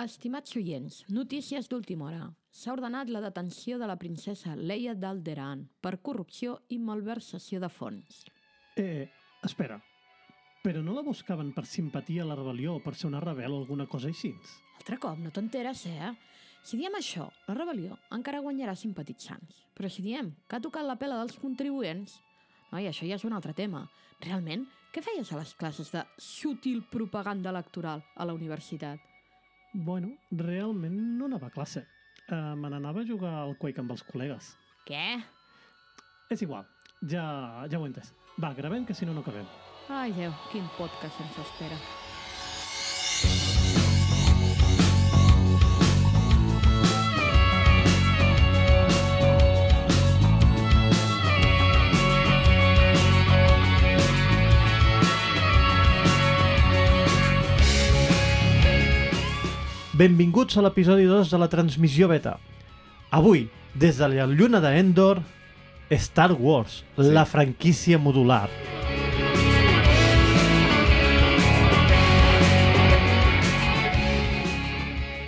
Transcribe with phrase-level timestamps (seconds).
[0.00, 2.22] Estimats oients, notícies d'última hora.
[2.56, 8.22] S'ha ordenat la detenció de la princesa Leia d'Alderan per corrupció i malversació de fons.
[8.80, 9.10] Eh,
[9.44, 9.76] espera.
[10.64, 13.58] Però no la buscaven per simpatia a la rebel·lió o per ser una rebel o
[13.60, 14.30] alguna cosa així?
[14.78, 16.14] Altre cop, no t'enteres, eh?
[16.64, 19.66] Si diem això, la rebel·lió encara guanyarà simpatitzants.
[19.76, 22.16] Però si diem que ha tocat la pela dels contribuents...
[22.70, 23.84] Noi, això ja és un altre tema.
[24.24, 24.64] Realment,
[24.94, 29.09] què feies a les classes de sutil propaganda electoral a la universitat?
[29.72, 31.84] Bueno, realment no anava a classe.
[32.30, 34.52] Uh, me n'anava a jugar al Quake amb els col·legues.
[34.86, 35.20] Què?
[36.30, 36.66] És igual,
[37.02, 37.24] ja,
[37.70, 38.12] ja ho he entès.
[38.42, 39.46] Va, gravem, que si no, no acabem.
[39.90, 41.78] Ai, Déu, quin podcast ens espera.
[60.00, 62.38] Benvinguts a l'episodi 2 de la transmissió beta.
[63.12, 63.42] Avui,
[63.74, 65.20] des de la lluna d'Endor,
[65.90, 67.10] Star Wars, Sí.
[67.12, 68.48] la franquícia modular.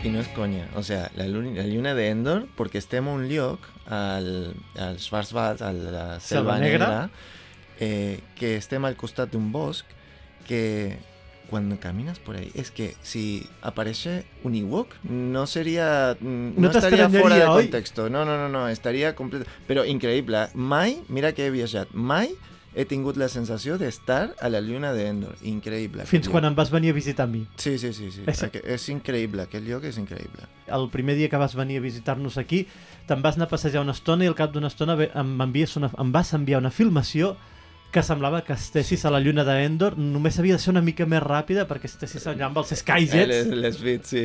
[0.04, 3.12] I no és conya, o sea, la, luna, la lluna de Endor, perquè estem a
[3.12, 6.88] un lloc, al, al Schwarzwald, a la Selva Selva Negra.
[6.88, 7.10] Negra,
[7.78, 9.84] eh, que estem al costat d'un bosc,
[10.48, 10.96] que
[11.52, 16.16] cuando caminas por ahí, es que si aparece un Ewok, no sería.
[16.18, 17.62] mm, No No, estaría t'estranyaria, fuera de oi?
[17.64, 18.08] contexto.
[18.10, 19.46] No, no, no, no, estaria complet...
[19.68, 20.48] Però increïble.
[20.54, 22.30] Mai, mira que he viatjat, mai
[22.74, 25.34] he tingut la sensació d'estar a la lluna de Endor.
[25.44, 26.06] Increïble.
[26.08, 26.50] Fins quan lloc.
[26.52, 27.46] em vas venir a visitar a mi.
[27.60, 28.22] Sí, sí, sí, sí.
[28.26, 30.48] És- És, increïble, aquest lloc és increïble.
[30.66, 32.66] El primer dia que vas venir a visitar-nos aquí,
[33.06, 35.90] te'n vas anar a passejar una estona i al cap d'una estona em, envies una,
[35.98, 37.36] em vas enviar una filmació
[37.92, 41.20] que semblava que estessis a la lluna d'Endor, només havia de ser una mica més
[41.20, 43.28] ràpida perquè estessis allà amb els Eh, Skyjets.
[43.28, 44.22] les, les bits, sí.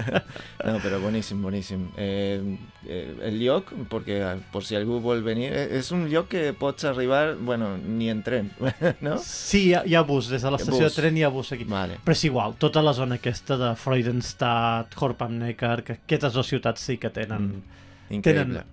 [0.66, 1.86] no, però boníssim, boníssim.
[1.96, 2.42] Eh,
[2.84, 6.42] eh, el lloc, perquè eh, per si algú vol venir, eh, és un lloc que
[6.52, 8.50] pots arribar, bueno, ni en tren,
[9.06, 9.16] no?
[9.24, 11.64] Sí, hi ha, hi ha bus, des de l'estació de tren hi ha bus aquí.
[11.70, 11.96] Vale.
[12.04, 16.98] Però és igual, tota la zona aquesta de Freudenstadt, Horpamneckar, que aquestes dues ciutats sí
[17.00, 17.62] que tenen,
[18.10, 18.64] Increïble.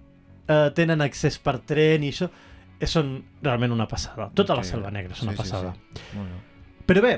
[0.49, 2.43] eh, tenen accés per tren i això, eh,
[2.85, 4.29] són realment una passada.
[4.35, 4.69] Tota la Increïble.
[4.69, 5.73] Selva Negra és una Sí, sí, passada.
[5.95, 6.85] Sí, Molt bé.
[6.87, 7.13] Però bé,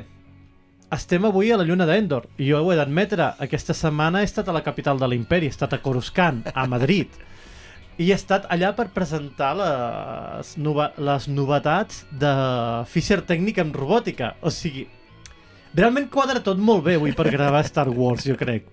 [0.96, 4.48] estem avui a la lluna d'Endor i jo ho he d'admetre, aquesta setmana he estat
[4.48, 7.10] a la capital de l'imperi, he estat a Coruscant, a Madrid
[8.00, 12.32] i he estat allà per presentar les, nova les novetats de
[12.88, 14.88] Fisher Tècnic en robòtica o sigui,
[15.76, 18.68] realment quadra tot molt bé avui per gravar Star Wars, jo crec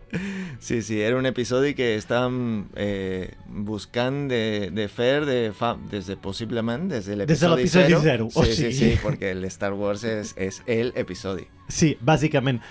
[0.59, 6.09] Sí, sí, era un episodi que estàvem eh, buscant de, de fer de fa, des
[6.09, 8.01] de, possiblement des de l'episodi l'episodi zero.
[8.01, 11.45] zero, o sí, sí, sí, perquè el Star Wars és, és el episodi.
[11.69, 12.63] Sí, bàsicament.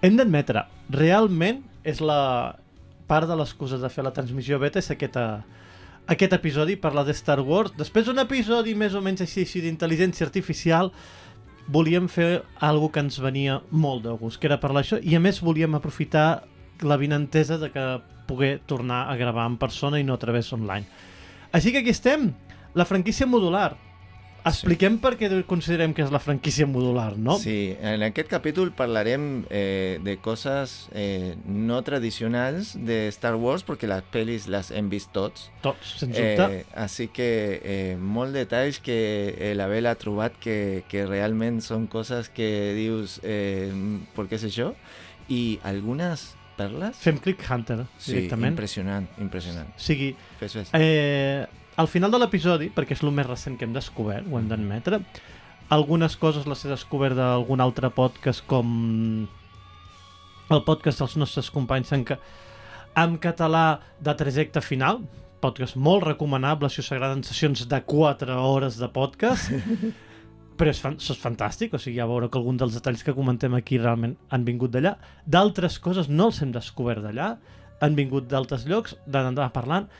[0.00, 2.56] Hem d'admetre, realment és la
[3.06, 5.44] part de l'excusa de fer la transmissió beta és aquesta,
[6.08, 7.76] aquest episodi, parlar de Star Wars.
[7.78, 10.92] Després d'un episodi més o menys així, així d'intel·ligència artificial,
[11.68, 15.22] volíem fer algo que ens venia molt de gust, que era parlar això, i a
[15.22, 16.44] més volíem aprofitar
[16.82, 17.86] la vinentesa de que
[18.26, 20.86] poder tornar a gravar en persona i no a través online.
[21.52, 22.32] Així que aquí estem,
[22.74, 23.76] la franquícia modular.
[24.46, 27.34] Expliquem per què considerem que és la franquícia modular, no?
[27.42, 33.88] Sí, en aquest capítol parlarem eh, de coses eh, no tradicionals de Star Wars, perquè
[33.90, 35.48] les pel·lis les hem vist tots.
[35.66, 36.46] Tots, sens dubte.
[36.60, 38.96] Eh, així que eh, molt detalls que
[39.34, 43.70] eh, l'Abel ha trobat que, que realment són coses que dius eh,
[44.14, 44.70] per què és això?
[45.28, 46.96] I algunes perles?
[47.02, 48.54] Fem Click Hunter, Sí, directament.
[48.54, 49.74] impressionant, impressionant.
[49.74, 50.70] O sigui, Fes, fes.
[50.78, 51.44] eh,
[51.76, 55.02] al final de l'episodi, perquè és el més recent que hem descobert, ho hem d'admetre,
[55.68, 59.26] algunes coses les he descobert d'algun altre podcast com
[60.54, 62.18] el podcast dels nostres companys en, ca...
[63.02, 65.02] en català de Trajecte Final,
[65.42, 69.50] podcast molt recomanable si us agraden sessions de 4 hores de podcast,
[70.56, 73.14] però és, fan, això és fantàstic, o sigui, ja veure que algun dels detalls que
[73.16, 74.94] comentem aquí realment han vingut d'allà.
[75.26, 77.34] D'altres coses no els hem descobert d'allà,
[77.84, 79.90] han vingut d'altres llocs, d'anar parlant,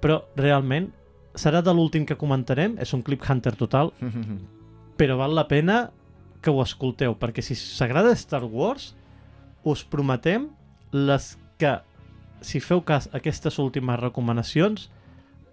[0.00, 0.88] però realment
[1.36, 3.92] serà de l'últim que comentarem, és un clip hunter total,
[4.96, 5.90] però val la pena
[6.42, 8.94] que ho escolteu, perquè si s'agrada Star Wars,
[9.64, 10.48] us prometem
[10.92, 11.78] les que,
[12.40, 14.88] si feu cas a aquestes últimes recomanacions,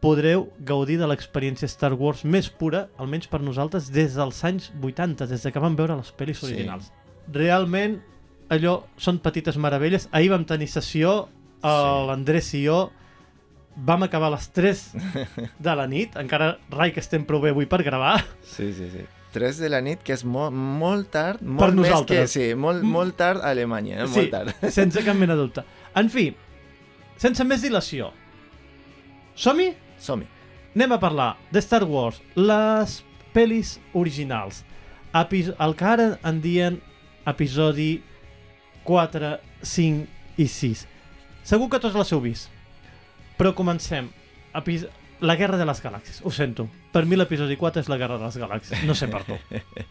[0.03, 5.27] podreu gaudir de l'experiència Star Wars més pura, almenys per nosaltres, des dels anys 80,
[5.31, 6.45] des de que vam veure les pel·lis Sí.
[6.51, 6.91] originals.
[7.31, 8.01] Realment,
[8.49, 10.09] allò són petites meravelles.
[10.11, 11.29] Ahir vam tenir sessió,
[11.63, 11.69] Sí.
[12.07, 12.91] l'Andrés i jo
[13.75, 14.81] vam acabar a les 3
[15.59, 19.05] de la nit, encara rai que estem prou bé avui per gravar, Sí, sí, sí.
[19.33, 22.19] 3 de la nit, que és molt, molt tard, molt més nosaltres.
[22.19, 22.27] que...
[22.51, 24.07] Sí, molt, molt tard a Alemanya, eh?
[24.07, 24.53] Sí, molt tard.
[24.77, 25.63] sense cap mena de dubte.
[25.97, 26.27] En fi,
[27.17, 28.11] sense més dilació,
[29.33, 29.71] som-hi?
[29.97, 30.27] Som-hi.
[30.75, 32.99] Anem a parlar de Star Wars, les
[33.33, 34.63] pel·lis originals.
[35.13, 36.79] Epis el que ara en dien
[37.29, 38.03] episodi
[38.85, 40.85] 4, 5 i 6.
[41.45, 42.49] Segur que tots les heu vist.
[43.43, 44.07] Però comencem.
[44.55, 44.85] Epis
[45.19, 46.21] la Guerra de les Galàxies.
[46.23, 46.63] Ho sento.
[46.93, 48.85] Per mi l'episodi 4 és la Guerra de les Galàxies.
[48.87, 49.35] No sé per tu.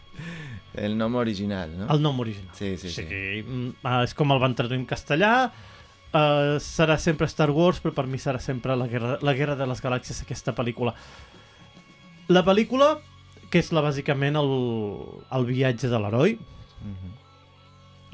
[0.85, 1.85] El nom original, no?
[1.93, 2.49] El nom original.
[2.57, 3.03] Sí, sí, sí.
[3.05, 5.29] mm, ah, és com el van traduir en castellà.
[6.09, 9.69] Uh, serà sempre Star Wars, però per mi serà sempre la Guerra, la Guerra de
[9.69, 10.95] les Galàxies, aquesta pel·lícula.
[12.33, 12.95] La pel·lícula,
[13.53, 14.51] que és la, bàsicament el,
[15.37, 16.39] el viatge de l'heroi,
[16.83, 17.13] Mhm.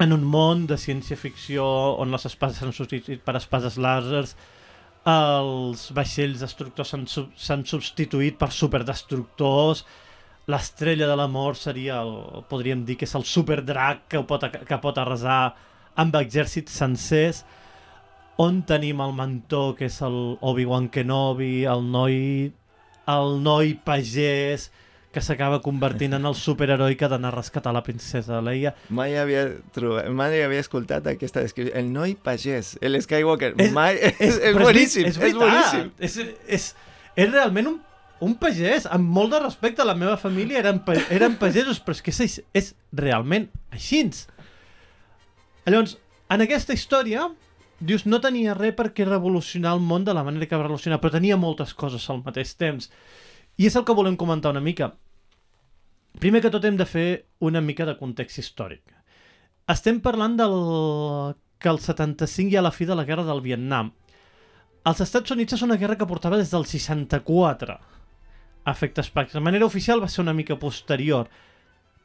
[0.04, 1.64] en un món de ciència-ficció
[1.98, 4.36] on les espades s'han substituït per espades làsers,
[5.08, 9.84] els vaixells destructors s'han sub- s'han substituït per superdestructors,
[10.50, 14.78] l'estrella de la mort seria, el, podríem dir que és el superdrac que pot, que
[14.82, 15.54] pot arrasar
[15.96, 17.44] amb exèrcits sencers,
[18.40, 22.52] on tenim el mentor, que és el Obi-Wan Kenobi, el noi,
[23.08, 24.70] el noi pagès,
[25.10, 28.74] que s'acaba convertint en el superheroi que ha d'anar a rescatar la princesa Leia.
[28.94, 31.74] Mai havia, trobat, mai havia escoltat aquesta descripció.
[31.74, 33.54] El noi pagès, el Skywalker.
[33.58, 35.40] És- mai, és, és, és boníssim, és, veritat.
[35.42, 35.90] boníssim.
[35.98, 36.16] És,
[36.46, 36.68] és,
[37.16, 37.80] és realment un,
[38.22, 40.78] un pagès, amb molt de respecte a la meva família, eren,
[41.10, 44.04] eren pagesos, però és que és, és realment així.
[45.66, 45.96] Llavors,
[46.30, 47.26] en aquesta història,
[47.80, 51.14] dius, no tenia res perquè revolucionar el món de la manera que va revolucionar, però
[51.18, 52.90] tenia moltes coses al mateix temps.
[53.60, 54.94] I és el que volem comentar una mica.
[56.20, 58.80] Primer que tot hem de fer una mica de context històric.
[59.68, 60.56] Estem parlant del
[61.60, 63.92] que el 75 hi ha la fi de la guerra del Vietnam.
[64.88, 69.36] Els Estats Units és una guerra que portava des del 64 a efectes pràctics.
[69.36, 71.28] De manera oficial va ser una mica posterior,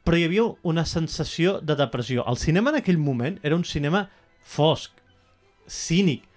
[0.04, 2.24] però hi havia una sensació de depressió.
[2.28, 4.06] El cinema en aquell moment era un cinema
[4.44, 4.92] fosc,
[5.66, 6.28] cínic,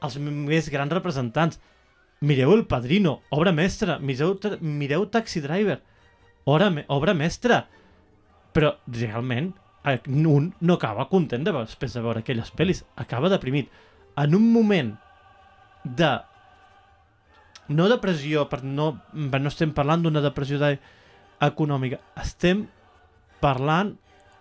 [0.00, 1.60] els més grans representants.
[2.20, 3.98] Mireu El Padrino, obra mestra.
[3.98, 5.80] Mireu, mireu Taxi Driver,
[6.44, 7.64] obra, obra mestra.
[8.54, 9.52] Però realment
[9.84, 12.84] eh, un no acaba content de, després de veure aquelles pel·lis.
[12.96, 13.70] Acaba deprimit.
[14.16, 14.94] En un moment
[15.84, 16.12] de
[17.68, 20.76] no depressió, per no, no estem parlant d'una depressió de,
[21.44, 22.66] econòmica, estem
[23.42, 23.94] parlant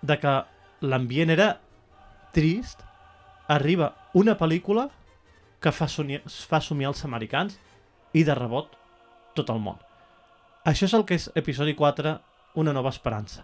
[0.04, 0.34] de que
[0.84, 1.50] l'ambient era
[2.36, 2.84] trist,
[3.48, 4.90] arriba una pel·lícula
[5.64, 7.58] que fa, somiar, fa somiar els americans
[8.14, 8.76] i de rebot
[9.38, 9.80] tot el món.
[10.68, 12.20] Això és el que és episodi 4,
[12.54, 13.42] Una nova esperança.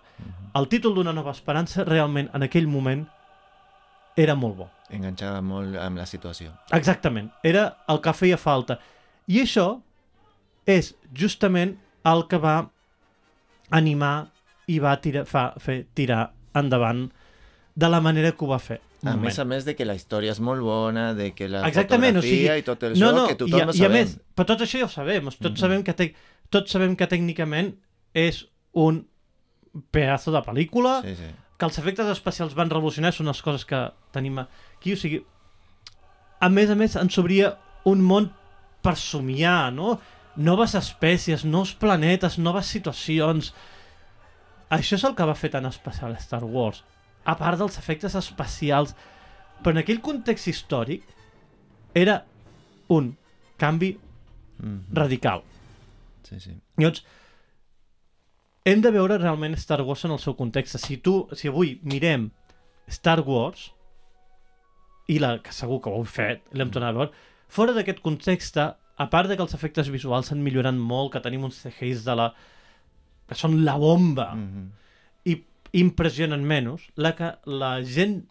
[0.54, 3.08] El títol d'Una nova esperança realment en aquell moment
[4.16, 4.68] era molt bo.
[4.94, 6.52] Enganxava molt amb la situació.
[6.78, 8.78] Exactament, era el que feia falta.
[9.26, 9.66] I això
[10.70, 11.74] és justament
[12.06, 12.70] el que va
[13.74, 14.30] animar
[14.70, 17.08] i va tirar, fa, fer tirar endavant
[17.74, 18.80] de la manera que ho va fer.
[19.04, 19.24] A moment.
[19.26, 22.22] més a més de que la història és molt bona, de que la Exactament, o
[22.22, 23.92] sigui, fotografia i tot el show, que tothom i, a, ho i a sabem.
[23.92, 25.58] més, però tot això ja ho sabem, tots, Mhm.
[25.58, 26.14] sabem que te,
[26.50, 27.76] tots sabem que tècnicament
[28.14, 29.06] és un
[29.92, 31.30] pedazo de pel·lícula, Sí, sí.
[31.58, 35.24] que els efectes especials van revolucionar, són les coses que tenim aquí, o sigui,
[36.42, 38.32] a més a més ens obria un món
[38.82, 40.00] per somiar, no?
[40.36, 43.54] Noves espècies, nous planetes, noves situacions...
[44.70, 46.84] Això és el que va fer tan especial Star Wars,
[47.30, 48.96] a part dels efectes especials,
[49.62, 51.04] però en aquell context històric
[51.94, 52.24] era
[52.90, 53.16] un
[53.60, 53.94] canvi
[54.60, 54.80] Mhm.
[54.94, 55.44] radical.
[56.24, 56.52] sí, sí.
[56.78, 57.04] Llavors,
[58.66, 60.78] hem de veure realment Star Wars en el seu context.
[60.84, 62.30] Si tu, si avui mirem
[62.90, 63.72] Star Wars,
[65.10, 67.12] i la, que segur que ho heu fet, l'hem tornat a veure,
[67.50, 71.44] fora d'aquest context, a part de que els efectes visuals s'han millorat molt, que tenim
[71.48, 72.28] uns CGIs de la...
[73.30, 74.70] que són la bomba, Mhm.
[75.26, 75.36] i
[75.74, 78.24] impressionen menys, la que la gent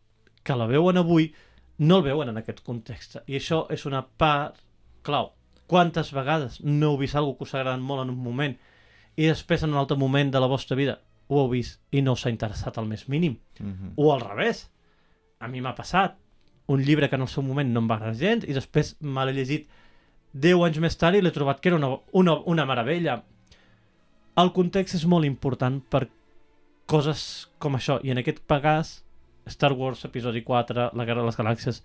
[0.43, 1.33] que la veuen avui
[1.79, 3.19] no el veuen en aquest context.
[3.27, 4.59] I això és una part
[5.07, 5.33] clau.
[5.69, 8.57] Quantes vegades no heu vist alguna que us ha agradat molt en un moment
[9.19, 12.15] i després en un altre moment de la vostra vida ho heu vist i no
[12.17, 13.37] us ha interessat al més mínim?
[13.61, 13.93] Mhm.
[13.97, 14.71] O al revés.
[15.41, 16.17] A mi m'ha passat
[16.67, 19.25] un llibre que en el seu moment no em va agradar gens i després me
[19.25, 19.69] l'he llegit
[20.33, 23.23] 10 anys més tard i l'he trobat que era una, una, una meravella.
[24.37, 26.09] El context és molt important per
[26.89, 27.23] coses
[27.61, 28.99] com això i en aquest cas
[29.49, 31.83] Star Wars episodi 4, La Guerra de les Galàxies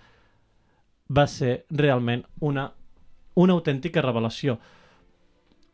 [1.11, 2.69] va ser realment una,
[3.35, 4.57] una autèntica revelació.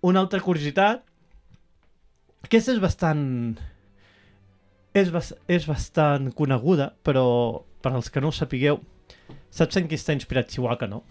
[0.06, 1.06] Una altra curiositat
[2.46, 3.58] aquesta és bastant
[4.96, 7.26] és, bas és bastant coneguda, però
[7.84, 8.80] per als que no ho sapigueu,
[9.54, 11.04] saps en qui està inspirat Chihuahua, no?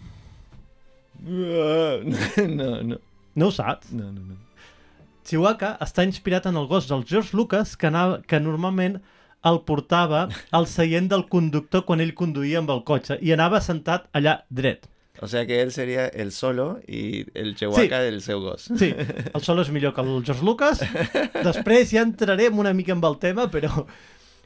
[2.59, 2.99] No, no,
[3.35, 3.91] No ho saps?
[3.91, 4.37] no, no, no.
[5.29, 8.99] Chewbacca està inspirat en el gos del George Lucas que, anava, que normalment
[9.45, 14.09] el portava al seient del conductor quan ell conduïa amb el cotxe i anava sentat
[14.17, 14.89] allà dret.
[15.21, 18.69] O sea que él sería el solo y el Chewbacca del seu gos.
[18.79, 20.81] Sí, el solo és millor que el George Lucas.
[21.43, 23.85] Després ja entrarem una mica amb el tema, però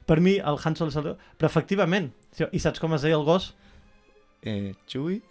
[0.09, 1.13] per mi el Han Solo és el...
[1.37, 2.09] Però efectivament,
[2.51, 3.53] i saps com es deia el gos?
[4.43, 5.21] Eh, Chewie?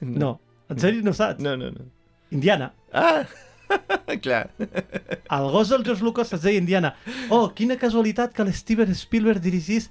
[0.00, 0.36] No,
[0.70, 1.42] en sèrio no saps?
[1.42, 1.88] No, no, no.
[2.30, 2.72] Indiana.
[2.92, 3.24] Ah,
[4.22, 4.50] clar.
[4.58, 6.94] El gos del George Lucas es deia Indiana.
[7.30, 9.90] Oh, quina casualitat que l'Steven Spielberg dirigís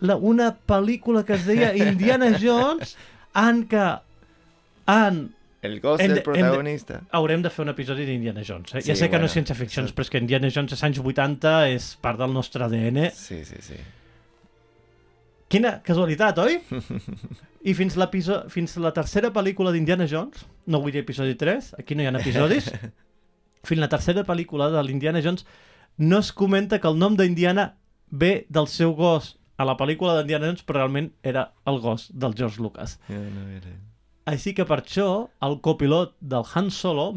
[0.00, 2.96] la, una pel·lícula que es deia Indiana Jones
[3.34, 3.86] en què
[4.86, 5.34] en...
[5.60, 7.00] El gos del de- hem de- protagonista.
[7.10, 8.70] Haurem de fer un episodi d'Indiana Jones.
[8.76, 8.82] Eh?
[8.82, 10.84] Sí, ja sé que bueno, no és ciència-ficció, això- però és que Indiana Jones als
[10.86, 13.08] anys 80 és part del nostre ADN.
[13.16, 13.74] Sí, sí, sí.
[15.48, 16.58] Quina casualitat, oi?
[17.68, 21.96] I fins, l'episo- fins la tercera pel·lícula d'Indiana Jones, no vull dir episodi 3, aquí
[21.96, 22.68] no hi ha episodis,
[23.68, 25.46] fins la tercera pel·lícula de l'Indiana Jones
[25.98, 27.72] no es comenta que el nom d'Indiana
[28.10, 32.36] ve del seu gos a la pel·lícula d'Indiana Jones, però realment era el gos del
[32.38, 32.98] George Lucas.
[33.08, 33.72] Ja, no era.
[34.28, 35.08] Així que per això
[35.42, 37.14] el copilot del Han Solo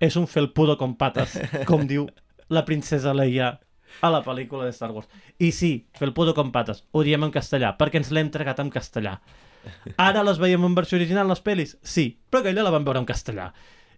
[0.00, 1.36] és un felpudo con patas,
[1.68, 2.08] com diu
[2.48, 3.58] la princesa Leia
[4.02, 5.08] a la pel·lícula de Star Wars.
[5.38, 9.20] I sí, felpudo con patas, ho diem en castellà, perquè ens l'hem entregat en castellà.
[9.98, 11.76] Ara les veiem en versió original, les pel·lis?
[11.82, 13.52] Sí, però aquella la vam veure en castellà.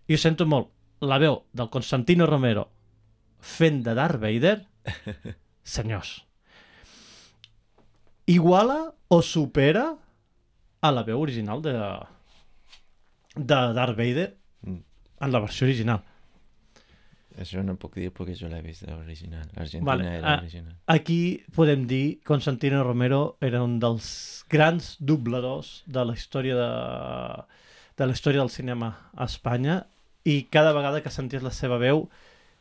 [0.08, 2.68] I ho sento molt, la veu del Constantino Romero
[3.40, 4.56] fent de Darth Vader,
[5.62, 6.24] senyors,
[8.26, 9.94] iguala o supera
[10.80, 11.72] a la veu original de,
[13.34, 14.80] de Darth Vader Mm.
[15.20, 16.00] en la versió original.
[17.38, 19.47] Això no puc dir perquè jo l'he vist l'original.
[19.54, 20.37] L'Argentina Vale, era ah.
[20.40, 20.75] l'original.
[20.90, 24.09] Aquí podem dir Constantino Romero era un dels
[24.50, 26.71] grans dobladors de la història de,
[28.00, 29.85] de la història del cinema a Espanya
[30.26, 32.09] i cada vegada que senties la seva veu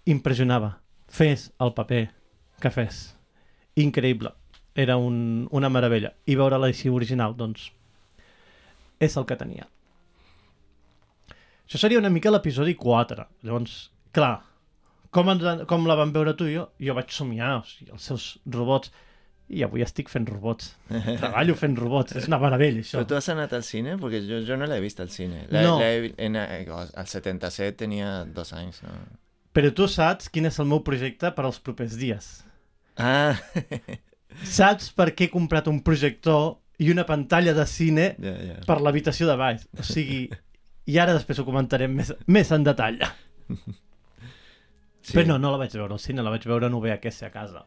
[0.05, 0.77] impressionava.
[1.07, 2.03] Fes el paper
[2.61, 3.15] que fes.
[3.75, 4.33] Increïble.
[4.77, 6.13] Era un, una meravella.
[6.29, 7.71] I veure-la així original, doncs,
[9.01, 9.65] és el que tenia.
[11.67, 13.25] Això seria una mica l'episodi 4.
[13.43, 14.46] Llavors, clar,
[15.17, 16.67] com, ens, com la vam veure tu i jo?
[16.83, 18.93] Jo vaig somiar, o sigui, els seus robots.
[19.47, 20.73] I avui estic fent robots.
[21.21, 22.17] Treballo fent robots.
[22.19, 22.97] És una meravella, això.
[22.99, 23.93] Però tu has anat al cine?
[24.01, 25.45] Perquè jo, jo no l'he vist al cine.
[25.55, 25.77] La, No.
[25.79, 28.81] l'he- en, eh, al 77 tenia dos anys.
[28.83, 28.91] No?
[29.55, 32.27] Però tu saps quin és el meu projecte per als propers dies.
[32.99, 33.39] Ah,
[34.57, 38.57] Saps per què he comprat un projector i una pantalla de cine ja, ja.
[38.67, 39.63] per l'habitació de baix?
[39.79, 40.25] O sigui,
[40.91, 42.99] i ara després ho comentarem més, més en detall.
[45.07, 45.13] Sí.
[45.15, 47.61] Però no, no la vaig veure al cine, la vaig veure en VHS a casa.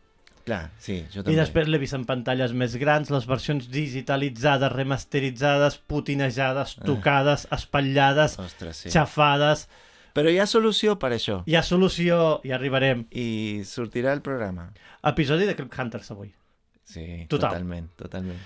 [0.45, 1.37] Clar, sí, jo I també.
[1.39, 8.85] després l'he vist en pantalles més grans, les versions digitalitzades, remasteritzades, putinejades, tocades, espatllades, Ostres,
[8.85, 8.93] sí.
[8.93, 9.69] xafades...
[10.11, 11.37] Però hi ha solució per això.
[11.47, 13.05] Hi ha solució, i arribarem.
[13.15, 14.65] I sortirà el programa.
[15.07, 16.33] Episodi de Clip Hunters avui.
[16.83, 17.53] Sí, Total.
[17.53, 18.41] totalment, totalment.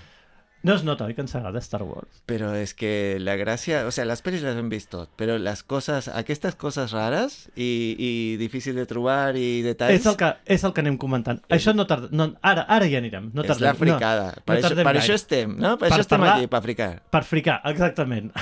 [0.65, 2.23] No es nota, que ens agrada Star Wars?
[2.25, 6.07] Pero es que la gracia, o sea, las pelis las han visto, pero las cosas,
[6.07, 9.93] aquestes coses rares i, i difícil de trobar i detalls...
[9.99, 11.43] És el, que, és el que anem comentant.
[11.53, 12.09] Això no tarda...
[12.09, 13.27] No, ara, ara ja anirem.
[13.35, 13.67] No és tardem.
[13.67, 14.25] la fricada.
[14.33, 15.75] No, per no això, per això estem, no?
[15.77, 16.89] Per, Per això estem parlar- aquí, per fricar.
[17.13, 18.33] Per fricar, exactament.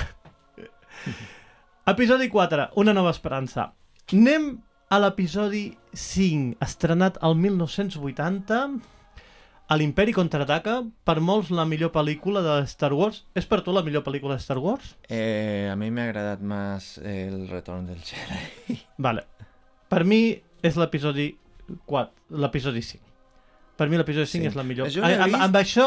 [1.92, 3.74] episodi 4, Una nova esperança.
[4.16, 4.48] Anem
[4.88, 8.64] a l'episodi 5, estrenat al 1980,
[9.66, 13.22] a l'Imperi Contraataca, per molts la millor pel·lícula de Star Wars.
[13.34, 14.94] És per tu la millor pel·lícula de Star Wars?
[15.08, 18.76] Eh, a mi m'ha agradat més el retorn del Jedi.
[19.06, 19.24] Vale.
[19.88, 21.30] Per mi és l'episodi
[21.86, 23.00] 4, l'episodi 5.
[23.76, 24.48] Per mi l'episodi 5 Sí.
[24.52, 24.90] és la millor.
[24.92, 25.86] Jo l'he amb, vist- amb això,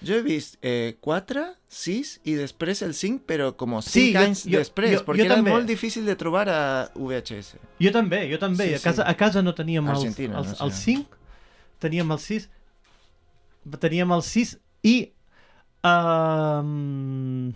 [0.00, 4.20] Jo he vist eh, 4, 6 i després el 5, però com 5 Sí, jo-
[4.22, 5.50] anys jo- després, jo- perquè jo era també.
[5.52, 7.58] molt difícil de trobar a VHS.
[7.78, 8.64] jo també, jo també.
[8.70, 9.10] Sí, a, casa, sí.
[9.10, 10.64] a casa no teníem els, Argentina, els, no sé.
[10.64, 11.18] els 5,
[11.78, 12.48] teníem els 6,
[13.80, 14.54] teníem els 6
[14.88, 14.94] i...
[15.84, 17.52] Um,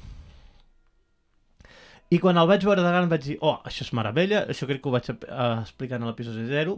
[2.15, 4.83] I quan el vaig veure de gran vaig dir, oh, això és meravella, això crec
[4.85, 5.17] que ho vaig uh,
[5.65, 6.77] explicar en l'episodi 0,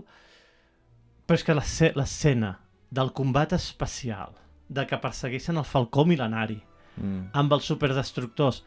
[1.27, 2.55] però és que l'esce- l'escena
[2.95, 4.33] del combat espacial,
[4.69, 6.61] de que persegueixen el falcó mil·lenari,
[6.97, 7.27] Mm.
[7.37, 8.63] amb els superdestructors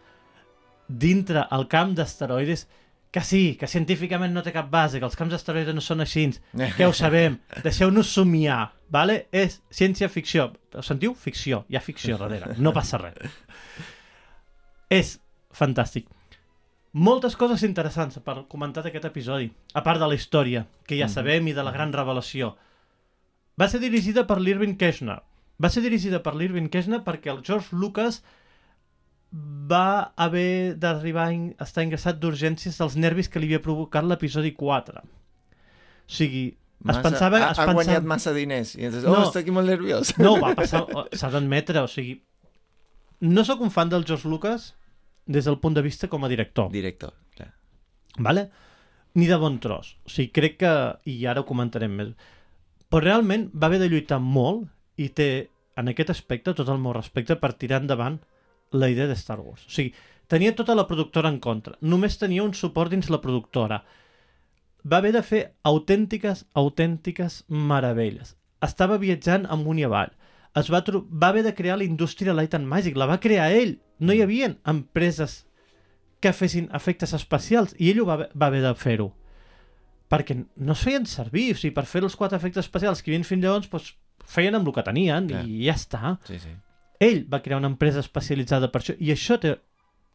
[0.87, 2.67] dintre el camp d'asteroides
[3.11, 6.27] que sí, que científicament no té cap base, que els camps d'asteroides no són així,
[6.77, 9.27] que ho sabem, deixeu-nos somiar, vale?
[9.31, 10.51] és ciència-ficció.
[10.77, 11.15] Ho sentiu?
[11.17, 13.17] Ficció, hi ha ficció darrere, no passa res.
[14.89, 15.15] És
[15.53, 16.07] fantàstic.
[16.93, 21.13] Moltes coses interessants per comentar d'aquest episodi, a part de la història, que ja Mhm.
[21.13, 22.55] sabem, i de la gran revelació.
[23.59, 25.19] Va ser dirigida per l'Irving Keschner.
[25.61, 28.23] Va ser dirigida per l'Irving Keschner perquè el George Lucas
[29.31, 35.03] va haver d'arribar a estar ingressat d'urgències dels nervis que li havia provocat l'episodi 4.
[36.09, 37.37] sigui, Massa, es pensava...
[37.37, 37.73] ha, es ha pensava...
[37.77, 38.71] guanyat massa diners.
[38.75, 39.27] I entonces, oh, No.
[39.27, 40.15] estic molt nerviós.
[40.17, 40.85] No, va passar...
[41.13, 42.15] S'ha d'admetre, o sigui...
[43.21, 44.73] No sóc un fan del George Lucas
[45.27, 47.53] des del punt de vista com a director, Director, clar.
[48.17, 48.49] vale?
[49.13, 49.97] ni de bon tros.
[50.05, 50.73] O sigui, crec que...
[51.09, 52.11] I ara ho comentarem més.
[52.89, 56.93] Però realment va haver de lluitar molt i té, en aquest aspecte, tot el meu
[56.95, 58.19] respecte per tirar endavant
[58.71, 59.65] la idea de Star Wars.
[59.65, 59.93] O sigui,
[60.27, 61.77] tenia tota la productora en contra.
[61.81, 63.83] Només tenia un suport dins la productora.
[64.85, 68.35] Va haver de fer autèntiques, autèntiques meravelles.
[68.63, 70.13] Estava viatjant amunt i avall.
[70.57, 72.97] Es va, va haver de crear la indústria Light and Magic.
[72.97, 73.77] La va crear ell.
[73.99, 75.43] No hi havia empreses
[76.19, 79.11] que fessin efectes especials i ell ho va, va haver de fer-ho.
[80.09, 81.51] Perquè no es feien servir.
[81.53, 83.93] O sigui, per fer els quatre efectes especials que hi havia fins llavors, doncs,
[84.29, 85.45] feien amb el que tenien Clar.
[85.45, 86.15] i ja està.
[86.27, 86.55] Sí, sí.
[86.99, 89.53] Ell va crear una empresa especialitzada per això i això té,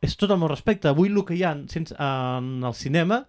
[0.05, 0.89] és tot el meu respecte.
[0.91, 3.23] Avui el que hi ha sense, en el cinema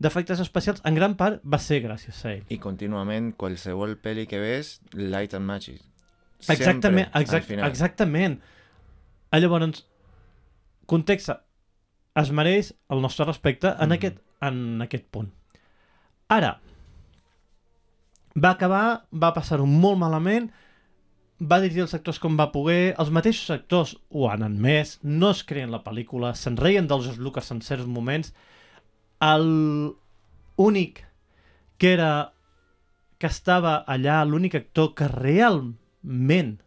[0.00, 2.44] d'efectes especials en gran part va ser gràcies a ell.
[2.48, 5.80] I contínuament, qualsevol pel·li que ves, Light and Magic.
[6.48, 8.38] Exactament, Sempre, al exact, exactament.
[9.30, 9.84] Ah, Llavors,
[10.86, 11.30] context,
[12.20, 13.92] es mereix el nostre respecte en, Mhm.
[13.92, 15.30] aquest, en aquest punt.
[16.28, 16.60] Ara,
[18.36, 20.50] va acabar, va passar-ho molt malament,
[21.40, 25.42] va dirigir els actors com va poder, els mateixos actors ho han admès, no es
[25.48, 28.34] creen la pel·lícula, se'n reien dels George Lucas en certs moments,
[29.24, 29.94] el
[30.60, 31.04] únic
[31.80, 32.32] que era
[33.20, 36.58] que estava allà, l'únic actor que realment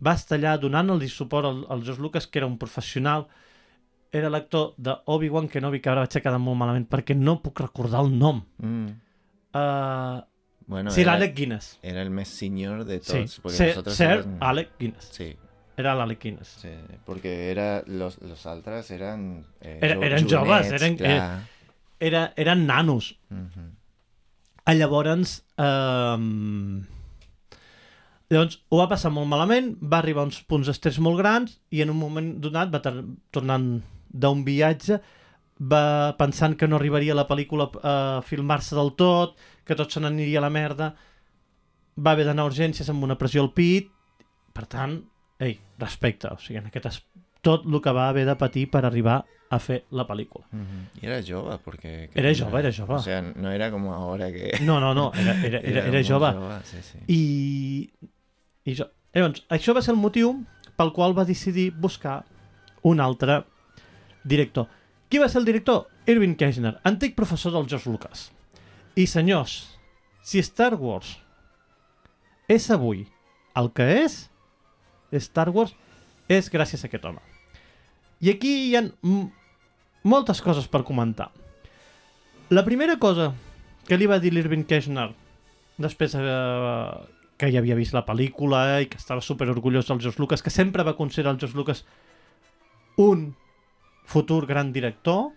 [0.00, 3.26] va estar allà donant-li suport al, al George Lucas, que era un professional,
[4.12, 7.60] era l'actor de Obi-Wan Kenobi, que ara vaig a quedar molt malament perquè no puc
[7.60, 8.40] recordar el nom.
[8.58, 8.88] Mm.
[9.50, 10.20] Uh,
[10.70, 11.78] Bueno, sí, era, l'Alec Guinness.
[11.82, 13.40] era el más senior de Sí, todos.
[13.42, 15.08] porque Sir, nosotros Sir Alec Guinness.
[15.10, 15.36] Sí,
[15.76, 16.48] Era l'Alec Guinness.
[16.62, 16.68] sí,
[17.04, 19.44] porque era, los, los altras eran...
[19.62, 21.40] eh, Era- eren joves, junets, eren- clar.
[21.98, 23.18] Era, eren nanos.
[23.30, 23.74] Mhm.
[24.64, 26.84] Ah, Llavors, um...
[28.30, 31.80] llavors, ho va passar molt malament, va arribar a uns punts d'estrès molt grans i
[31.82, 33.02] en un moment donat va tor-
[33.34, 33.80] tornant
[34.12, 35.00] d'un viatge
[35.60, 37.94] va pensant que no arribaria la pel·lícula a
[38.24, 40.94] filmar-se del tot, que tot se n'aniria a la merda,
[42.00, 43.90] va haver d'anar a urgències amb una pressió al pit,
[44.56, 44.96] per tant,
[45.40, 47.02] ei, respecte, o sigui, en aquest es...
[47.40, 50.46] tot el que va haver de patir per arribar a fer la pel·lícula.
[50.52, 51.00] Mhm.
[51.02, 52.94] Y era jove, que Era jove, era jove.
[52.94, 54.58] O sea, no era como ahora que...
[54.62, 56.60] No, no, no, era, era, era, era molt jove.
[56.64, 56.98] sí, sí.
[57.08, 57.90] I,
[58.64, 60.44] i jo, llavors, això va ser el motiu
[60.76, 62.24] pel qual va decidir buscar
[62.82, 63.42] un altre
[64.24, 64.68] director.
[65.10, 65.88] Qui va ser el director?
[66.06, 68.28] Irving Kirchner, antic professor del George Lucas.
[68.94, 69.76] I senyors,
[70.22, 71.16] si Star Wars
[72.50, 73.04] és avui
[73.58, 74.20] el que és,
[75.18, 75.74] Star Wars
[76.30, 77.22] és gràcies a aquest home.
[78.22, 78.84] I aquí hi ha
[80.06, 81.30] moltes coses per comentar.
[82.50, 83.32] La primera cosa
[83.88, 85.08] que li va dir l'Irving Kirchner
[85.80, 86.90] després eh,
[87.40, 90.54] que ja havia vist la pel·lícula i que estava super orgullós del George Lucas, que
[90.54, 91.84] sempre va considerar el George Lucas
[93.00, 93.32] un
[94.04, 95.30] futur gran director,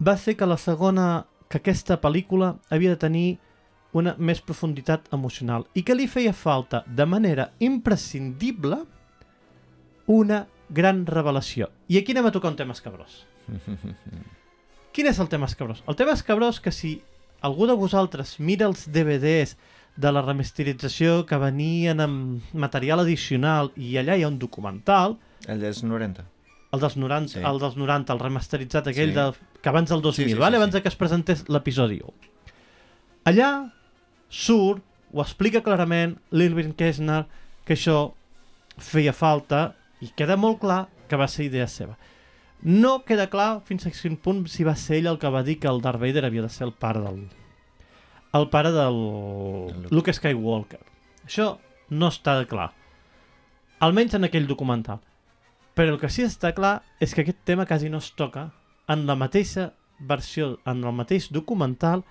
[0.00, 3.28] va ser que la segona, que aquesta pel·lícula havia de tenir
[3.94, 8.80] una més profunditat emocional i que li feia falta de manera imprescindible
[10.10, 11.70] una gran revelació.
[11.88, 13.22] I aquí anem a tocar un tema escabrós.
[14.94, 15.82] Quin és el tema escabrós?
[15.88, 17.00] El tema escabrós que si
[17.40, 19.56] algú de vosaltres mira els DVDs
[19.96, 25.60] de la remasterització que venien amb material addicional i allà hi ha un documental, El
[25.60, 26.24] dels 90.
[26.74, 27.38] El dels 90, Sí.
[27.40, 27.44] sí.
[27.46, 29.14] el, dels 90 el remasteritzat aquell Sí.
[29.14, 29.20] sí.
[29.20, 30.56] de, que abans del 2000, Sí, sí, vale?
[30.56, 30.78] sí, abans sí.
[30.78, 32.12] de que es presentés l'episodi 1.
[33.30, 33.50] Allà
[34.28, 34.82] surt,
[35.14, 37.24] ho explica clarament l'Irving Kirchner,
[37.64, 38.12] que això
[38.76, 41.96] feia falta i queda molt clar que va ser idea seva.
[42.64, 45.58] No queda clar fins a quin punt si va ser ell el que va dir
[45.60, 47.28] que el Darth Vader havia de ser el pare del...
[48.34, 49.88] el pare del Luke.
[49.94, 50.80] Luke Skywalker.
[51.26, 51.58] Això
[51.90, 52.72] no està clar.
[53.84, 54.98] Almenys en aquell documental.
[55.74, 58.52] Però el que sí està clar és que aquest tema quasi no es toca
[58.88, 62.04] en la mateixa versió, en el mateix documental,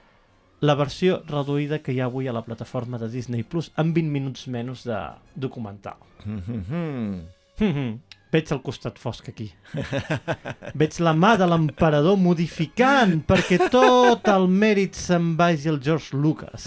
[0.63, 4.11] la versió reduïda que hi ha avui a la plataforma de Disney Plus amb 20
[4.11, 4.99] minuts menys de
[5.35, 5.99] documental.
[6.25, 7.99] Mhm.
[8.33, 9.51] Veig el costat fosc aquí.
[10.79, 16.65] Veig la mà de l'emperador modificant perquè tot el mèrit se'n vagi al George Lucas.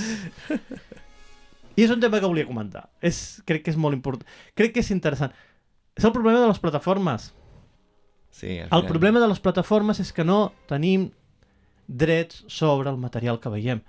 [1.77, 2.87] I és un tema que volia comentar.
[3.03, 4.29] És, crec que és molt important.
[4.55, 5.35] Crec que és interessant.
[5.97, 7.31] És el problema de les plataformes.
[8.31, 11.11] Sí, El problema de les plataformes és que no tenim
[11.89, 13.81] drets sobre el material que veiem.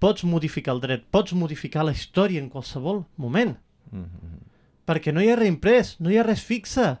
[0.00, 3.56] Pots modificar el dret, pots modificar la història en qualsevol moment
[3.92, 4.38] Mhm.
[4.86, 6.98] perquè no hi ha res imprès, no hi ha res fixe.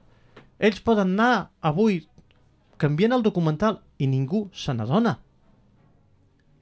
[0.58, 2.06] Ells poden anar avui
[2.76, 5.18] canviant el documental i ningú se n'adona.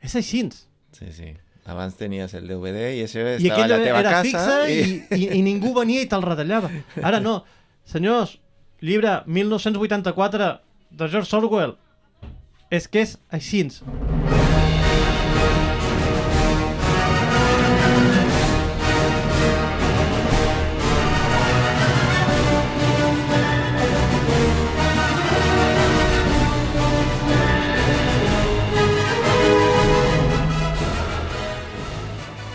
[0.00, 0.48] És així.
[0.92, 1.34] Sí, sí.
[1.66, 4.70] Abans tenies el DVD i això I estava a aquella la teva era casa fixa
[4.70, 4.78] i...
[5.10, 5.24] i...
[5.26, 6.70] I, i ningú venia i te'l retallava.
[7.02, 7.44] Ara no.
[7.88, 8.34] Senyors,
[8.84, 11.78] llibre 1984 de George Orwell.
[12.68, 13.62] És que és així.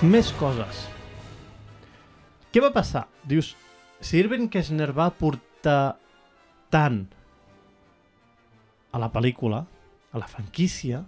[0.03, 0.85] Més coses.
[2.53, 3.07] Què va passar?
[3.25, 3.55] Dius,
[4.03, 5.95] si Irving Kessner va portar
[6.73, 7.05] tant
[8.93, 9.63] a la pel·lícula,
[10.13, 11.01] a la franquícia,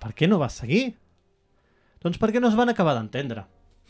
[0.00, 0.92] per què no va seguir?
[2.00, 3.44] Doncs perquè no es van acabar d'entendre.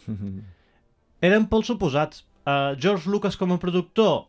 [1.26, 2.24] Eren pols suposats.
[2.40, 4.24] Uh, George Lucas com a productor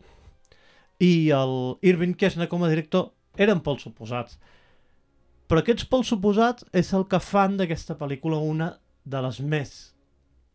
[1.01, 1.53] i el
[1.87, 3.09] Irving Kessner com a director
[3.39, 4.35] eren pols suposats.
[5.47, 9.71] Però aquests pols suposats és el que fan d'aquesta pel·lícula una de les més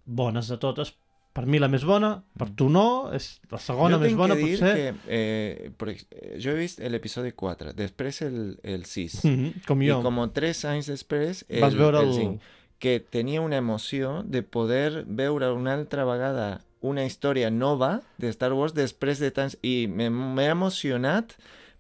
[0.04, 0.92] bones de totes.
[1.37, 4.44] Per mi la més bona, per tu no, és la segona jo més bona, que
[4.46, 4.75] dir potser.
[4.75, 9.18] que eh, eh, jo he vist l'episodi 4, després el, el 6.
[9.29, 9.99] Mhm, com I jo.
[10.07, 12.55] com tres anys després el, Vas veure el el- 5.
[12.81, 18.53] Que tenia una emoció de poder veure una altra vegada una història nova de Star
[18.53, 19.57] Wars després de tants...
[19.64, 21.33] I me- m'he emocionat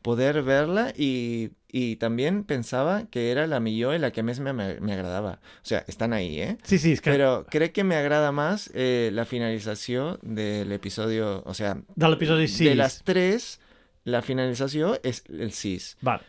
[0.06, 4.52] poder verla i, y también pensaba que era la millor y la que més me,
[4.54, 5.40] me, me agradava.
[5.42, 6.58] O sea, están ahí, ¿eh?
[6.62, 11.42] Sí, sí, és que Pero crec que me agrada más eh, la finalización del episodio,
[11.44, 12.70] o sea, de l'episodi 6...
[12.70, 13.58] de las tres,
[14.04, 15.96] la finalització és el 6.
[16.06, 16.22] Vale.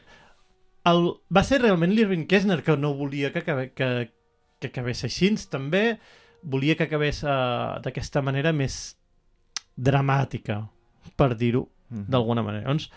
[0.89, 4.09] El, va ser realment l'Irving Kessner que no volia que, acabe, que,
[4.57, 5.99] que acabés així, també
[6.41, 8.95] volia que acabés uh, d'aquesta manera més
[9.77, 10.63] dramàtica,
[11.13, 12.65] per dir-ho d'alguna manera.
[12.71, 12.89] Doncs,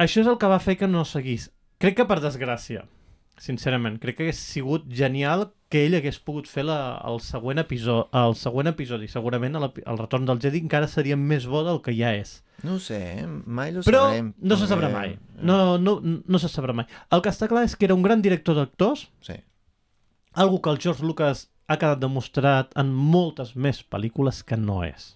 [0.00, 1.50] això és el que va fer que no seguís.
[1.80, 2.82] Crec que per desgràcia,
[3.40, 6.76] sincerament, crec que hagués sigut genial que ell hagués pogut fer la,
[7.08, 9.06] el, següent episodi, el següent episodi.
[9.08, 12.40] Segurament el, el retorn del Jedi encara seria més bo del que ja és.
[12.66, 13.26] No ho sé, eh?
[13.46, 14.32] mai lo Però sabrem.
[14.44, 15.14] no se sabrà mai.
[15.40, 16.84] No, no, no se sabrà mai.
[17.08, 19.38] El que està clar és que era un gran director d'actors, Sí.
[20.34, 25.14] algo que el George Lucas ha quedat demostrat en moltes més pel·lícules que no és.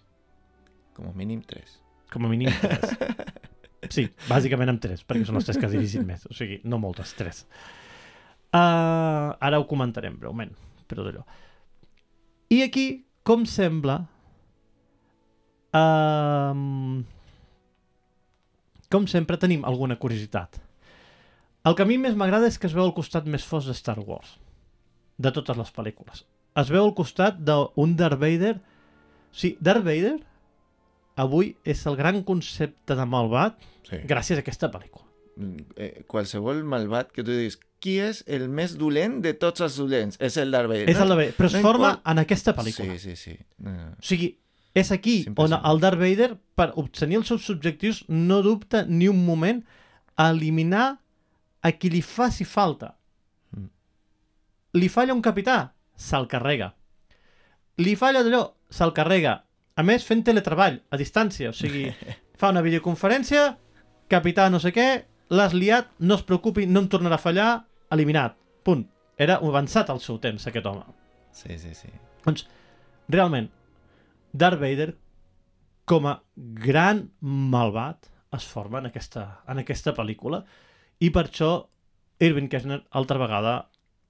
[0.94, 1.77] Com a mínim 3.
[2.14, 2.94] Com a mínim tres.
[3.92, 6.25] Sí, bàsicament amb tres, perquè són les tres que ha dirigit més.
[6.31, 7.44] O sigui, no moltes, tres.
[8.55, 10.53] Uh, ara ho comentarem breument,
[10.88, 11.25] però d'allò.
[12.55, 12.87] I aquí,
[13.27, 14.05] com sembla...
[15.75, 17.03] Um,
[18.92, 20.61] com sempre, tenim alguna curiositat.
[21.66, 23.75] El que a mi més m'agrada és que es veu el costat més fos de
[23.75, 24.37] Star Wars,
[25.18, 26.23] de totes les pel·lícules.
[26.55, 28.55] Es veu al costat d'un Darth Vader...
[29.35, 30.20] Sigui, Darth Vader
[31.16, 33.96] avui és el gran concepte de malvat Sí.
[34.09, 35.05] gràcies a aquesta pel·lícula.
[35.77, 40.16] Eh, qualsevol malvat que tu diguis qui és el més dolent de tots els dolents?
[40.20, 40.88] És el Darth Vader.
[40.88, 42.96] És el Darth Vader, però es no forma import- en aquesta pel·lícula.
[42.98, 43.38] Sí, sí, sí.
[43.59, 43.88] No, no.
[43.98, 44.38] O sigui,
[44.74, 49.09] és aquí És on el Darth Vader, per obtenir els seus objectius, no dubta ni
[49.09, 49.64] un moment
[50.16, 50.98] a eliminar
[51.62, 52.96] a qui li faci falta.
[53.53, 53.66] Mm.
[54.74, 56.74] Li falla un capità, se'l carrega.
[57.77, 59.44] Li falla d'allò, se'l carrega.
[59.74, 61.50] A més, fent teletreball, a distància.
[61.50, 61.88] O sigui,
[62.40, 63.46] fa una videoconferència,
[64.10, 64.88] capità no sé què,
[65.34, 67.50] l'has liat, no es preocupi, no em tornarà a fallar,
[67.94, 68.38] eliminat.
[68.64, 68.87] Punt.
[69.20, 70.87] Era avançat al seu temps, aquest home.
[71.34, 71.90] Sí, sí, sí.
[72.24, 72.46] Doncs,
[73.10, 73.50] realment,
[74.32, 74.94] Darth Vader,
[75.87, 80.40] com a gran malvat, es forma en aquesta, en aquesta pel·lícula
[81.04, 81.50] i per això
[82.24, 83.54] Irving Kessner, altra vegada,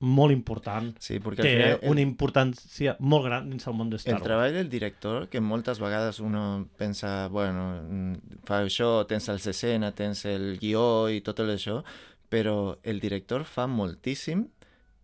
[0.04, 3.98] molt important, Sí, perquè té final el, una importància molt gran dins el món de
[4.00, 4.26] Star el Wars.
[4.28, 9.94] treball del director, que moltes vegades uno pensa, bueno, mm, fa això, tens els escena,
[9.96, 11.82] tens el guió i tot això,
[12.28, 14.48] però el director fa moltíssim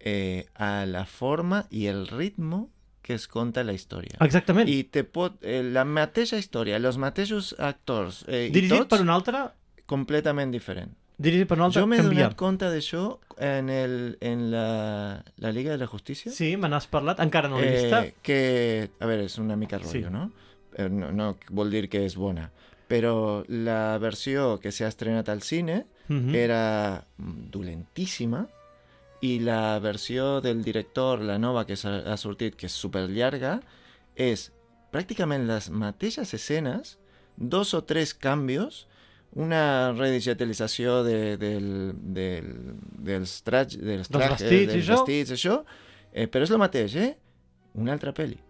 [0.00, 2.66] eh, a la forma i el ritme
[3.02, 4.18] que es conta la història.
[4.20, 4.68] Exactament.
[4.68, 9.00] I te pot, eh, la mateixa història, els mateixos actors eh, i Dirigit tots per
[9.02, 9.44] un altre,
[9.90, 10.92] completament diferent.
[11.20, 12.24] Dirigit per un altre, Jo m'he canvia.
[12.24, 16.32] donat compte d'això en, el, en la, la Liga de la Justícia.
[16.32, 18.02] Sí, me n'has parlat, encara no l'he vista.
[18.06, 20.12] Eh, que, a veure, és una mica rotllo, Sí.
[20.12, 20.30] no?
[20.76, 21.10] Eh, no?
[21.12, 22.50] No vol dir que és bona.
[22.90, 26.34] Però la versió que s'ha estrenat al cine Mhm.
[26.34, 28.48] era dolentíssima
[29.20, 33.60] i la versió del director, la nova que ha sortit, que és super llarga,
[34.16, 34.48] és
[34.90, 36.96] pràcticament les mateixes escenes,
[37.36, 38.86] dos o tres canvis,
[39.38, 42.48] una redigitalització de, del, del,
[42.98, 44.96] dels, traj, dels, trajes, vestits i dels això.
[44.98, 45.58] vestits, això,
[46.12, 47.10] eh, però és el mateix, eh?
[47.78, 48.40] Una altra pel·li.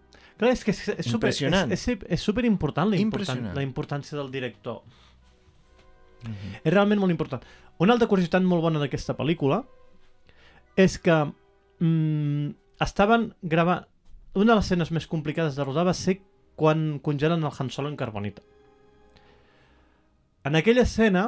[0.41, 1.71] Clar, és que és, és, super, és, Impressionant.
[1.75, 3.57] és, és super important la, importan Impressionant.
[3.59, 4.81] la importància del director.
[6.63, 7.45] És realment molt important.
[7.81, 9.61] Una altra curiositat molt bona d'aquesta pel·lícula
[10.81, 11.17] és que
[11.79, 12.49] mm,
[12.81, 13.85] estaven gravant...
[14.33, 16.21] Una de les escenes més complicades de rodar va ser
[16.55, 18.41] quan congelen el Han Solo en carbonita.
[20.43, 21.27] En aquella escena,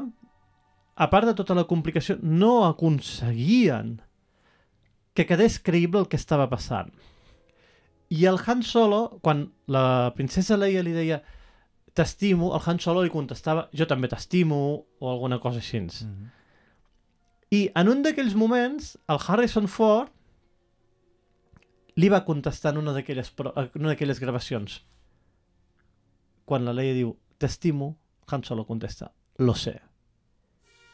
[0.96, 4.00] a part de tota la complicació, no aconseguien
[5.14, 6.90] que quedés creïble el que estava passant.
[8.10, 11.22] I el Han Solo, quan la princesa Leia li deia
[11.94, 14.60] t'estimo, el Han Solo li contestava jo també t'estimo,
[15.00, 15.80] o alguna cosa així.
[15.80, 16.30] Mm -hmm.
[17.52, 20.10] I en un d'aquells moments, el Harrison Ford
[21.96, 24.82] li va contestar en una d'aquelles gravacions.
[26.46, 27.98] Quan la Leia diu t'estimo,
[28.34, 29.80] Han Solo contesta lo sé.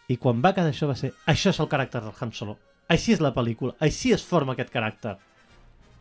[0.10, 2.58] I quan va quedar això va ser això és el caràcter del Han Solo.
[2.90, 5.18] Així és la pel·lícula, així es forma aquest caràcter.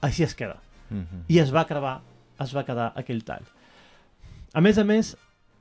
[0.00, 0.62] Així es queda.
[0.88, 1.24] Mhm.
[1.28, 2.00] I es va gravar,
[2.40, 3.44] es va quedar aquell tall.
[4.54, 5.16] A més a més,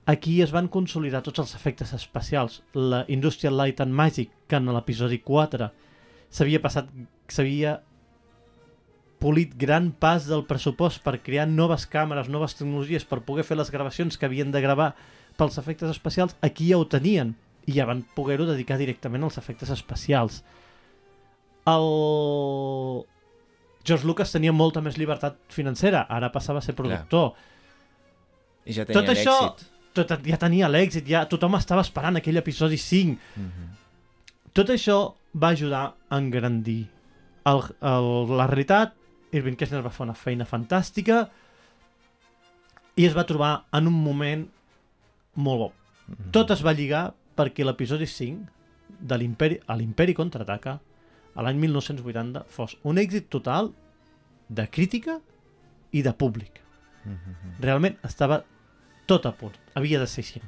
[0.05, 2.61] aquí es van consolidar tots els efectes especials.
[2.73, 5.71] La Industrial Light and Magic, que en l'episodi 4
[6.29, 6.87] s'havia passat,
[7.27, 7.81] s'havia
[9.19, 13.71] polit gran pas del pressupost per crear noves càmeres, noves tecnologies per poder fer les
[13.71, 14.95] gravacions que havien de gravar
[15.37, 17.35] pels efectes especials, aquí ja ho tenien
[17.67, 20.41] i ja van poder-ho dedicar directament als efectes especials.
[21.67, 21.87] El...
[23.87, 27.33] George Lucas tenia molta més llibertat financera, ara passava a ser productor.
[28.67, 29.35] I ja tenia Tot això
[29.97, 33.17] tot, ja tenia l'èxit, ja tothom estava esperant aquell episodi 5.
[33.35, 33.73] Mhm.
[34.53, 34.99] Tot això
[35.33, 36.87] va ajudar a engrandir
[37.45, 38.95] el, el, la realitat.
[39.35, 41.25] Irving Kessner va fer una feina fantàstica
[42.95, 44.45] i es va trobar en un moment
[45.37, 45.69] molt bo.
[46.07, 46.31] Mhm.
[46.35, 48.49] Tot es va lligar perquè l'episodi 5
[48.99, 50.79] de l'Imperi a l'Imperi contraataca
[51.37, 53.71] a l'any 1980 fos un èxit total
[54.49, 55.19] de crítica
[55.91, 56.61] i de públic.
[57.05, 57.59] Mhm.
[57.61, 58.43] Realment estava
[59.05, 59.53] tot a punt.
[59.75, 60.41] Havia de ser així.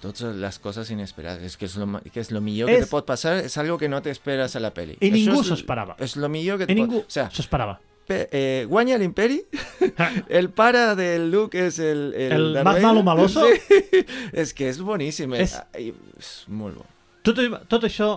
[0.00, 1.42] Todas las cosas inesperadas.
[1.42, 3.38] Es que es lo, que es lo millor que Es- te puede pasar.
[3.38, 4.96] Es algo que no te esperas a la peli.
[5.00, 5.96] I Això ningú és s'ho l- esperava.
[5.98, 7.06] És lo millor que I te ningú pot...
[7.06, 7.80] O sea, s'ho esperava.
[8.08, 9.40] Eh, guanya l'Imperi,
[10.28, 12.12] el para del Luke és el...
[12.14, 13.44] El, El más malo maloso?
[13.46, 14.04] Sí.
[14.32, 15.34] és que és boníssim.
[15.34, 15.42] eh.
[15.46, 16.86] És- és molt bo.
[17.26, 18.10] Tot, tot això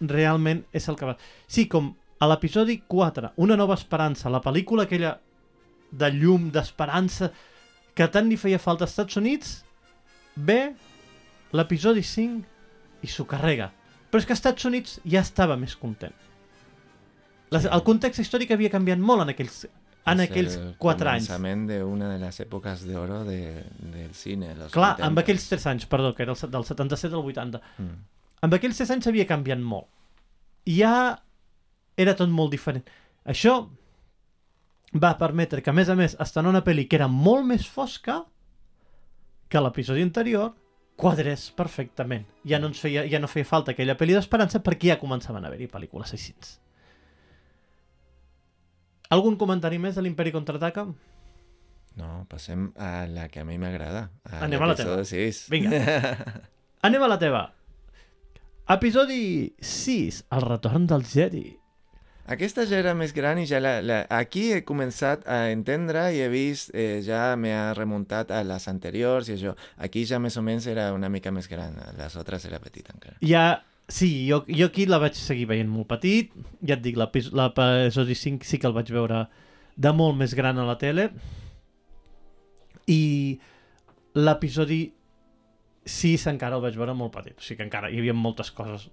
[0.00, 1.16] realment és el que va...
[1.48, 5.14] Sí, com a l'episodi 4, Una nova esperança, la pel·lícula aquella
[5.92, 7.30] de llum, d'esperança,
[7.96, 9.54] que tant li feia falta als Estats Units,
[10.36, 10.74] ve
[11.56, 12.44] l'episodi 5
[13.04, 13.70] i s'ho carrega.
[14.10, 16.12] Però és que als Estats Units ja estava més content.
[17.54, 19.60] Les, el context històric havia canviat molt en aquells,
[20.10, 21.28] en aquells el 4 anys.
[21.28, 23.38] començament d'una de les èpoques d'oro de,
[23.78, 24.54] del cine.
[24.58, 25.06] Los Clar, 80.
[25.06, 27.96] amb aquells 3 anys, perdó, que era el, del 77 al 80, Mm.
[28.42, 29.86] amb aquells 6 anys havia canviat molt.
[30.66, 30.94] I ja
[31.96, 32.84] era tot molt diferent.
[33.24, 33.68] Això
[35.02, 38.24] va permetre que, a més a més, estant una pel·li que era molt més fosca
[39.48, 40.52] que l'episodi anterior,
[40.96, 42.24] quadrés perfectament.
[42.48, 45.50] Ja no, ens feia, ja no feia falta aquella pel·li d'esperança perquè ja començaven a
[45.50, 46.34] haver-hi pel·lícules així.
[49.14, 50.86] Algun comentari més de l'Imperi Contraataca?
[51.96, 54.08] No, passem a la que a mi m'agrada.
[54.42, 54.96] Anem a la teva.
[54.98, 55.44] l'episodi 6.
[55.52, 56.16] Vinga.
[56.88, 57.44] Anem a la teva.
[58.74, 61.46] Episodi 6, el retorn del Jedi.
[62.26, 66.24] Aquesta ja era més gran i ja la, la, aquí he començat a entendre i
[66.24, 69.54] he vist, eh, ja m'ha remuntat a les anteriors i això.
[69.78, 73.20] Aquí ja més o menys era una mica més gran, les altres era petita encara.
[73.22, 76.32] Ja, sí, jo, jo aquí la vaig seguir veient molt petit.
[76.66, 79.26] Ja et dic, l'epis- l'episodi 5 sí que el vaig veure
[79.76, 81.10] de molt més gran a la tele.
[82.86, 83.38] I
[84.16, 84.80] l'episodi
[85.86, 87.36] 6 encara el vaig veure molt petit.
[87.38, 88.88] O sigui que encara hi havia moltes coses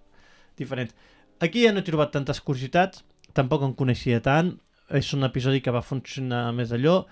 [0.58, 0.94] diferents.
[1.42, 3.04] Aquí ja no he trobat tantes curiositats,
[3.34, 4.56] tampoc en coneixia tant.
[4.94, 7.04] És un episodi que va funcionar més allò.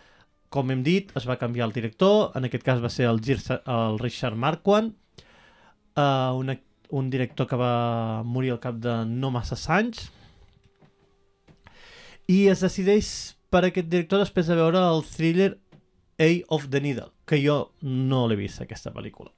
[0.52, 3.62] Com hem dit, es va canviar el director, en aquest cas va ser el, Gir-
[3.64, 4.92] el Richard Marquand,
[5.96, 10.10] uh, un, ac- un director que va morir al cap de no massa anys,
[12.28, 15.52] i es decideix per aquest director després de veure el thriller
[16.22, 19.32] A of the Needle, que jo no l'he vist, aquesta pel·lícula.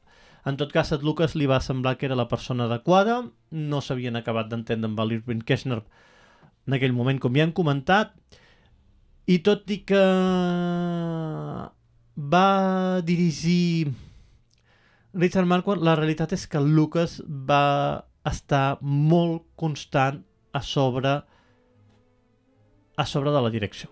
[0.45, 4.19] En tot cas, a Lucas li va semblar que era la persona adequada, no s'havien
[4.19, 5.79] acabat d'entendre amb l'Irving Keshner
[6.67, 8.11] en aquell moment, com ja hem comentat,
[9.25, 10.03] i tot i que
[12.35, 12.49] va
[13.07, 13.93] dirigir
[15.13, 20.23] Richard Marquand, la realitat és que Lucas va estar molt constant
[20.53, 21.21] a sobre
[22.95, 23.89] a sobre de la direcció.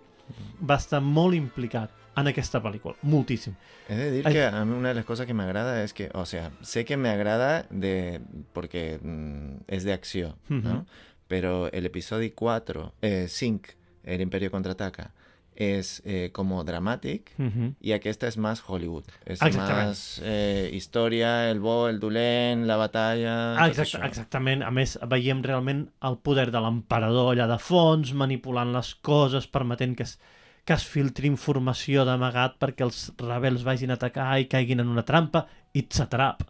[0.62, 3.54] Va estar molt implicat en aquesta pel·lícula, moltíssim.
[3.88, 4.34] He de decir Ay.
[4.34, 6.86] que a mí una de las cosas que me agrada es que, o sea, sé
[6.86, 8.22] que me agrada de
[8.54, 10.58] porque mm, es de acción, ¿no?
[10.58, 10.86] Ujú.
[11.28, 13.70] Pero el episodio 4, eh, 5,
[14.04, 15.14] El Imperio Contraataca,
[15.56, 17.76] es eh, como dramàtic Mhm.
[17.82, 19.06] y aquesta és més Hollywood.
[19.26, 19.88] És Exactament.
[19.90, 23.56] més eh, història, el bo, el dolent, la batalla...
[23.58, 24.02] Ah, això.
[24.06, 24.64] exactament.
[24.64, 29.96] A més, veiem realment el poder de l'emperador allà de fons, manipulant les coses, permetent
[29.98, 30.20] que es,
[30.66, 35.04] que es filtri informació d'amagat perquè els rebels vagin a atacar i caiguin en una
[35.04, 35.48] trampa.
[35.74, 36.44] It's a trap.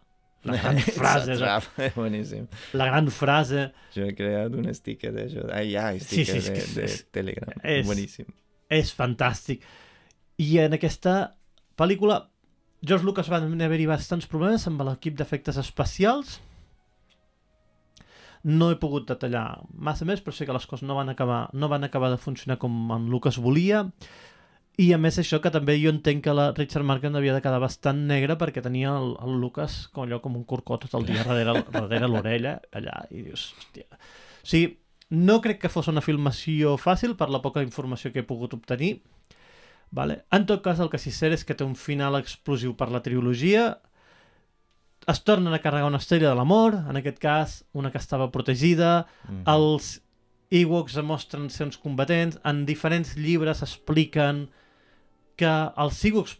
[0.43, 1.31] La gran frase.
[1.33, 2.47] It's a trap, és boníssim.
[2.73, 3.71] La gran frase.
[3.95, 5.47] Jo he creat un sticker d'això.
[5.53, 7.53] Ah, Sí, sticker sí, és de, de és- Telegram.
[7.63, 8.25] és- Boníssim.
[8.71, 9.65] És fantàstic.
[10.41, 11.35] I en aquesta
[11.77, 12.21] pel·lícula,
[12.81, 16.39] George Lucas va haver-hi bastants problemes amb l'equip d'efectes especials.
[18.41, 21.69] No he pogut detallar massa més, però sé que les coses no van acabar, no
[21.69, 23.83] van acabar de funcionar com en Lucas volia.
[24.81, 27.59] I a més això que també jo entenc que la Richard Markham havia de quedar
[27.61, 31.25] bastant negre perquè tenia el, el Lucas com allò com un corcó tot el dia
[31.27, 33.85] darrere, darrere l'orella allà i dius, hòstia.
[33.91, 34.71] O sigui,
[35.11, 39.01] no crec que fos una filmació fàcil per la poca informació que he pogut obtenir.
[39.91, 40.21] Vale?
[40.31, 43.01] En tot cas, el que sí sé és que té un final explosiu per la
[43.03, 43.81] trilogia.
[45.11, 49.07] Es tornen a carregar una estrella de l'amor, en aquest cas una que estava protegida.
[49.27, 49.43] Mhm.
[49.51, 50.01] Els
[50.49, 52.39] Ewoks demostren ser uns combatents.
[52.45, 54.49] En diferents llibres expliquen
[55.35, 56.39] que els Ewoks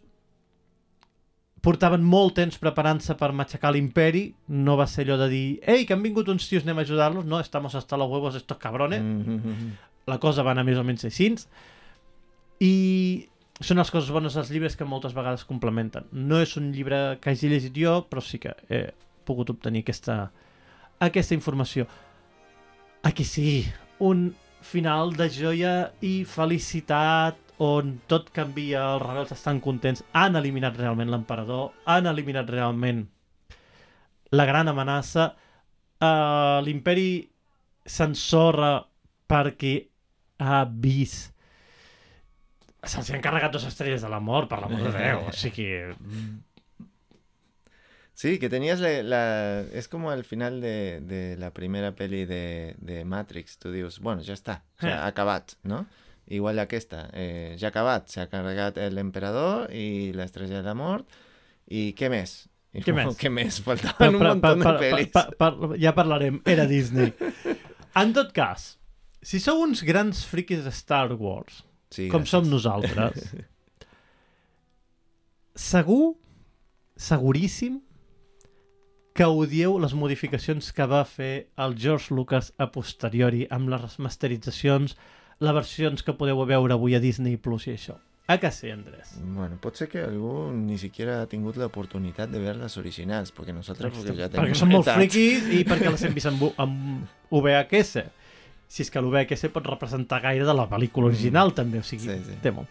[1.62, 4.26] portaven molt temps preparant-se per matxacar l'imperi.
[4.50, 7.26] No va ser allò de dir «Ei, que han vingut uns tios, anem a ajudar-los».
[7.26, 9.02] No, estamos hasta los huevos estos cabrones.
[9.02, 9.78] Mhm.
[10.08, 11.36] La cosa va anar més o menys així.
[12.60, 13.30] I
[13.62, 16.08] són les coses bones dels llibres que moltes vegades complementen.
[16.12, 18.92] No és un llibre que hagi llegit jo, però sí que he
[19.26, 20.32] pogut obtenir aquesta,
[21.00, 21.86] aquesta informació.
[23.04, 23.66] Aquí sí,
[24.00, 30.78] un final de joia i felicitat on tot canvia, els rebels estan contents, han eliminat
[30.80, 33.04] realment l'emperador, han eliminat realment
[34.32, 35.28] la gran amenaça,
[36.02, 37.30] uh, l'imperi
[37.86, 38.80] s'ensorra
[39.30, 39.76] perquè
[40.42, 41.30] ha vist
[42.82, 45.20] se'ls han carregat dos estrelles de la mort, per l'amor de Déu.
[45.30, 45.68] O sigui,
[48.14, 52.76] Sí, que tenías la, la- Es como el final de, de la primera peli de,
[52.80, 53.58] de Matrix.
[53.58, 55.08] Tú dius, bueno, ja està, o sea, Eh.
[55.10, 55.86] acabat, no?
[56.28, 61.10] Igual aquesta, eh, ja ha acabat, s'ha carregat l'emperador i l'estrella de la mort,
[61.68, 62.46] i què més?
[62.72, 63.18] I Què no, més?
[63.20, 63.58] Què més?
[63.66, 65.12] per, Faltaven un per, munt de per, pel·lis.
[65.12, 67.12] per, per, ja parlarem, era Disney.
[68.00, 68.78] En tot cas,
[69.22, 72.54] si sou uns grans friquis de Star Wars, Sí, com som gràcies.
[72.54, 73.34] nosaltres,
[75.56, 76.16] segur,
[76.96, 77.82] seguríssim,
[79.12, 84.96] que odieu les modificacions que va fer el George Lucas a posteriori amb les remasteritzacions,
[85.42, 87.98] les versions que podeu veure avui a Disney Plus i això.
[88.32, 89.16] A que sí, Andrés?
[89.20, 93.52] Bueno, pot ser que algú ni siquiera ha tingut l'oportunitat de veure les originals, perquè
[93.52, 97.10] nosaltres perquè ja tenim perquè som molt friquis i perquè les hem vist amb, amb
[97.34, 98.06] VHS.
[98.72, 101.58] Si és que l'VHS pot representar gaire de la pel·lícula original, Mm.
[101.58, 102.38] també, o sigui, Sí, sí.
[102.42, 102.70] té molt.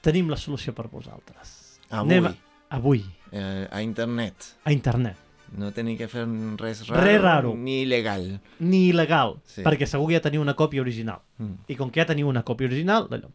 [0.00, 1.80] Tenim la solució per vosaltres.
[1.90, 2.34] Avui, Anem a,
[2.78, 4.54] avui, eh, a internet.
[4.64, 5.16] a internet.
[5.52, 6.24] No tenir que fer
[6.58, 7.54] res raro, Res raro.
[7.54, 8.40] ni il·legal.
[8.58, 9.62] Ni il·legal, Sí.
[9.62, 11.20] perquè segur que ja teniu una còpia original.
[11.38, 11.54] Mm.
[11.68, 13.30] I com que ja teniu una còpia original, d'allò.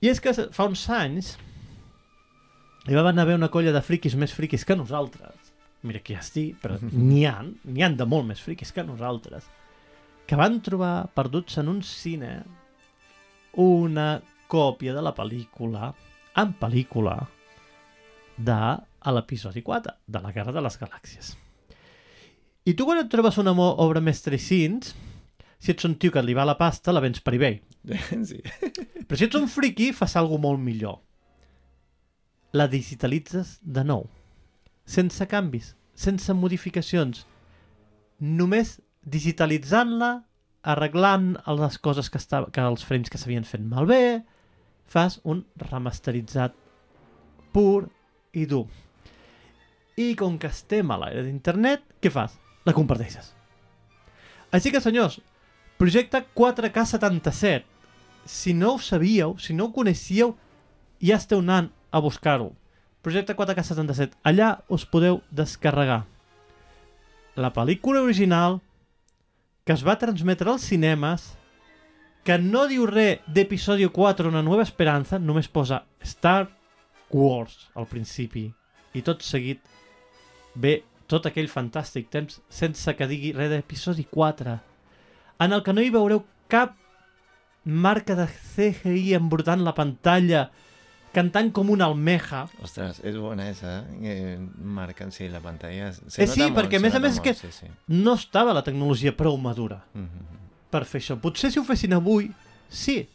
[0.00, 1.36] I és que fa uns anys
[2.88, 5.52] hi va haver una colla de friquis més friquis que nosaltres.
[5.82, 9.44] Mira que ja estic, però n'hi ha, n'hi han de molt més friquis que nosaltres,
[10.26, 12.44] que van trobar perduts en un cine
[13.54, 15.92] una còpia de la pel·lícula,
[16.36, 17.26] en pel·lícula,
[18.38, 18.58] de
[19.02, 21.32] a l'episodi 4, de la Guerra de les Galàxies.
[22.64, 24.62] I tu quan et trobes una obra mestra així,
[25.58, 27.60] si ets un tio que li va la pasta, la vens per eBay.
[28.28, 28.40] sí.
[29.06, 31.00] Però si ets un friki, fas alguna molt millor.
[32.54, 34.06] La digitalitzes de nou.
[34.86, 37.24] Sense canvis, sense modificacions.
[38.22, 40.12] Només digitalitzant-la,
[40.62, 44.22] arreglant les coses que, estava, que els frames que s'havien fet malbé,
[44.86, 46.54] fas un remasteritzat
[47.54, 47.88] pur
[48.32, 48.66] i dur.
[49.96, 52.38] I com que estem a l'era d'internet, què fas?
[52.64, 53.32] La comparteixes.
[54.52, 55.18] Així que, senyors,
[55.80, 57.64] projecte 4K77.
[58.24, 60.36] Si no ho sabíeu, si no ho coneixíeu,
[61.02, 62.52] ja esteu anant a buscar-ho.
[63.02, 64.16] Projecte 4K77.
[64.22, 66.04] Allà us podeu descarregar
[67.34, 68.60] la pel·lícula original
[69.64, 71.30] que es va transmetre als cinemes
[72.26, 76.50] que no diu res d'episodi 4 Una nova esperança, només posa Star
[77.10, 78.46] Wars al principi
[78.94, 79.60] i tot seguit
[80.54, 84.58] ve tot aquell fantàstic temps sense que digui res d'episodi 4
[85.40, 86.74] en el que no hi veureu cap
[87.64, 90.50] marca de CGI embrutant la pantalla
[91.12, 93.98] cantant com una almeja Ostres, és bona esa, eh?
[94.00, 94.14] que
[94.64, 95.90] marquen, sí, la pantalla...
[95.92, 97.34] Eh, sí, perquè a més a més que...
[97.34, 97.66] que- Sí, sí.
[97.92, 100.38] no estava la tecnologia prou madura Mm -hmm.
[100.70, 101.20] per fer això.
[101.20, 102.30] Potser si ho fessin avui,
[102.68, 103.06] sí.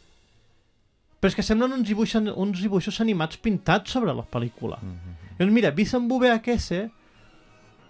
[1.20, 4.78] Però és que semblen uns, dibuixos, uns dibuixos animats pintats sobre la pel·lícula.
[4.80, 5.16] Mhm.
[5.38, 6.88] Doncs mira, vist en VHS,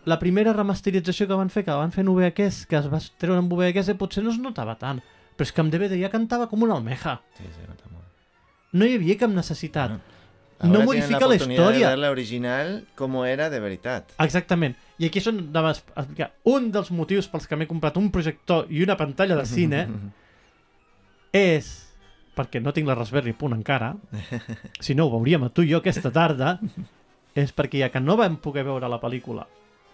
[0.09, 3.41] la primera remasterització que van fer, que van fer en VHS, que es va treure
[3.43, 5.03] en VHS, potser no es notava tant.
[5.37, 7.19] Però és que en DVD ja cantava com una almeja.
[7.37, 8.07] Sí, se nota molt.
[8.73, 9.99] No hi havia cap necessitat.
[10.59, 11.71] No Ahora modifica tienen la.
[11.71, 14.15] De ver la original como era de veritat.
[14.19, 14.75] Exactament.
[14.99, 16.33] I aquí on anava a explicar.
[16.51, 19.85] Un dels motius pels que m'he comprat un projector i una pantalla de cine
[21.33, 21.71] és
[22.35, 23.93] perquè no tinc la Raspberry Punt encara,
[24.81, 26.57] si no ho veuríem a tu i jo aquesta tarda,
[27.35, 29.47] és perquè ja que no vam poder veure la pel·lícula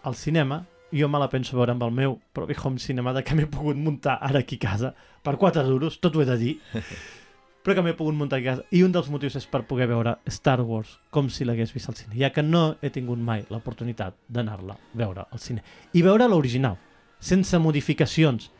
[0.04, 3.34] al cinema, jo me la penso veure amb el meu propi home cinema de que
[3.34, 4.94] m'he pogut muntar ara aquí a casa
[5.24, 6.54] per 4 duros, tot ho he de dir,
[7.64, 8.64] però que m'he pogut muntar aquí a casa.
[8.70, 11.96] I un dels motius és per poder veure Star Wars com si l'hagués vist al
[11.96, 15.64] cine, ja que no he tingut mai l'oportunitat d'anar-la a veure al cine.
[15.94, 16.76] I veure l'original,
[17.18, 18.50] sense modificacions.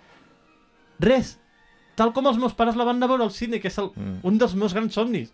[0.99, 1.37] Res,
[1.99, 3.91] tal com els meus pares la van anar a veure al cine, que és el,
[3.95, 4.21] Mm.
[4.23, 5.33] un dels meus grans somnis.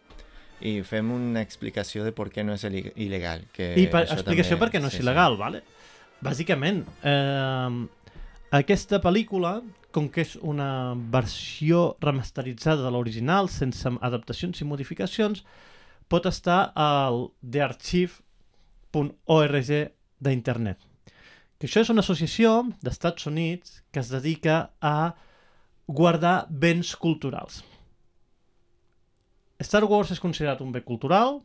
[0.60, 3.46] I fem una explicació de per què no és il- il·legal.
[3.52, 5.02] Que I per, explicació també- perquè no és sí, sí.
[5.04, 5.62] il·legal, vale?
[6.20, 7.86] Bàsicament, eh,
[8.52, 15.44] aquesta pel·lícula, com que és una versió remasteritzada de l'original, sense adaptacions i modificacions,
[16.10, 18.20] pot estar al thearchive.org
[20.20, 20.78] d'internet.
[21.58, 25.14] Que això és una associació d'Estats Units que es dedica a
[25.86, 27.64] guardar béns culturals.
[29.60, 31.40] Star Wars és considerat un bé cultural.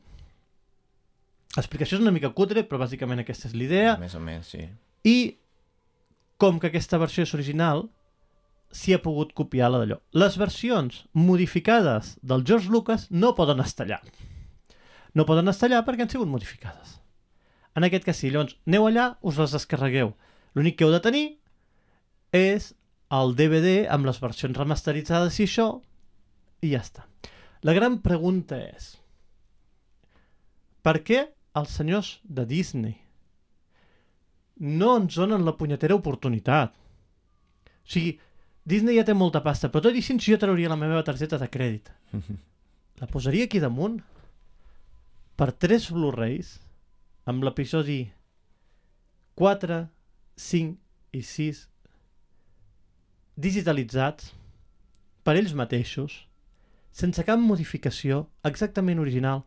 [1.55, 3.95] L'explicació és una mica cutre, però bàsicament aquesta és l'idea.
[4.01, 4.65] Més o menys, sí.
[5.07, 5.17] I
[6.41, 7.85] com que aquesta versió és original,
[8.75, 10.01] s'hi ha pogut copiar la d'allò.
[10.19, 14.01] Les versions modificades del George Lucas no poden estar allà.
[15.15, 16.97] No poden estar allà perquè han sigut modificades.
[17.75, 20.13] En aquest cas sí, llavors aneu allà, us les descarregueu.
[20.55, 21.25] L'únic que heu de tenir
[22.35, 22.73] és
[23.15, 25.69] el DVD amb les versions remasteritzades i això,
[26.63, 27.07] i ja està.
[27.63, 28.95] La gran pregunta és
[30.85, 31.23] per què
[31.55, 32.95] els senyors de Disney
[34.57, 36.71] no ens donen la punyetera oportunitat?
[36.75, 38.15] O sigui,
[38.65, 41.49] Disney ja té molta pasta, però tot i així jo trauria la meva targeta de
[41.51, 41.91] crèdit.
[42.95, 43.97] La posaria aquí damunt
[45.35, 46.53] per tres Blu-rays
[47.27, 48.05] amb l'episodi
[49.35, 49.81] 4,
[50.39, 51.65] 5 i 6
[53.35, 54.31] digitalitzats
[55.27, 56.21] per ells mateixos,
[56.95, 59.43] sense cap modificació, exactament original,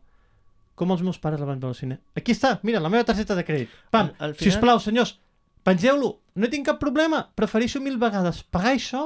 [0.79, 1.99] com els meus pares la van veure al cine.
[2.15, 3.69] Aquí està, mira, la meva targeta de crèdit.
[3.91, 4.35] Pam, Al- al final...
[4.39, 5.17] final- sisplau, senyors,
[5.67, 9.03] pengeu-lo, no tinc cap problema, prefereixo mil vegades pagar això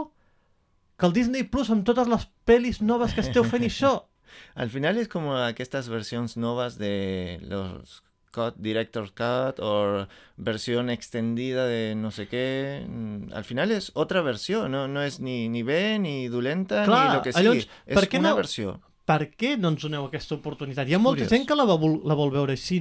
[0.98, 3.96] que el Disney Plus amb totes les pel·lis noves que esteu fent això.
[4.62, 8.04] Al final es como estas versiones nuevas de los
[8.34, 10.08] cut, Director's Cut o
[10.38, 12.86] versión extendida de no sé qué.
[12.88, 17.10] Mm, Al final es otra versión, no, no es ni, ni B, ni dolenta, Clar,
[17.10, 17.44] ni lo que sigui.
[17.46, 18.80] llavors, per què una no- versió.
[19.06, 20.88] Per què no ens doneu aquesta oportunitat?
[20.88, 21.34] Hi ha molta curiós.
[21.34, 22.80] gent que la, vol, la vol veure així.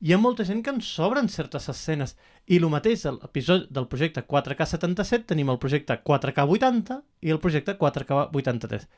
[0.00, 2.16] Hi ha molta gent que ens sobren certes escenes.
[2.50, 6.96] I el mateix, a l'episodi del projecte 4K77 tenim el projecte 4K80
[7.28, 8.88] i el projecte 4K83.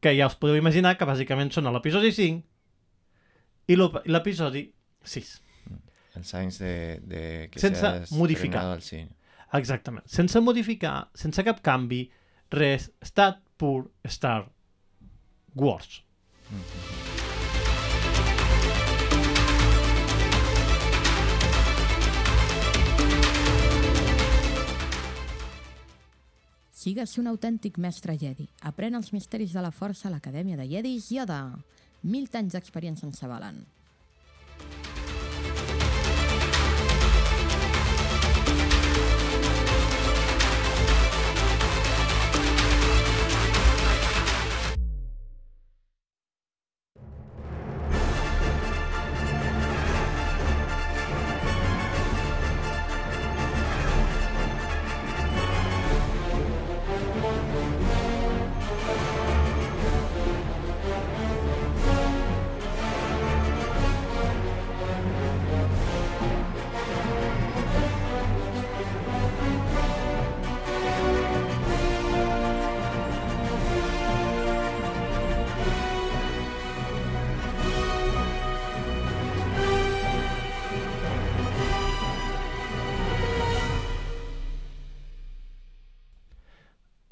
[0.00, 4.68] Que ja us podeu imaginar que bàsicament són l'episodi 5 i l'episodi
[5.02, 5.34] 6.
[6.16, 6.74] El Science de,
[7.04, 7.22] de
[7.52, 8.62] que Sense modificar.
[8.72, 9.10] al cine.
[9.52, 10.06] Exactament.
[10.08, 12.06] Sense modificar, sense cap canvi,
[12.54, 12.88] res.
[13.04, 14.46] Estat pur Star
[15.56, 16.02] Wars.
[26.70, 28.46] Sigues un autèntic mestre Jedi.
[28.68, 31.40] Aprèn els misteris de la força a l'Acadèmia de Jedis Yoda.
[32.06, 33.64] Mil anys d'experiència en s'avalen.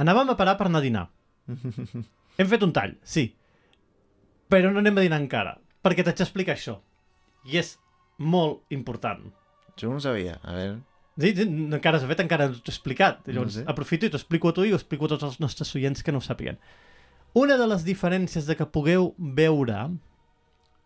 [0.05, 1.07] Anàvem a parar per anar a dinar.
[2.39, 3.29] Hem fet un tall, sí.
[4.53, 6.79] Però no anem a dinar encara, perquè t'haig d'explicar això.
[7.49, 7.75] I és
[8.19, 9.25] molt important.
[9.81, 10.39] Yo no sabía.
[10.45, 10.75] A ver.
[11.19, 13.21] Sí, sí, encara s'ha fet, encara no t'ho he explicat.
[13.29, 13.65] No Llavors, sé.
[13.71, 16.13] aprofito i t'ho explico a tu i ho explico a tots els nostres oients que
[16.15, 16.59] no ho sàpiguen.
[17.39, 19.79] Una de les diferències de que pugueu veure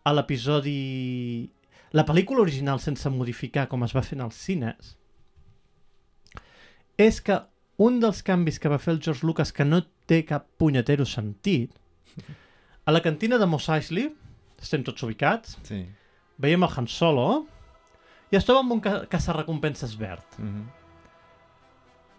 [0.03, 1.49] a l'episodi...
[1.97, 4.95] La pel·lícula original sense modificar com es va fer en els cines
[7.01, 7.37] és que
[7.79, 11.71] un dels canvis que va fer el George Lucas que no té cap punyetero sentit
[12.85, 14.09] a la cantina de Mos Eisley
[14.61, 15.85] estem tots ubicats Sí.
[16.37, 17.45] veiem el Han Solo
[18.31, 20.65] i es troba amb un ca caçarrecompenses verd Mhm.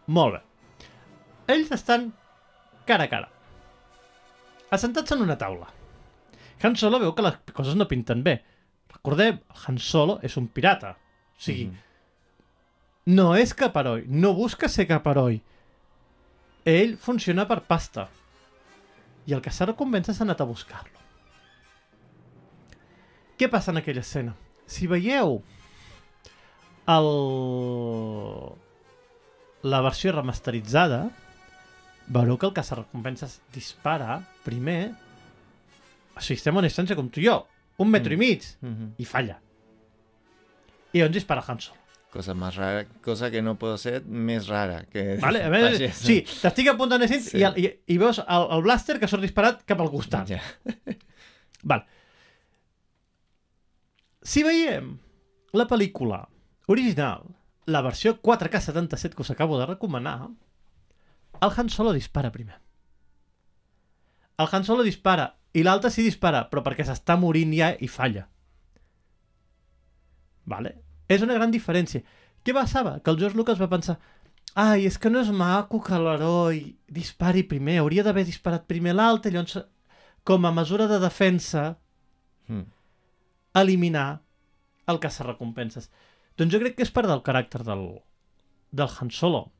[0.06, 0.40] molt bé.
[1.54, 2.12] Ells estan
[2.86, 3.28] cara a cara.
[4.70, 5.68] Assentats en una taula.
[6.62, 8.42] Han Solo veu que les coses no pinten bé.
[8.92, 10.96] Recordem, Han Solo és un pirata.
[11.36, 11.76] O sigui, Mhm.
[13.10, 15.40] No és cap heroi, no busca ser cap heroi.
[16.68, 18.08] Ell funciona per pasta.
[19.26, 20.98] I el que s'ha recompensat s'ha anat a buscar-lo.
[23.40, 24.34] Què passa en aquella escena?
[24.68, 25.38] Si veieu
[26.90, 27.08] el...
[29.62, 31.02] la versió remasteritzada,
[32.08, 34.90] veureu que el caçarrecompenses dispara primer
[36.16, 37.36] o sigui, estem a una distància com tu i jo,
[37.80, 38.16] un metro Mm.
[38.16, 38.88] i mig, Mhm.
[38.98, 39.38] i falla.
[40.92, 41.78] I llavors dispara Han Solo.
[42.10, 44.80] Cosa más rara, cosa que no puedo ser més rara.
[44.90, 47.38] Que Vale, a veure, faci- sí, t'estic apuntant així Sí.
[47.38, 50.32] i, i, i veus el, el blàster que surt disparat cap al costat.
[50.34, 50.40] Ja.
[51.70, 51.84] Val.
[54.22, 54.96] Si veiem
[55.54, 56.24] la pel·lícula
[56.66, 57.22] original,
[57.70, 60.28] la versió 4K77 que us acabo de recomanar,
[61.40, 62.58] el Han Solo dispara primer.
[64.36, 68.26] El Han Solo dispara i l'altre sí dispara, però perquè s'està morint ja i falla.
[70.50, 70.74] Vale?
[71.10, 72.04] És una gran diferència.
[72.46, 72.98] Què passava?
[73.02, 73.98] Que el George Lucas va pensar
[74.58, 79.30] ai, és que no és maco que l'heroi dispari primer, hauria d'haver disparat primer l'altre,
[79.30, 79.60] llavors
[80.26, 81.76] com a mesura de defensa
[82.50, 82.64] Mm.
[83.54, 84.22] eliminar
[84.90, 85.86] el caça-recompenses.
[86.36, 87.84] Doncs jo crec que és part del caràcter del,
[88.74, 89.52] del Han Solo.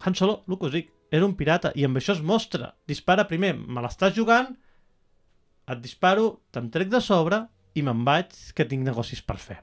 [0.00, 2.72] Han Solo, el que us dic, era un pirata i amb això es mostra.
[2.90, 4.56] Dispara primer, me l'estàs jugant,
[5.70, 7.44] et disparo, te'm trec de sobre
[7.78, 9.60] i me'n vaig, que tinc negocis per fer.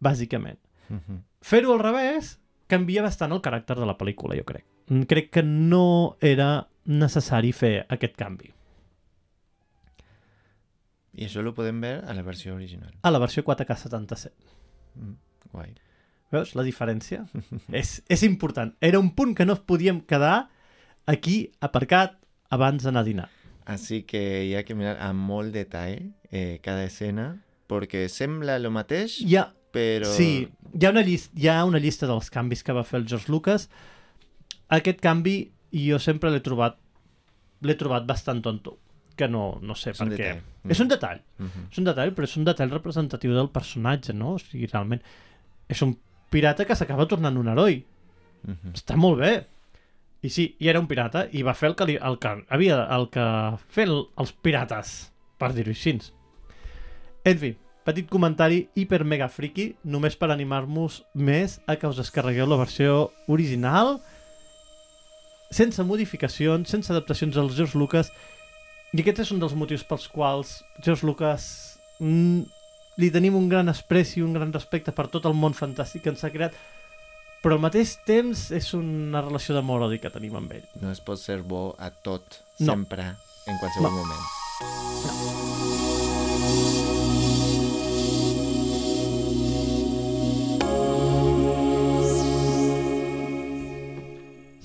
[0.00, 0.58] Bàsicament.
[0.88, 1.22] Mhm.
[1.44, 4.64] Fer-ho al revés canvia bastant el caràcter de la pel·lícula, jo crec.
[4.88, 8.50] Mm, Crec que no era necessari fer aquest canvi.
[11.14, 12.92] I això ho podem veure a la versió original.
[13.02, 14.32] A la versió 4K77.
[14.98, 15.14] Mm.
[15.52, 15.74] Guai.
[16.34, 17.22] Veus la diferència?
[17.70, 18.72] és, és important.
[18.80, 20.48] Era un punt que no podíem quedar
[21.06, 22.16] aquí aparcat
[22.50, 23.28] abans d'anar a dinar.
[23.64, 27.28] Así que hi ha que mirar amb molt detall eh, cada escena,
[27.70, 30.08] perquè sembla el mateix, Hi ha, però...
[30.14, 33.08] sí, hi ha, una llista, hi ha una llista dels canvis que va fer el
[33.10, 33.68] George Lucas.
[34.72, 35.36] Aquest canvi
[35.74, 36.78] jo sempre l'he trobat
[37.64, 38.78] l'he trobat bastant tonto.
[39.14, 40.30] Que no, no sé És per què.
[40.34, 40.72] Mm.
[40.74, 41.20] És un detall.
[41.38, 41.68] Mhm.
[41.70, 44.34] És un detall, però és un detall representatiu del personatge, no?
[44.34, 45.02] O sigui, realment,
[45.70, 45.94] és un
[46.34, 47.84] pirata que s'acaba tornant un heroi.
[48.42, 48.74] Mhm.
[48.74, 49.34] Està molt bé.
[50.24, 52.78] I sí, i era un pirata i va fer el que, li, el que havia
[52.96, 53.24] el que
[53.68, 55.98] fer el, els pirates, per dir-ho així.
[57.24, 57.54] En fi,
[57.84, 63.10] petit comentari hiper mega friki, només per animar-vos més a que us descarregueu la versió
[63.28, 63.98] original,
[65.54, 68.10] sense modificacions, sense adaptacions als George Lucas,
[68.94, 71.44] i aquest és un dels motius pels quals George Lucas
[72.00, 72.40] mm,
[73.02, 76.12] li tenim un gran apreci i un gran respecte per tot el món fantàstic que
[76.14, 76.54] ens ha creat,
[77.42, 80.64] però al mateix temps és una relació d'amor-odi que tenim amb ell.
[80.80, 82.72] No es pot ser bo a tot, No.
[82.72, 83.02] sempre,
[83.46, 83.96] en qualsevol No.
[83.98, 85.73] moment.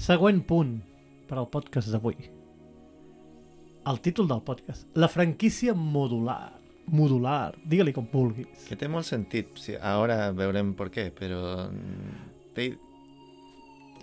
[0.10, 0.72] Següent punt
[1.30, 2.16] per al podcast d'avui.
[3.90, 4.88] El títol del podcast.
[4.98, 6.56] La franquícia modular.
[6.90, 7.52] Modular.
[7.70, 8.64] Digue-li com vulguis.
[8.66, 9.52] Que té molt sentit.
[9.62, 11.68] Sí, ara veurem per què, però...
[11.70, 12.26] mm,
[12.58, 12.72] Té...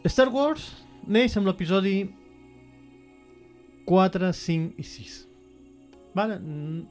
[0.07, 0.68] Star Wars
[1.11, 1.96] neix amb l'episodi
[3.90, 5.18] 4, 5 i 6.
[6.14, 6.38] Vale?
[6.38, 6.86] Mm,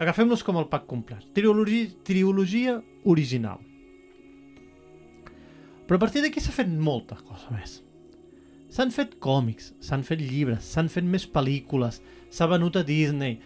[0.00, 1.26] Agafem-los com el pack complet.
[1.34, 3.58] Triologia, triologia original.
[5.90, 7.80] Però a partir d'aquí s'ha fet molta cosa més.
[8.70, 11.98] S'han fet còmics, s'han fet llibres, s'han fet més pel·lícules,
[12.30, 13.40] s'ha venut a Disney.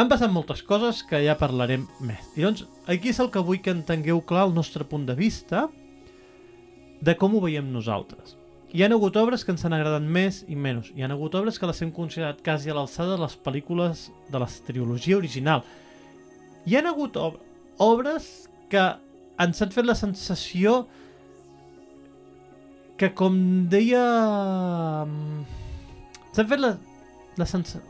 [0.00, 2.24] Han passat moltes coses que ja parlarem més.
[2.34, 5.68] I doncs, aquí és el que vull que entengueu clar el nostre punt de vista
[7.02, 8.36] de com ho veiem nosaltres.
[8.72, 10.90] Hi ha hagut obres que ens han agradat més i menys.
[10.96, 14.40] Hi ha hagut obres que les hem considerat quasi a l'alçada de les pel·lícules de
[14.40, 15.62] la trilogia original.
[16.64, 17.38] Hi ha hagut ob
[17.78, 18.86] obres que
[19.42, 20.86] ens han fet la sensació
[22.98, 23.36] que com
[23.72, 24.02] deia...
[25.06, 25.44] mm,
[26.32, 26.74] S'han fet la,
[27.40, 27.82] la sensació...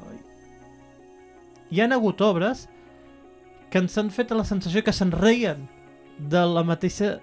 [1.73, 2.67] Hi han hagut obres
[3.73, 5.65] que ens han fet la sensació que se'n reien
[6.19, 7.15] de la mateixa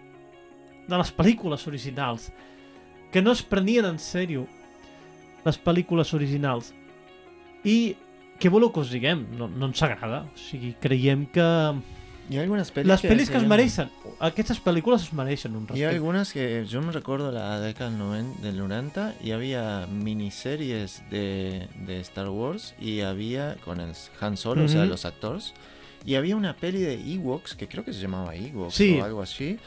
[0.90, 2.32] de les pel·lícules originals
[3.14, 4.48] que no es prenien en sèrio
[5.46, 6.74] les pel·lícules originals
[7.64, 7.96] I
[8.40, 9.26] què voleu que us diguem?
[9.36, 10.24] No, no ens agrada.
[10.32, 11.46] O sigui, creiem que
[12.30, 15.56] Hi ha algunes pel·lis les pel·lis que es se llaman- mereixen, aquestes pel·lícules es mereixen
[15.56, 15.96] un Hi ha respecte.
[15.96, 21.68] algunas que yo me recuerdo la década del noven- del 90 y había miniseries de,
[21.88, 25.54] de Star Wars y había con el Han Solo, o sea, los actores.
[26.06, 29.00] Y había una peli de Ewoks, que creo que se llamaba Ewoks Sí.
[29.00, 29.58] o algo así,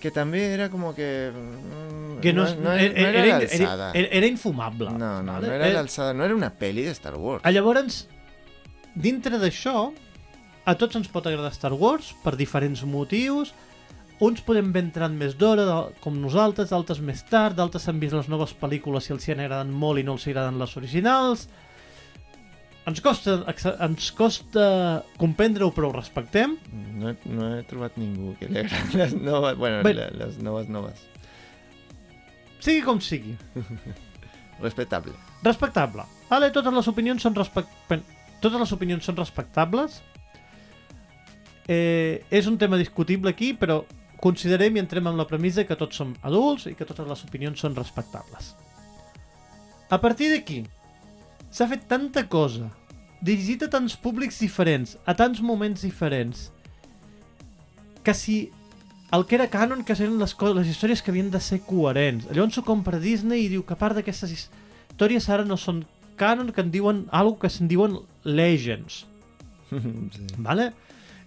[0.00, 1.30] que también era como que...
[1.32, 3.92] mm, que no, no, no era, era, no era era, alzada.
[3.92, 4.90] era, era infumable.
[4.90, 5.46] No, no, vale?
[5.48, 7.42] no era Eh, la alzada, no era una peli de Star Wars.
[7.50, 8.08] Llavors,
[8.94, 9.92] dintre d'això,
[10.68, 13.54] a tots ens pot agradar Star Wars per diferents motius.
[14.20, 15.64] Uns podem haver entrat més d'hora,
[16.02, 19.44] com nosaltres, d'altres més tard, d'altres han vist les noves pel·lícules i els hi han
[19.44, 21.44] agradat molt i no els agraden les originals.
[22.88, 23.36] Ens costa,
[23.84, 24.64] ens costa
[25.20, 26.56] comprendre-ho, però ho respectem.
[26.98, 29.94] No, he- no he trobat ningú que le agraden las novas, bueno, Bé.
[29.94, 30.98] las novas novas.
[32.58, 33.36] Sigui com sigui.
[34.66, 35.12] Respetable.
[35.44, 36.02] Respectable.
[36.28, 37.68] Vale, totes les opinions són respect...
[38.42, 40.00] totes les opinions són respectables.
[41.68, 43.82] Eh, és un tema discutible aquí, però
[44.20, 47.60] considerem i entrem amb la premissa que tots som adults i que totes les opinions
[47.60, 48.54] són respectables.
[49.90, 50.62] A partir d'aquí,
[51.50, 52.70] s'ha fet tanta cosa,
[53.22, 56.48] dirigit a tants públics diferents, a tants moments diferents,
[58.02, 58.50] que si
[59.12, 62.26] el que era canon, que eren les, co- les històries que havien de ser coherents.
[62.32, 64.48] Llavors s'ho compra Disney i diu que part d'aquestes his-
[64.90, 65.84] històries ara no són
[66.16, 69.04] canon, que en diuen algo que se'n diuen legends.
[69.68, 70.24] Sí.
[70.38, 70.72] Vale?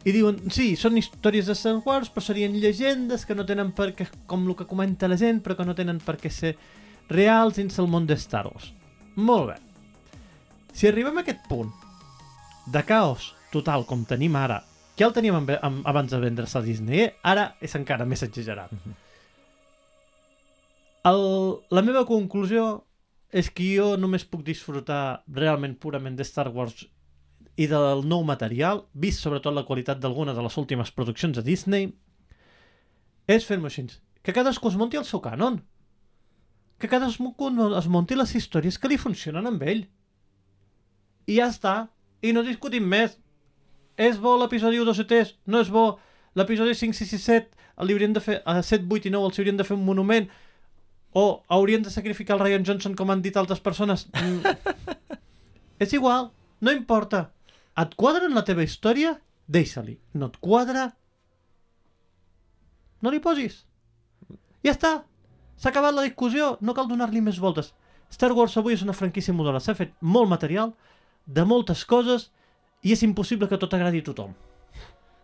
[0.02, 3.92] I diuen, sí, són històries de Star Wars, però serien llegendes que no tenen per
[3.98, 6.56] què, com el que comenta la gent, però que no tenen per què ser
[7.12, 8.72] reals dins el món de Star Wars.
[9.16, 9.60] Molt bé.
[10.74, 11.70] Si arribem a aquest punt
[12.74, 14.62] de caos total com tenim ara,
[14.96, 18.74] que ja el teníem abans de vendre's a Disney, ara és encara més exagerat.
[21.06, 21.22] El,
[21.74, 22.84] la meva conclusió
[23.32, 26.88] és que jo només puc disfrutar realment purament de Star Wars
[27.58, 31.92] i del nou material, vist sobretot la qualitat d'alguna de les últimes produccions de Disney,
[33.28, 33.88] és fer-me així.
[34.22, 35.62] Que cadascú es munti el seu cànon.
[36.82, 37.34] Que cadascú
[37.78, 39.86] es munti les històries que li funcionen amb ell.
[41.28, 41.76] I ja està.
[42.22, 43.18] I no discutim més.
[43.98, 45.34] És bo l'episodi 1, 2 i 3?
[45.48, 46.00] No és bo?
[46.38, 49.40] L'episodi 5, 6 i 7 li haurien de fer, a 7, 8 i 9 els
[49.40, 50.30] haurien de fer un monument?
[51.18, 54.08] O haurien de sacrificar el Ryan Johnson com han dit altres persones?
[54.14, 54.46] Mm.
[55.84, 56.30] és igual,
[56.62, 57.32] no importa.
[57.80, 59.16] Et quadra en la teva història?
[59.48, 59.98] Deixa-li.
[60.14, 60.90] No et quadra?
[63.02, 63.64] No li posis.
[64.66, 64.92] Ja està.
[65.62, 67.72] S'ha acabat la discussió, no cal donar-li més voltes.
[68.12, 69.62] Star Wars avui és una franquícia moderna.
[69.62, 70.74] S'ha fet molt material,
[71.26, 72.30] de moltes coses,
[72.84, 74.34] i és impossible que tot agradi a tothom.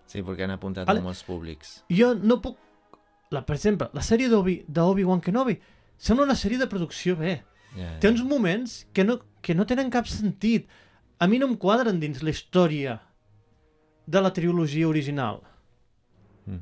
[0.08, 1.02] Sí, porque han apuntado Vale.
[1.02, 1.82] a molts públics.
[1.92, 2.58] Jo no puc...
[3.34, 5.58] La, per exemple, la sèrie d'Obi- d'Obi-Wan Kenobi
[6.00, 7.42] sembla una sèrie de producció bé.
[7.76, 10.70] Ja, Té uns moments que no, que no tenen cap sentit.
[11.20, 13.00] A mi no em quadren dins la història
[14.08, 15.42] de la trilogia original.
[16.46, 16.62] Mm.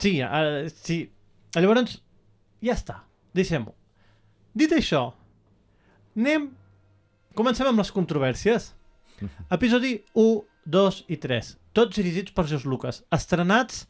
[0.00, 1.02] Sí, uh, sí.
[1.54, 1.98] Llavors,
[2.64, 3.02] ja està.
[3.36, 3.74] Deixem-ho.
[4.58, 5.12] Dit això,
[6.16, 6.48] anem...
[7.38, 8.72] Comencem amb les controvèrsies.
[9.56, 11.52] Episodi 1, 2 i 3.
[11.76, 13.04] Tots dirigits per George Lucas.
[13.14, 13.84] Estrenats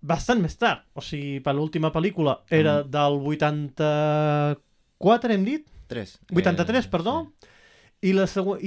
[0.00, 0.82] bastant més tard.
[0.92, 5.64] O sigui, per l'última pel·lícula era del 84, hem dit?
[5.88, 6.12] 3.
[6.36, 7.14] 83, perdó.
[7.14, 7.49] I la següent-
[8.02, 8.12] I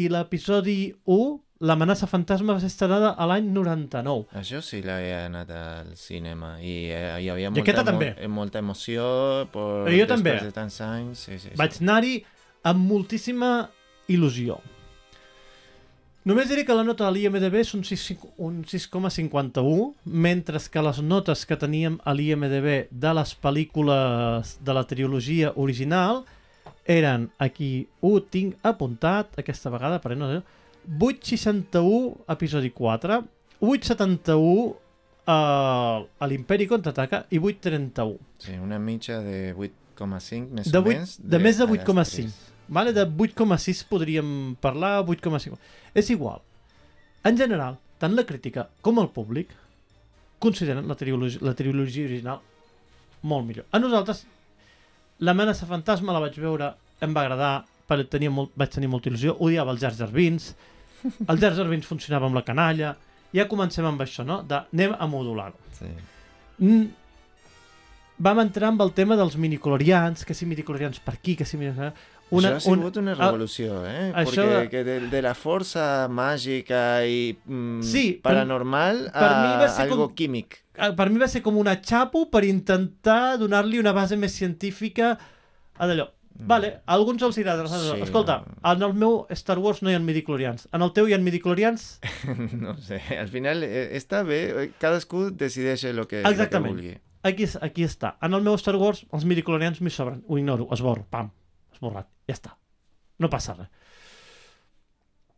[0.09, 4.27] l'episodi 1, l'amenaça fantasma, va ser estrenada a l'any 99.
[4.37, 8.11] Això sí l'havia anat al cinema i eh, hi havia I molta, també.
[8.27, 10.35] mo- molta emoció per Jo també.
[10.43, 11.19] de tants anys.
[11.25, 11.55] Sí, sí, sí.
[11.57, 12.19] Vaig anar-hi
[12.63, 13.69] amb moltíssima
[14.09, 14.59] il·lusió.
[16.25, 18.03] Només diré que la nota de l'IMDB és un 6
[18.37, 24.85] un 6,51, mentre que les notes que teníem a l'IMDB de les pel·lícules de la
[24.87, 26.39] trilogia original eren,
[27.39, 30.27] aquí ho tinc apuntat, aquesta vegada, per no
[30.99, 33.23] 8,61 episodi 4,
[33.61, 34.75] 8,71
[35.25, 38.17] a, a l'Imperi Contraataca i 8,31.
[38.43, 41.17] Sí, una mitja de 8,5 més De o vuit- menys.
[41.23, 42.11] de més de a les 8,5.
[42.23, 42.39] tres.
[42.67, 42.91] Vale?
[42.93, 45.57] De 8,6 podríem parlar, 8,5.
[45.93, 46.41] És igual.
[47.23, 49.49] En general, tant la crítica com el públic
[50.39, 52.41] consideren la trilogia, la trilogia original
[53.21, 53.65] molt millor.
[53.71, 54.25] A nosaltres,
[55.19, 57.53] l'amenaça fantasma la vaig veure, em va agradar,
[57.89, 60.53] perquè tenia molt, vaig tenir molta il·lusió, odiava els Jar Jar Binks,
[61.29, 62.95] el Jar Jar Binks funcionava amb la canalla,
[63.33, 64.41] ja comencem amb això, no?
[64.47, 65.71] De, anem a modular-ho.
[65.77, 65.89] Sí.
[66.61, 66.85] Mm,
[68.23, 72.11] vam entrar amb el tema dels minicolorians, que si minicolorians per aquí, que si minicolorians...
[72.39, 74.11] Una, això ha sigut una ah, revolució, eh?
[74.23, 79.53] això- Perquè que de, de la força màgica i mm, Sí, paranormal per a mi
[79.61, 80.59] va ser algo com- químic.
[80.73, 85.17] per mi va ser com una xapo per intentar donar-li una base més científica
[85.77, 86.09] a d'allò.
[86.33, 87.67] Vale, a alguns els agrada.
[87.69, 90.67] Sí, Escolta, en el meu Star Wars no hi ha midiclorians.
[90.73, 91.99] En el teu hi ha midiclorians?
[92.65, 96.95] no sé, al final eh, està bé, eh, cadascú decideix el que, el que vulgui.
[97.23, 98.17] Aquí, aquí està.
[98.21, 100.23] En el meu Star Wars, els midiclorians m'hi sobren.
[100.27, 101.29] Ho ignoro, esborro, pam,
[101.71, 102.09] esborrat.
[102.27, 102.57] Ja està.
[103.19, 103.69] No passa res.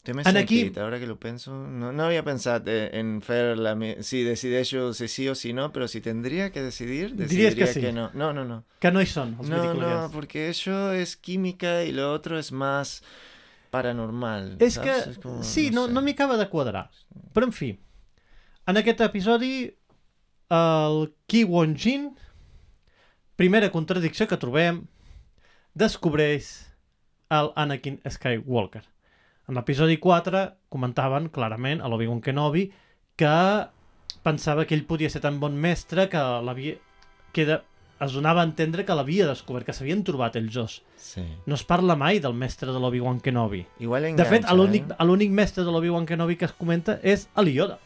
[0.06, 1.52] Té més En aquí- sentit, ara que lo penso.
[1.52, 3.72] No, no havia pensat eh, en fer la...
[4.06, 7.74] Si decideixo si sí o si no, però si tendria que decidir, Diries que decidiria
[7.74, 7.82] sí.
[7.82, 8.12] que no.
[8.14, 8.60] No, no, no.
[8.80, 12.52] Que no hi són, els No, no, porque eso es química y lo otro es
[12.52, 13.02] más
[13.72, 14.58] paranormal.
[14.60, 15.04] És ¿sabes?
[15.06, 15.94] que, Es como, sí, no, sé.
[15.94, 16.92] no m'hi acaba de quadrar.
[17.34, 17.72] Però, en fi,
[18.68, 19.74] en aquest episodi,
[20.54, 22.12] el Ki Won Jin,
[23.36, 24.84] primera contradicció que trobem,
[25.74, 26.54] descobreix
[27.30, 28.84] el Anakin Skywalker.
[29.48, 30.42] En l'episodi 4
[30.74, 32.66] comentaven clarament a l'Obi-Wan Kenobi
[33.20, 33.36] que
[34.26, 36.80] pensava que ell podia ser tan bon mestre que l'havia...
[37.36, 37.60] que de...
[38.02, 40.80] es donava a entendre que l'havia descobert, que s'havien trobat ells dos.
[41.00, 41.24] Sí.
[41.46, 43.66] No es parla mai del mestre de l'Obi-Wan Kenobi.
[43.80, 45.36] Igual De engancha, fet, l'únic ¿eh?
[45.42, 47.80] mestre de l'Obi-Wan Kenobi que es comenta és el Yoda.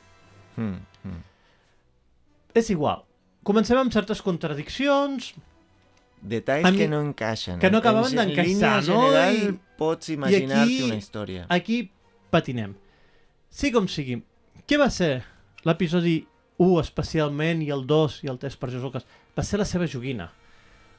[0.56, 1.22] Hmm, hmm.
[2.58, 3.04] És igual.
[3.44, 5.34] Comencem amb certes contradiccions
[6.22, 7.60] Detalls mi- que no encaixen.
[7.60, 9.02] que no En- acabaven en d'encaixar, no?
[9.08, 11.46] general I- pots imaginar-te una història.
[11.50, 11.92] Aquí
[12.30, 12.76] patinem.
[13.50, 14.22] Sí com sigui.
[14.68, 15.24] Què va ser
[15.64, 19.06] l'episodi 1 especialment i el 2 i el 3 per George Lucas?
[19.38, 20.32] Va ser la seva joguina.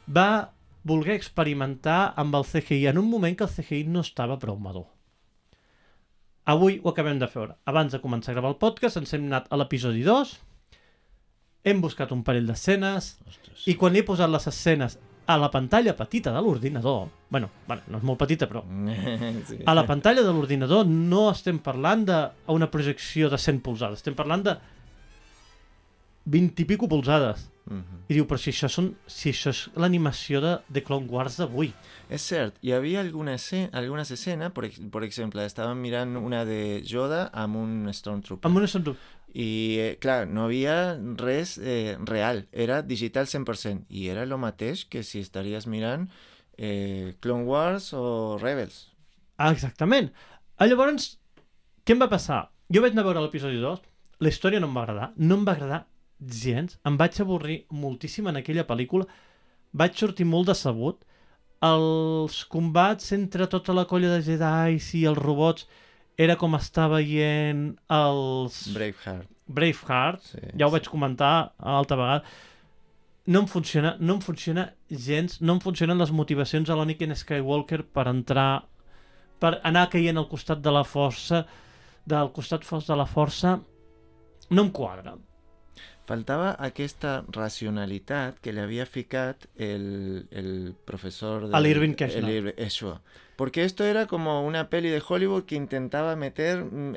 [0.09, 0.53] Va
[0.83, 4.87] voler experimentar amb el CGI en un moment que el CGI no estava prou madur.
[6.47, 7.51] Avui ho acabem de fer.
[7.69, 10.39] Abans de començar a gravar el podcast ens hem anat a l'episodi 2
[11.63, 13.19] hem buscat un parell d'escenes
[13.69, 14.97] i quan he posat les escenes
[15.31, 18.65] a la pantalla petita de l'ordinador, bueno, bueno, no és molt petita, però
[19.49, 19.61] sí.
[19.63, 24.45] a la pantalla de l'ordinador no estem parlant d'una projecció de 100 polzades, estem parlant
[24.49, 24.57] de
[26.31, 27.49] 20 i pico polzades.
[27.71, 27.99] Mhm.
[28.11, 31.71] I diu, però si això, són, si això és l'animació de, de Clone Wars d'avui.
[32.11, 36.81] És cert, hi havia alguna escena, algunes escenes, per, per exemple, estàvem mirant una de
[36.83, 38.51] Yoda amb un Stormtrooper.
[38.51, 38.97] Amb una sentu...
[39.33, 44.85] I, eh, clar, no havia res eh, real, era digital 100%, i era el mateix
[44.91, 46.09] que si estaries mirant
[46.59, 48.89] eh, Clone Wars o Rebels.
[49.39, 50.11] Ah, exactament.
[50.59, 51.15] Ah, llavors,
[51.85, 52.49] què em va passar?
[52.71, 53.81] Jo vaig anar a veure l'episodi 2,
[54.21, 55.85] la història no em va agradar, no em va agradar
[56.21, 59.07] gens, em vaig avorrir moltíssim en aquella pel·lícula,
[59.73, 61.01] vaig sortir molt decebut,
[61.65, 65.67] els combats entre tota la colla de Jedi i els robots
[66.21, 67.65] era com estar veient
[67.97, 69.29] els Braveheart.
[69.51, 72.37] Braveheart, Sí, ja ho vaig comentar altra vegada,
[73.31, 77.83] no em funciona, no em funciona gens, no em funcionen les motivacions a l'Anakin Skywalker
[77.95, 78.65] per entrar,
[79.41, 81.45] per anar caient al costat de la força,
[82.11, 83.57] del costat fos de la força,
[84.51, 85.17] no em quadra.
[86.11, 90.49] Faltava aquesta racionalitat que li havia ficat el, el
[90.85, 91.45] professor...
[91.55, 92.25] A l'Irving Kershner.
[92.51, 92.97] el Això.
[93.37, 96.97] Porque esto era como una peli de Hollywood que intentaba meter mm,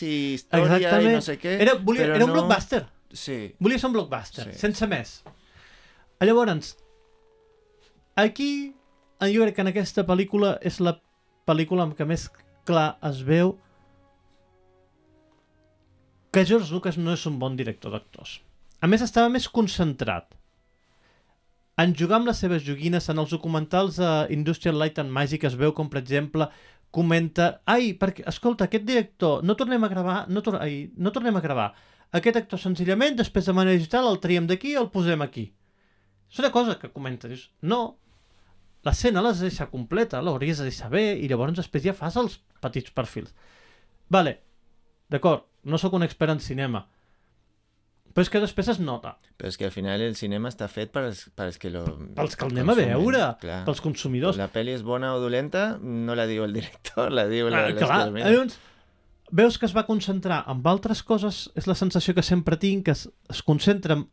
[0.00, 1.14] y historia y Exactament.
[1.16, 1.60] no sé qué.
[1.60, 2.86] Era, volia, era un no- blockbuster.
[3.12, 3.54] Sí.
[3.58, 4.58] Volia ser un blockbuster, Sí.
[4.58, 5.24] sense més.
[6.20, 6.76] Llavors,
[8.14, 8.76] aquí,
[9.20, 11.00] jo crec que en aquesta pel·lícula és la
[11.48, 12.28] pel·lícula amb què més
[12.68, 13.56] clar es veu
[16.30, 18.38] que George Lucas no és un bon director d'actors.
[18.80, 20.36] A més, estava més concentrat
[21.80, 25.54] en jugar amb les seves joguines, en els documentals a Industrial Light and Magic es
[25.56, 26.48] veu com, per exemple,
[26.92, 31.38] comenta ai, perquè, escolta, aquest director, no tornem a gravar, no, tor ai, no tornem
[31.38, 31.70] a gravar,
[32.18, 35.46] aquest actor senzillament, després de manera digital, el triem d'aquí i el posem aquí.
[36.30, 37.80] És una cosa que comenta, dius, no,
[38.84, 42.40] l'escena l'has de deixar completa, l'hauries de deixar bé, i llavors després ja fas els
[42.60, 43.32] petits perfils.
[44.10, 44.36] Vale,
[45.08, 46.86] d'acord, no sóc un expert en cinema,
[48.10, 50.90] però és que després es nota, Però és que al final el cinema està fet
[50.92, 51.84] per als, per als que lo
[52.16, 53.60] pels que el anem a veure, clar.
[53.68, 54.36] pels consumidors.
[54.40, 57.76] La peli és bona o dolenta, no la diu el director, la diu la, Ah,
[57.78, 58.58] clar, llavors,
[59.30, 62.96] veus que es va concentrar en altres coses, és la sensació que sempre tinc, que
[62.96, 64.08] es, es concentra en,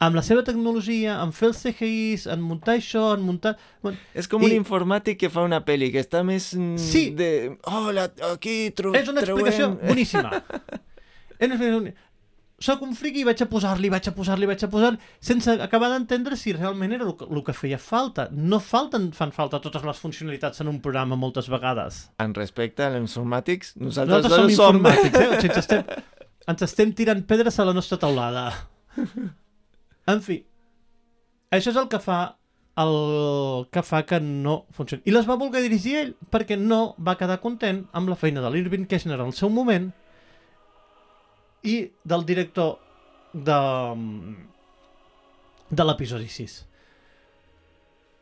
[0.00, 3.54] amb la seva tecnologia, en fer els CGIs, en muntar això, en muntar...
[3.84, 7.10] Bueno, És com I- un informàtic que fa una peli, que està més mm, Sí.
[7.16, 7.56] de...
[7.68, 10.30] Oh, la, aquí tro és una explicació trobem- boníssima.
[11.38, 11.98] és una explicació.
[12.60, 14.90] Soc un friqui i vaig a posar-li, vaig a posar-li, vaig a posar
[15.24, 18.26] sense acabar d'entendre si realment era el que, el que feia falta.
[18.32, 22.02] No falten, fan falta totes les funcionalitats en un programa moltes vegades.
[22.20, 25.28] En respecte als informàtics, nosaltres, Nosaltres som informàtics, eh?
[25.30, 25.88] O sigui, ens, estem,
[26.52, 28.44] ens estem tirant pedres a la nostra taulada.
[30.10, 30.40] En fi,
[31.54, 32.20] això és el que fa
[32.80, 35.02] el que fa que no funcioni.
[35.04, 38.50] I les va voler dirigir ell perquè no va quedar content amb la feina de
[38.52, 39.90] l'Irving Keshner al seu moment
[41.66, 42.78] i del director
[43.34, 43.58] de,
[45.68, 46.56] de l'episodi 6.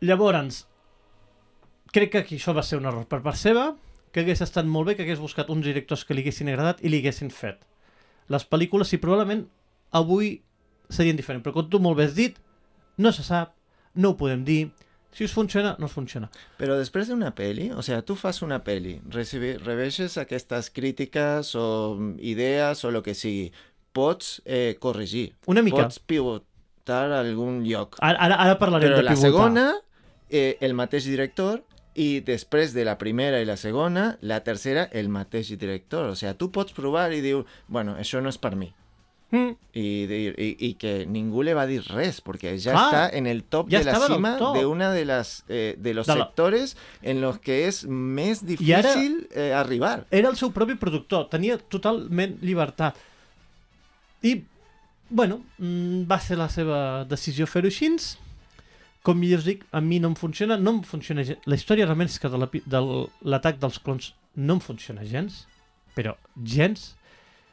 [0.09, 0.64] Llavors,
[1.93, 3.70] crec que aquí això va ser un error per part seva,
[4.11, 6.91] que hagués estat molt bé que hagués buscat uns directors que li haguessin agradat i
[6.91, 7.61] li haguessin fet.
[8.32, 9.45] Les pel·lícules, sí, probablement
[9.97, 10.39] avui
[10.91, 12.36] serien diferents, però com tu molt bé has dit,
[12.99, 13.55] no se sap,
[13.95, 14.70] no ho podem dir,
[15.12, 16.28] si us funciona, no us funciona.
[16.59, 21.97] Però després d'una peli, o sea, tu fas una peli, recibi, rebeixes aquestes crítiques o
[22.20, 23.51] idees o el que sigui,
[23.93, 25.82] pots eh, corregir, Una mica.
[25.89, 27.97] pots pivotar a algun lloc.
[28.01, 29.30] Ara, ara, ara parlarem Però de la pivotar.
[29.30, 29.66] segona,
[30.30, 31.64] eh, el mateix director,
[31.99, 36.07] i després de la primera i la segona, la tercera, el mateix director.
[36.12, 37.34] O sea, tu pots provar i dir,
[37.66, 38.68] bueno, això no és per mi.
[39.31, 43.26] Mm, dir- y, y que ningú le va dir res, porque ya Clar, está en
[43.26, 46.24] el top ya de la cima de una de las eh, de los De la-
[46.24, 50.07] sectores en los que es más I ara- difícil eh, arribar.
[50.11, 52.97] era el seu propi productor, tenia totalment llibertat.
[54.22, 54.45] I,
[55.11, 57.91] bueno, mm, va ser la seva decisió fer-ho així.
[59.03, 61.39] Com ja us dic, a mi no em funciona, no em funciona gens.
[61.47, 62.81] La història realment és que de l'api- de
[63.22, 65.47] l'atac dels clons no em funciona gens,
[65.95, 66.95] però gens.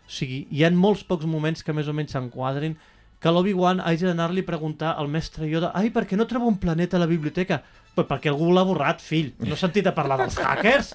[0.06, 2.76] O sigui, hi ha molts pocs moments que més o menys s'enquadrin
[3.22, 6.60] que l'Obi-Wan hagi d'anar-li a preguntar al mestre Yoda ai, per què no trobo un
[6.62, 7.62] planeta a la biblioteca?
[7.96, 9.32] Pues perquè algú l'ha borrat, fill.
[9.42, 10.92] No he sentit a parlar dels hackers?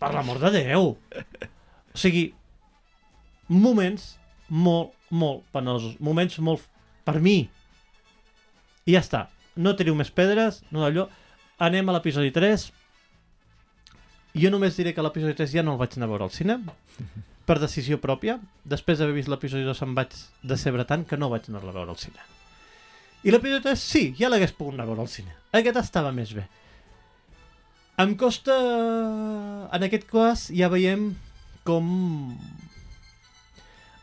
[0.00, 0.94] Per l'amor de Déu.
[0.96, 2.30] O sigui,
[3.52, 4.14] moments
[4.48, 5.98] molt, molt penosos.
[6.00, 6.64] Moments molt...
[7.06, 7.36] Per mi.
[8.86, 9.26] I ja està.
[9.60, 11.06] No teniu més pedres, no d'allò.
[11.62, 12.66] Anem a l'episodi 3.
[14.36, 16.58] Jo només diré que l'episodi 3 ja no el vaig anar a veure al cine.
[17.46, 18.40] Per decisió pròpia.
[18.66, 21.94] Després d'haver vist l'episodi 2 em vaig decebre tant que no vaig anar a veure
[21.94, 22.22] al cine.
[23.26, 25.34] I l'episodi 3 sí, ja l'hagués pogut anar a veure al cine.
[25.54, 26.46] Aquest estava més bé.
[28.02, 28.54] Em costa...
[29.72, 31.08] En aquest cas ja veiem
[31.66, 31.86] com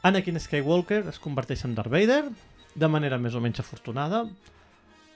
[0.03, 2.23] Anakin Skywalker es converteix en Darth Vader
[2.75, 4.25] de manera més o menys afortunada.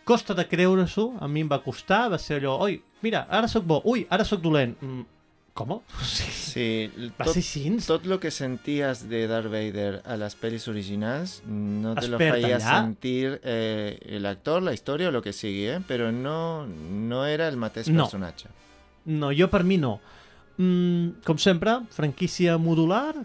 [0.08, 3.66] Costa de creure-s'ho, a mi em va costar, va ser allò, oi, mira, ara sóc
[3.68, 4.78] bo, ui, ara sóc dolent.
[4.80, 5.04] Mm,
[5.58, 5.80] com?
[6.06, 7.38] Sí, tot,
[7.88, 12.38] tot lo que sentías de Darth Vader a las pelis originals no te lo Espera,
[12.38, 12.82] hacía allà.
[12.84, 15.80] sentir eh, el actor, la història o lo que sigui, eh?
[15.88, 18.04] però no, no era el mateix No.
[18.06, 18.50] personatge.
[19.06, 20.00] No, jo per mi no.
[20.58, 23.16] Mm, com sempre, franquícia modular,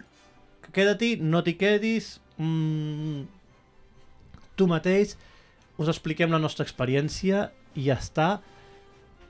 [0.73, 3.23] queda-t'hi, no t'hi quedis, mm,
[4.55, 5.15] tu mateix,
[5.77, 8.39] us expliquem la nostra experiència i ja està.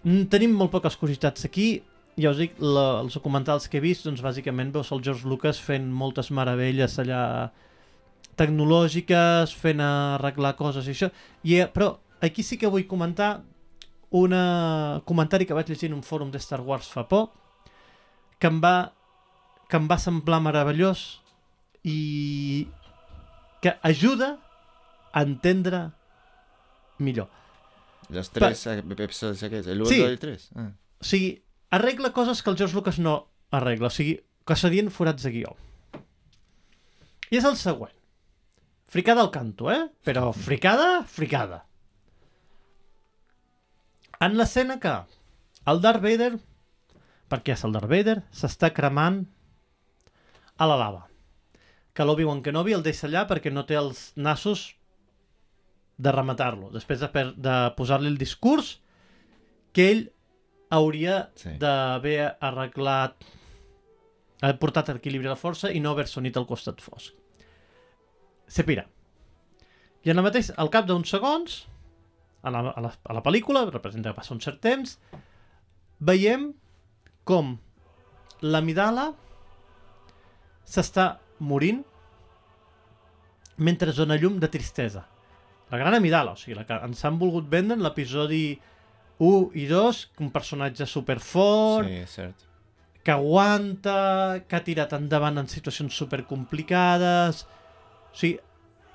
[0.03, 1.81] Mm, tenim molt poques curiositats aquí,
[2.19, 5.59] ja us dic, la, els documentals que he vist, doncs bàsicament veus el George Lucas
[5.61, 7.51] fent moltes meravelles allà
[8.37, 11.09] tecnològiques, fent arreglar coses i això,
[11.43, 13.41] I, eh, però aquí sí que vull comentar
[14.13, 14.33] un
[15.09, 17.31] comentari que vaig llegir en un fòrum de Star Wars fa poc,
[18.39, 18.93] que em va,
[19.69, 21.21] que em va semblar meravellós
[21.83, 22.67] i
[23.63, 24.35] que ajuda
[25.13, 25.87] a entendre
[26.99, 27.29] millor.
[28.13, 30.01] Los tres episodis aquests, el 1, Sí.
[30.01, 30.49] el 2 i el 3.
[30.55, 30.69] Ah.
[30.99, 31.31] O sigui,
[31.73, 33.89] arregla coses que el George Lucas no arregla.
[33.89, 35.55] O sigui, que serien forats de guió.
[37.31, 37.95] I és el següent.
[38.93, 39.87] Fricada al canto, eh?
[40.05, 41.63] Però fricada, fricada.
[44.21, 44.93] En l'escena que
[45.65, 46.35] el Darth Vader,
[47.31, 49.23] perquè és el Darth Vader, s'està cremant
[50.61, 51.07] a la lava.
[51.97, 54.75] Que l'Obi-Wan Kenobi el deixa allà perquè no té els nassos
[55.97, 56.69] de rematar-lo.
[56.73, 58.75] Després de, de posar-li el discurs
[59.73, 60.03] que ell
[60.73, 61.53] hauria Sí.
[61.61, 63.15] d'haver arreglat
[64.43, 67.13] haver portat equilibri a la força i no haver-se unit al costat fosc.
[68.47, 68.83] Se pira.
[70.03, 71.61] I en el mateix, al cap d'uns segons,
[72.43, 74.97] a la, a, la, a la pel·lícula, representa que passa un cert temps,
[76.03, 76.49] veiem
[77.23, 77.53] com
[78.43, 79.13] l'amidala
[80.67, 81.05] s'està
[81.39, 81.79] morint
[83.63, 85.05] mentre dona llum de tristesa.
[85.71, 88.72] La gran amidala, o sigui, la que ens han volgut vendre en l'episodi 1
[89.55, 92.35] i 2, un personatge superfort, Sí, és cert.
[93.03, 97.45] que aguanta, que ha tirat endavant en situacions supercomplicades...
[98.13, 98.37] O sigui,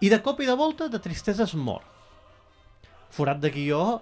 [0.01, 1.83] i de cop i de volta, de tristesa es mor.
[3.11, 4.01] Forat de guió,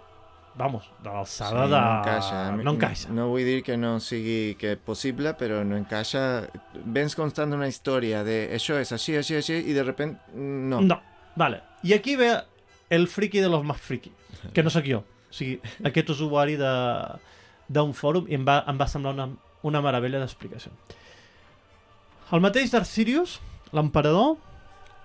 [0.56, 1.78] vamos, de l'alçada Sí, de...
[1.80, 2.40] no encaixa.
[2.56, 3.08] No encaixa.
[3.16, 6.48] No vull dir que no sigui que possible, però no encaixa.
[6.84, 10.80] Vens constant una història de això és així, així, així, i de repente no.
[10.84, 11.00] No,
[11.36, 11.62] vale.
[11.82, 12.32] I aquí ve
[12.90, 14.12] el friki de los más friki,
[14.52, 15.02] que no sóc jo.
[15.36, 19.26] O sigui, aquest usuari d'un fòrum i em va, em va semblar una,
[19.68, 20.72] una meravella d'explicació.
[22.32, 23.34] El mateix Darth Sirius,
[23.76, 24.38] l'emperador,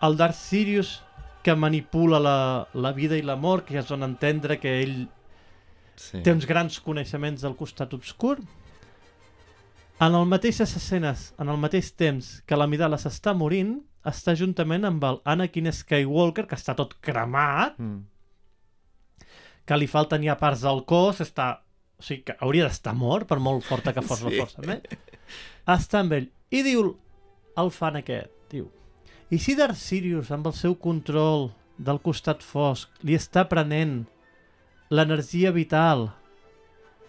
[0.08, 1.02] el Darth Sirius
[1.44, 2.38] que manipula la,
[2.74, 5.02] la vida i la mort, que ja es dona a entendre que ell
[6.02, 6.22] Sí.
[6.24, 8.40] té uns grans coneixements del costat obscur.
[10.02, 13.76] En el mateixes escenes, en el mateix temps que l'Amidala s'està morint,
[14.08, 18.00] està juntament amb el Anakin Skywalker, que està tot cremat, Mm.
[19.72, 21.62] Que li falten ja parts del cos, està
[22.02, 24.26] o sigui que hauria d'estar mort per molt forta que fos Sí.
[24.28, 24.82] la força eh?
[25.70, 26.90] està amb ell i diu
[27.62, 28.66] el fan aquest diu
[29.32, 34.02] i si Darth Sirius amb el seu control del costat fosc li està prenent
[34.90, 36.10] l'energia vital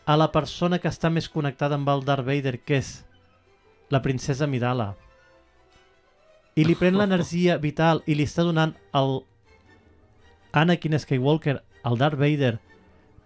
[0.06, 2.92] a la persona que està més connectada amb el Darth Vader que és
[3.90, 4.92] la princesa Midala
[6.54, 9.20] i li pren l'energia vital i li està donant el
[10.52, 12.56] Anakin Skywalker al Darth Vader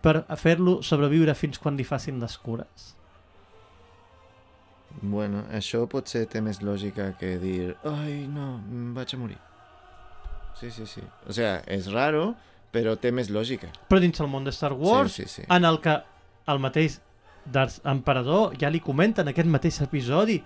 [0.05, 2.93] per fer-lo sobreviure fins quan li facin les cures.
[5.03, 8.57] Bueno, això potser té més lògica que dir ai, no,
[8.97, 9.39] vaig a morir.
[10.57, 11.03] Sí, sí, sí.
[11.29, 12.31] O sea, és raro,
[12.73, 13.69] però té més lògica.
[13.91, 15.49] Però dins el món de Star Wars, sí, sí, sí.
[15.53, 15.99] en el que
[16.49, 17.01] el mateix
[17.45, 20.41] Darth Emperador ja li comenta en aquest mateix episodi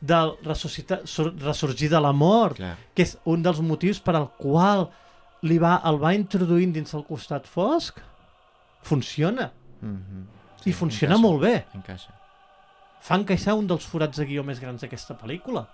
[0.00, 1.00] del ressuscitar,
[1.40, 2.76] ressorgir de la mort, Clar.
[2.94, 4.88] que és un dels motius per al qual
[5.42, 8.00] li va, el va introduint dins el costat fosc,
[8.82, 9.50] funciona.
[9.80, 10.24] Mm -hmm.
[10.64, 11.66] I funciona molt bé.
[11.74, 12.14] Encaixa.
[13.00, 15.66] Fa encaixar un dels forats de guió més grans d'aquesta pel·lícula.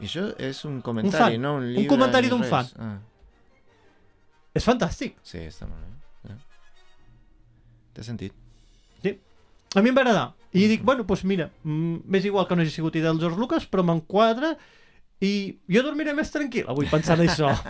[0.00, 1.42] I això és un comentari, fan.
[1.42, 2.66] no un Un llibre comentari ni d'un fan.
[2.78, 2.98] Ah,
[4.54, 5.16] És fantàstic.
[5.22, 6.28] sí, està molt bé.
[6.28, 6.36] Ja.
[7.94, 8.32] Té sentit.
[9.74, 10.34] A mi em va agradar.
[10.54, 13.38] I dic, bueno, doncs mira, mm, m'és igual que no hagi sigut idea del George
[13.38, 14.56] Lucas, però m'enquadra
[15.22, 17.52] i jo dormiré més tranquil avui pensant això.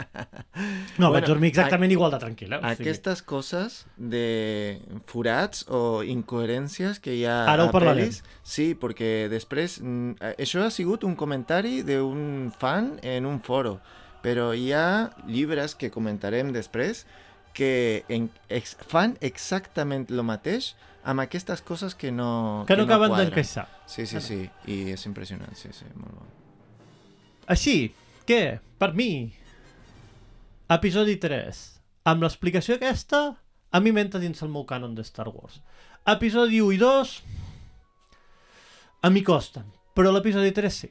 [0.95, 2.53] No, bueno, vaig dormir exactament igual de tranquil.
[2.53, 2.57] Eh?
[2.57, 4.78] O sigui, Aquestes coses de
[5.11, 8.07] forats o incoherències que hi ha Ara ho a parlarem.
[8.07, 8.20] pel·lis...
[8.47, 9.80] Sí, perquè després...
[9.82, 13.80] mm, eh, Això ha sigut un comentari d'un fan en un foro,
[14.22, 17.03] però hi ha llibres que comentarem després
[17.55, 20.72] que en, ex, fan exactament el mateix
[21.05, 23.28] amb aquestes coses que no que no acaben quadren.
[23.34, 23.66] d'encaixar.
[23.90, 24.40] Sí, sí, sí,
[24.70, 26.30] i és impressionant, sí, sí, molt bo.
[27.51, 27.92] Així,
[28.28, 28.59] què?
[28.80, 29.09] Per mi,
[30.72, 31.61] episodi 3,
[32.11, 33.20] amb l'explicació aquesta,
[33.74, 35.61] a mi m'entra dins el meu canon de Star Wars.
[36.09, 37.14] Episodi 1 i 2,
[39.05, 39.66] a mi costen,
[39.97, 40.90] però l'episodi 3 sí.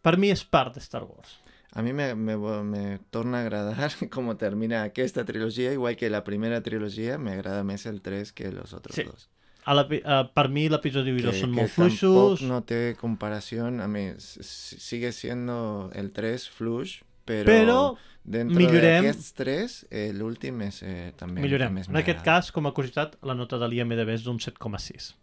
[0.00, 1.38] Per mi és part de Star Wars.
[1.76, 6.24] A mi me, me, me torna a agradar com termina aquesta trilogia, igual que la
[6.24, 9.04] primera trilogia, me agrada més el 3 que los otros Sí.
[9.04, 9.28] dos.
[9.64, 12.40] A l'epi- eh, per mi l'episodi 1 i 2 són molt fluixos.
[12.42, 18.56] no té comparación, a mí s- s- sigue siendo el 3 fluix, però, Però dentro
[18.58, 21.40] millorem- d'aquests 3, l'últim és eh, també...
[21.42, 21.72] Millorem.
[21.74, 25.14] més En aquest cas, com a curiositat, la nota de l'IMDB és d'un 7,6.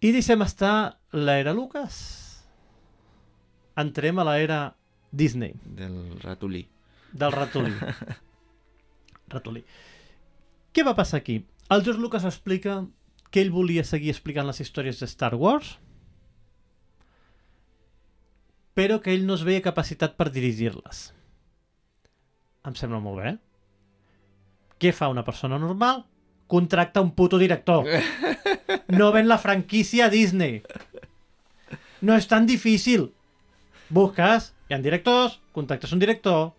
[0.00, 2.42] I deixem estar l'era Lucas.
[3.76, 4.76] Entrem a l'era
[5.12, 6.66] Disney, Del ratolí.
[7.12, 7.72] del ratolí.
[9.28, 9.62] ratolí.
[10.72, 11.44] Què va passar aquí?
[11.68, 12.84] El George Lucas explica
[13.30, 15.72] que ell volia seguir explicant les històries de Star Wars,
[18.78, 21.00] però que ell no es veia capacitat per dirigir-les.
[22.68, 23.32] Em sembla molt bé.
[24.78, 26.04] Què fa una persona normal?
[26.46, 27.86] Contracta un puto director.
[28.86, 30.60] No ven la franquícia a Disney.
[32.00, 33.08] No és tan difícil.
[33.90, 36.52] Busques, hi ha directors, contactes un director,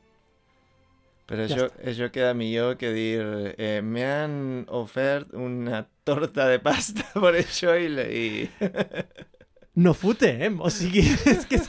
[1.28, 3.20] Però Ja això, això queda millor que dir
[3.60, 4.36] eh, me han
[4.72, 7.90] ofert una torta de pasta per això i...
[8.08, 8.28] I...
[9.84, 10.62] no fotem.
[10.64, 11.68] O sigui, és que és,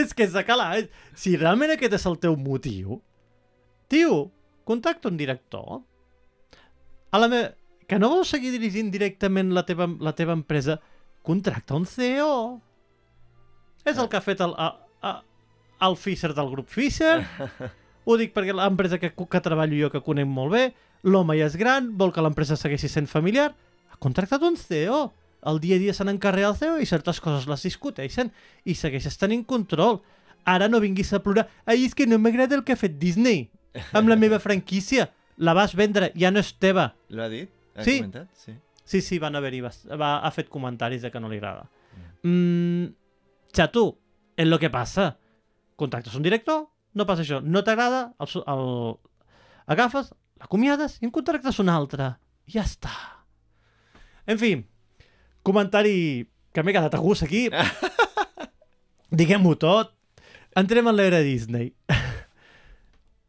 [0.00, 0.88] és que s'ha calat.
[1.12, 3.02] Si realment aquest és el teu motiu,
[3.92, 4.30] tio,
[4.64, 5.82] contacta un director.
[7.12, 7.42] A la me...
[7.90, 10.78] Que no vols seguir dirigint directament la teva, la teva empresa,
[11.26, 12.60] contracta un CEO.
[13.84, 14.70] És el que ha fet el, a,
[15.02, 15.12] a,
[15.88, 17.18] el Fisher del grup Fisher.
[18.04, 20.62] Ho dic perquè l'empresa que, que treballo jo, que conec molt bé,
[21.04, 23.54] l'home ja és gran, vol que l'empresa segueixi sent familiar,
[23.92, 25.12] ha contractat un CEO.
[25.46, 28.28] El dia a dia se n'encarrega el CEO i certes coses les discuteixen
[28.68, 30.02] i segueixes tenint control.
[30.44, 31.46] Ara no vinguis a plorar.
[31.64, 33.46] Ai, és que no m'agrada el que ha fet Disney
[33.96, 35.10] amb la meva franquícia.
[35.40, 36.90] La vas vendre, ja no és teva.
[37.08, 37.48] Lo ha dit?
[37.76, 37.98] Ha Sí.
[38.00, 38.28] comentat?
[38.36, 38.52] Sí.
[38.84, 41.70] Sí, sí, van haver-hi, bast- va, ha fet comentaris de que no li agrada.
[42.22, 42.86] Mm,
[43.54, 43.98] xato,
[44.36, 45.16] és el que passa.
[45.76, 47.40] Contactes un director, no passa això.
[47.44, 48.66] No t'agrada, el, el...
[49.70, 50.10] agafes,
[50.40, 52.12] l'acomiades i en contractes un altre.
[52.50, 52.92] Ja està.
[54.30, 54.54] En fi,
[55.46, 57.46] comentari que m'he quedat a gust aquí.
[59.20, 59.94] Diguem-ho tot.
[60.58, 61.74] Entrem en l'era Disney.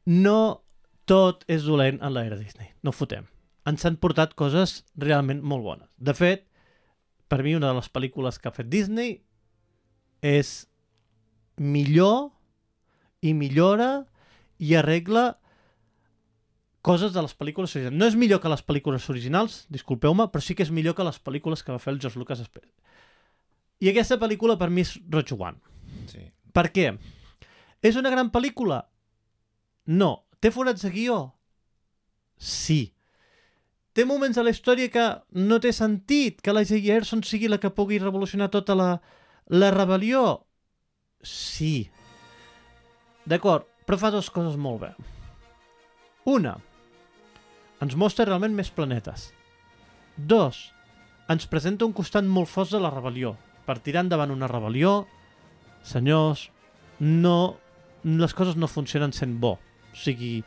[0.01, 0.65] No
[1.05, 2.71] tot és dolent en l'era Disney.
[2.81, 3.27] No fotem.
[3.69, 5.91] Ens han portat coses realment molt bones.
[6.01, 6.47] De fet,
[7.29, 9.19] per mi una de les pel·lícules que ha fet Disney
[10.25, 10.65] és
[11.61, 12.31] millor
[13.21, 14.05] i millora
[14.57, 15.37] i arregla
[16.81, 17.97] coses de les pel·lícules originals.
[17.97, 21.19] No és millor que les pel·lícules originals, disculpeu-me, però sí que és millor que les
[21.21, 22.69] pel·lícules que va fer el George Lucas després.
[23.81, 25.57] I aquesta pel·lícula per mi és Rogue One.
[26.09, 26.27] sí.
[26.51, 26.97] Per què?
[27.81, 28.81] És una gran pel·lícula?
[29.85, 30.25] No.
[30.41, 31.33] Té forats de guió?
[32.37, 32.93] Sí.
[33.93, 35.05] té moments a la història que
[35.35, 36.79] no té sentit que la J.
[36.79, 39.01] Gerson sigui la que pugui revolucionar tota la,
[39.47, 40.45] la rebel·lió.
[41.21, 41.91] Sí.
[43.31, 44.91] D'acord, però fa dues coses molt bé.
[46.27, 46.57] Una,
[47.81, 49.29] ens mostra realment més planetes.
[50.17, 50.59] Dos,
[51.31, 53.33] ens presenta un costat molt fort de la rebel·lió.
[53.65, 55.05] Per tirar endavant una rebel·lió,
[55.87, 56.49] senyors,
[56.99, 57.55] no,
[58.03, 59.55] les coses no funcionen sent bo.
[59.91, 60.41] O sigui,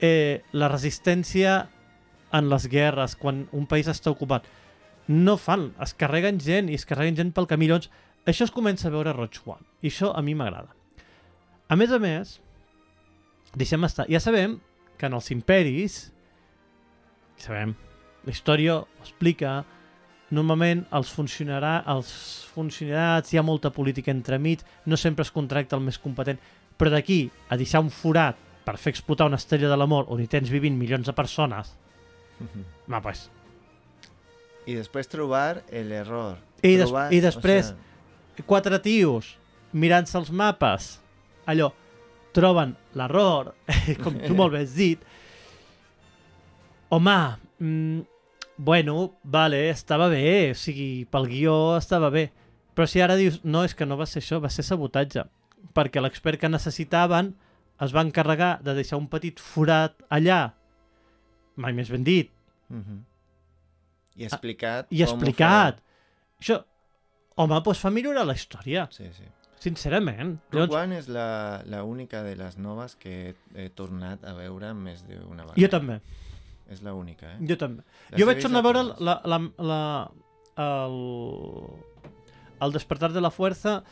[0.00, 1.64] eh, la resistència
[2.34, 4.46] en les guerres, quan un país està ocupat,
[5.08, 7.68] no fan, es carreguen gent i es carreguen gent pel camí.
[7.68, 7.90] Llavors,
[8.24, 9.66] això es comença a veure a Roig One.
[9.82, 10.73] I això a mi m'agrada.
[11.68, 12.38] A més a més,
[13.56, 14.58] deixem estar, ja sabem
[14.98, 16.10] que en els imperis,
[17.40, 17.74] sabem,
[18.24, 19.62] la història ho explica,
[20.34, 22.10] normalment els, funcionarà, els
[22.54, 26.40] funcionarats, hi ha molta política entremig, no sempre es contracta el més competent,
[26.78, 30.28] però d'aquí a deixar un forat per fer explotar una estrella de l'amor on hi
[30.30, 31.74] tens vivint milions de persones,
[32.90, 33.30] va, pues,
[34.66, 36.38] I després trobar l'error.
[36.62, 39.36] I des- Trobar- i després- O sea, quatre tios
[39.72, 41.02] mirant-se els mapes,
[41.50, 41.70] allò,
[42.34, 43.52] troben l'error,
[44.02, 45.04] com tu molt bé has dit,
[46.94, 47.16] home,
[47.60, 48.00] mm,
[48.56, 52.28] bueno, vale, estava bé, o sigui, pel guió estava bé,
[52.74, 55.26] però si ara dius, no, és que no va ser això, va ser sabotatge,
[55.74, 57.32] perquè l'expert que necessitaven
[57.82, 60.54] es va encarregar de deixar un petit forat allà,
[61.56, 62.30] mai més ben dit,
[62.70, 63.02] mhm.
[64.14, 64.86] I explicat.
[64.94, 65.80] i explicat.
[66.38, 66.60] Això,
[67.34, 68.86] home, doncs fa millorar la història.
[68.94, 69.26] Sí, sí.
[69.64, 70.36] Sincerament.
[70.52, 71.26] Rogue Llavors, One és la,
[71.72, 73.34] la única de les noves que he,
[73.64, 75.58] he tornat a veure més d'una vegada.
[75.60, 76.00] jo també,
[76.72, 77.38] És la única, eh?
[77.48, 77.82] jo també.
[78.12, 79.00] Les jo he vaig tornar a veure totes.
[79.04, 79.38] la, la,
[79.70, 79.82] la,
[80.64, 80.96] el,
[82.64, 83.82] el despertar de la fuerza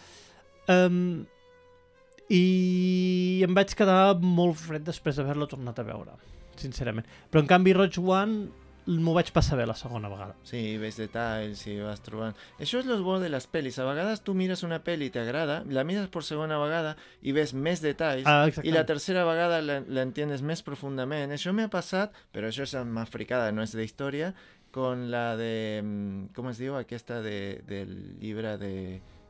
[0.72, 1.24] um,
[2.32, 6.14] i em vaig quedar molt fred després d'haver-la tornat a veure,
[6.56, 7.04] sincerament.
[7.30, 8.48] Però en canvi Roig One
[8.86, 10.34] m'ho vaig passar bé la segona vegada.
[10.48, 12.34] Sí, ves detalls i vas trobant...
[12.58, 13.78] Això és lo bo de les pel·lis.
[13.78, 17.54] A vegades tu mires una pel·li i t'agrada, la mires per segona vegada i ves
[17.54, 18.74] més detalls Ah, i exactament.
[18.74, 21.30] la tercera vegada la- l'entiendes més profundament.
[21.32, 24.34] Això m'ha passat, però això és más fricada, no és de història,
[24.72, 25.80] con la de...
[25.84, 28.74] mm, Com es diu aquesta de, del llibre de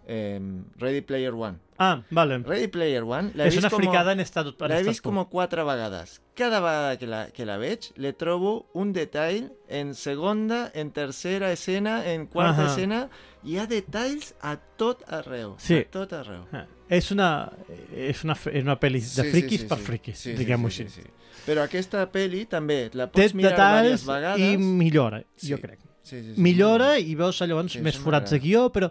[0.06, 1.58] em, Ready Player One.
[1.78, 2.38] Ah, vale.
[2.38, 3.80] Ready Player One l'he És una vist com...
[3.82, 4.46] fricada en estat...
[4.46, 6.20] en La he estat vist com quatre vegades.
[6.34, 11.50] Cada vegada que la, que la veig, le trobo un detall en segona, en tercera
[11.52, 12.70] escena, en quarta Ahà.
[12.70, 13.08] escena.
[13.44, 15.56] Hi ha detalls a tot arreu.
[15.58, 15.80] Sí.
[15.82, 16.44] A tot arreu.
[16.52, 17.50] Ah, És una,
[17.96, 21.00] és una, és una pel·li de friquis per friquis, Sí, sí, diguem-ho sí, així.
[21.00, 21.40] sí, sí.
[21.46, 24.40] Però aquesta pel·li també la Té pots mirar diverses vegades.
[24.44, 25.62] i millora, jo Sí.
[25.62, 25.78] crec.
[26.02, 28.90] Sí, sí, sí, Millora molt i veus llavors Sí, més forats de guió, però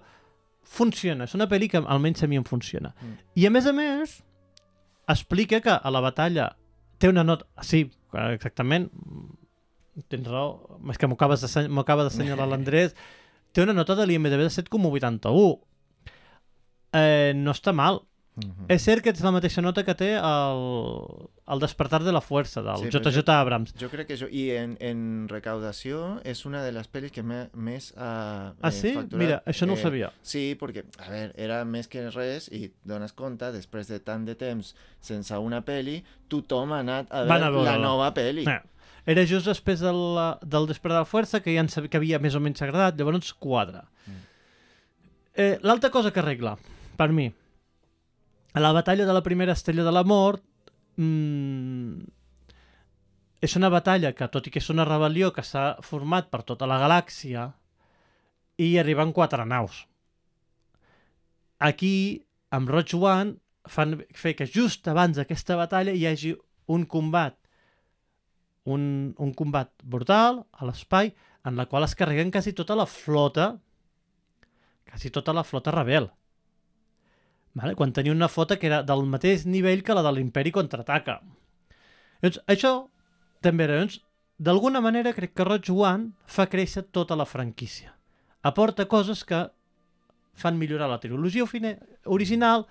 [0.71, 1.27] funciona.
[1.27, 2.93] És una pel·li que almenys a mi em funciona.
[2.99, 3.17] Mm.
[3.41, 4.17] I a més a més,
[5.11, 6.51] explica que a la batalla
[7.01, 7.47] té una nota...
[7.65, 7.85] Sí,
[8.29, 8.87] exactament.
[10.11, 10.79] Tens raó.
[10.91, 11.37] És que m'ho acaba
[12.05, 12.95] d'assenyalar l'Andrés.
[13.51, 15.59] Té una nota de l'IMDB de 7,81.
[16.93, 18.03] Eh, no està mal.
[18.41, 18.65] Mhm.
[18.69, 20.61] És cert que és la mateixa nota que té el,
[21.47, 23.73] el Despertar de la Fuerza, del Sí, JJ Abrams.
[23.79, 24.27] Jo crec que això...
[24.31, 28.71] I en, en recaudació és una de les pel·lis que me- més ha Ah, eh,
[28.71, 28.93] sí?
[28.93, 29.19] facturat.
[29.19, 30.11] Mira, això no ho Eh, sabia.
[30.21, 34.35] Sí, perquè, a veure, era més que res i dones compte, després de tant de
[34.35, 38.45] temps sense una peli, tothom ha anat a Van a veure la nova peli.
[38.47, 38.61] Eh,
[39.03, 39.97] Era just després del,
[40.45, 43.33] del Despertar de la Fuerza, que ja sabia que havia més o menys agradat, llavors
[43.33, 43.87] quadra.
[44.05, 44.19] Mm.
[45.33, 46.55] Eh, L'altra cosa que arregla,
[46.97, 47.31] per mi,
[48.53, 50.43] a la batalla de la primera estrella de la mort,
[50.97, 52.01] mmm,
[53.41, 56.67] és una batalla que, tot i que és una rebel·lió que s'ha format per tota
[56.69, 57.49] la galàxia,
[58.61, 59.87] i arriben quatre naus.
[61.57, 62.21] Aquí,
[62.53, 66.33] amb Roig One, fan fer que just abans d'aquesta batalla hi hagi
[66.71, 67.37] un combat
[68.63, 71.11] un, un combat brutal a l'espai
[71.45, 73.55] en la qual es carreguen quasi tota la flota
[74.89, 76.09] quasi tota la flota rebel
[77.53, 77.75] vale?
[77.75, 81.19] quan tenia una flota que era del mateix nivell que la de l'imperi contraataca
[82.21, 82.73] doncs, això
[83.41, 84.01] també era doncs,
[84.37, 87.95] d'alguna manera crec que Roig One fa créixer tota la franquícia
[88.41, 89.47] aporta coses que
[90.33, 91.45] fan millorar la trilogia
[92.05, 92.65] original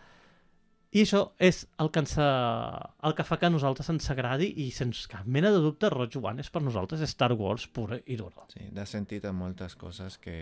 [0.90, 4.70] i això és el que, ens, el que fa que a nosaltres ens agradi i
[4.74, 8.48] sense cap mena de dubte Roig One és per nosaltres Star Wars pura i dura.
[8.50, 10.34] Sí, de sentit a moltes coses que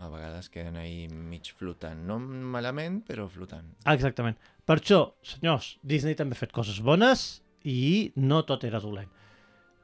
[0.00, 2.00] a vegades queden ahí mig flotant.
[2.08, 3.68] No malament, però flotant.
[3.92, 4.38] Exactament.
[4.64, 9.10] Per això, senyors, Disney també ha fet coses bones i no tot era dolent.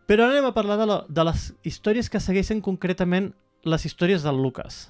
[0.06, 3.32] Però ara anem a parlar de, la, de les històries que segueixen concretament
[3.66, 4.86] les històries del Lucas.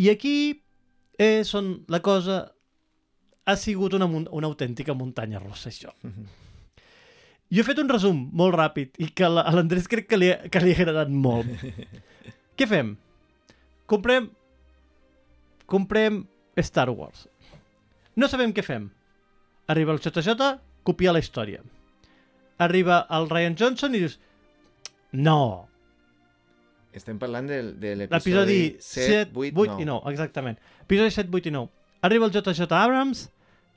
[0.00, 0.36] I aquí
[1.20, 2.44] és on la cosa
[3.44, 5.92] ha sigut una, una autèntica muntanya russa, això.
[7.50, 10.60] Jo he fet un resum molt ràpid i que a l'Andrés crec que li, que
[10.62, 11.48] li ha agradat molt.
[12.58, 12.94] Què fem?
[13.90, 14.30] Comprem...
[15.70, 16.24] Comprem
[16.58, 17.28] Star Wars.
[18.18, 18.88] No sabem què fem.
[19.70, 20.34] Arriba el JJ,
[20.82, 21.62] copia la història.
[22.58, 24.18] Arriba el Ryan Johnson i dius...
[25.12, 25.70] No,
[26.90, 30.56] Estem parlant del, de l'episodi l'episodi 7, 7, 8, 8 i 9, exactament.
[30.82, 31.68] Episodi 7, 8 i 9.
[32.08, 33.28] Arriba el JJ Abrams,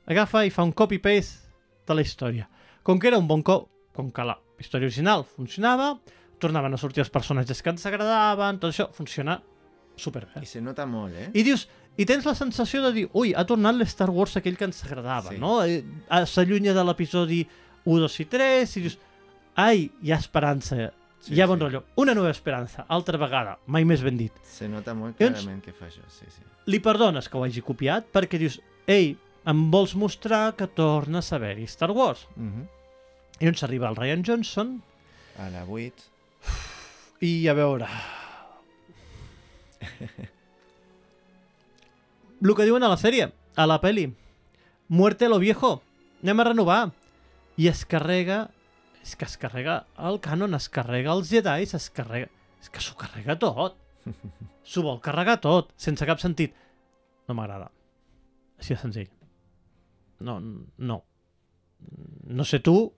[0.09, 1.51] agafa i fa un copy-paste
[1.87, 2.47] de la història.
[2.81, 5.91] Com que era un bon cop, com que la història original funcionava,
[6.43, 9.39] tornaven a sortir els personatges que ens agradaven, tot això funciona
[9.95, 10.41] superbé.
[10.43, 11.29] I se nota molt, eh?
[11.37, 11.67] I dius,
[11.97, 15.29] i tens la sensació de dir, ui, ha tornat l'Star Wars aquell que ens agradava,
[15.31, 15.37] Sí.
[15.41, 15.61] no?
[15.63, 17.43] Eh, ah, S'allunya de l'episodi
[17.85, 18.97] 1, 2 i 3, i dius,
[19.55, 20.91] ai, hi ha esperança,
[21.23, 21.63] Sí, hi ha bon sí.
[21.63, 21.83] rotllo.
[21.95, 24.33] Una nova esperança, altra vegada, mai més ben dit.
[24.43, 26.41] Se nota molt Llavors- clarament que fa això, sí, sí.
[26.65, 29.15] li perdones que ho hagi copiat perquè dius, ei,
[29.45, 32.25] em vols mostrar que torna a saber-hi Star Wars.
[32.35, 32.67] Uh -huh.
[33.39, 34.81] I on s'arriba el Ryan Johnson
[35.37, 35.93] A la 8.
[37.22, 37.88] I a veure...
[42.44, 44.10] el que diuen a la sèrie, a la peli.
[44.90, 45.81] Muerte lo viejo.
[46.23, 46.91] Anem a renovar.
[47.57, 48.49] I es carrega...
[49.03, 52.30] És que es carrega el canon, es carrega els Jedi, es carrega...
[52.64, 53.77] És que s'ho carrega tot.
[54.64, 56.53] S'ho vol carregar tot, sense cap sentit.
[57.27, 57.68] No m'agrada.
[58.60, 59.10] Així de senzill.
[60.23, 61.02] No, no.
[62.31, 62.94] No sé tu,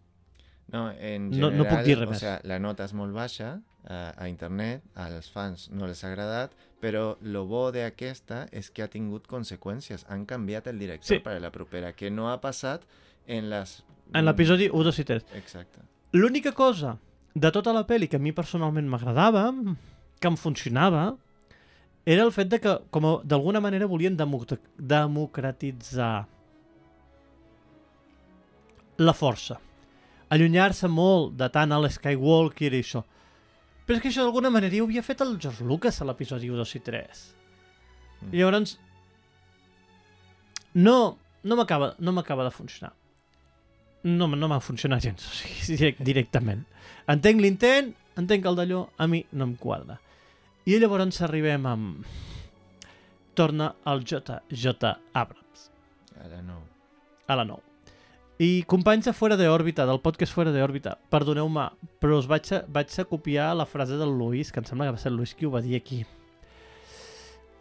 [0.74, 2.20] No, en No- general, no puc dir res o més.
[2.22, 3.52] sea, la nota és molt baixa
[3.88, 6.52] a, a internet, als fans no les ha agradat,
[6.82, 10.06] però lo bo d'aquesta és que ha tingut conseqüències.
[10.10, 11.20] Han canviat el director Sí.
[11.24, 12.84] per a la propera, que no ha passat
[13.28, 13.84] en les...
[14.14, 15.26] en l'episodi 1, 2 i 3.
[15.36, 15.82] Exacte.
[16.14, 16.98] L'única cosa
[17.34, 19.50] de tota la pel·li que a mi personalment m'agradava,
[20.22, 21.16] que em funcionava,
[22.06, 26.28] era el fet de que, com d'alguna manera, volien democ- democratitzar
[28.98, 29.58] la força.
[30.30, 33.04] Allunyar-se molt de tant a l'Skywalker i això.
[33.86, 36.58] Però és que això d'alguna manera ho havia fet el George Lucas a l'episodi 1,
[36.58, 37.26] 2 i 3.
[38.22, 38.32] Mm.
[38.34, 38.78] I llavors...
[40.76, 40.96] No,
[41.46, 42.92] no m'acaba no m'acaba de funcionar.
[44.06, 46.66] No, no m'ha funcionat gens, o sigui, direct, directament.
[47.10, 50.00] Entenc l'intent, entenc el d'allò, a mi no em quadra.
[50.66, 52.14] I llavors arribem amb...
[53.36, 54.92] Torna el J.J.
[55.14, 55.64] Abrams,
[56.24, 56.62] A la 9.
[57.28, 57.75] a la 9.
[58.38, 61.70] I companys de Fora de Òrbita, del podcast Fora de Òrbita, perdoneu-me,
[62.04, 64.96] però us vaig a, vaig a copiar la frase del Luis, que em sembla que
[64.98, 66.02] va ser el Luis qui ho va dir aquí.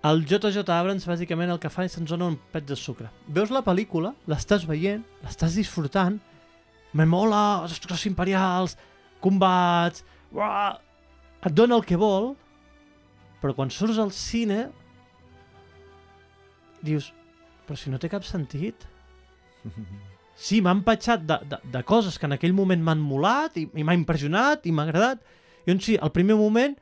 [0.03, 3.07] El JJ Abrams bàsicament el que fa és ens dona un pet de sucre.
[3.31, 6.17] Veus la pel·lícula, l'estàs veient, l'estàs disfrutant,
[6.93, 8.75] me mola, els destructors imperials,
[9.23, 10.03] combats,
[10.35, 10.73] uah,
[11.47, 12.33] et dona el que vol,
[13.39, 14.65] però quan surts al cine
[16.83, 17.13] dius,
[17.63, 18.89] però si no té cap sentit.
[20.35, 23.85] Sí, m'ha empatxat de, de, de coses que en aquell moment m'han molat i, i
[23.87, 25.23] m'ha impressionat i m'ha agradat.
[25.65, 26.75] I on sí, al primer moment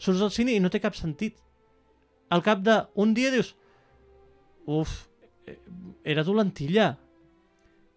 [0.00, 1.36] surts al cine i no té cap sentit.
[2.32, 3.54] Al cap d'un dia dius
[4.66, 5.06] uf,
[5.46, 5.58] eh,
[6.04, 6.94] era dolentilla.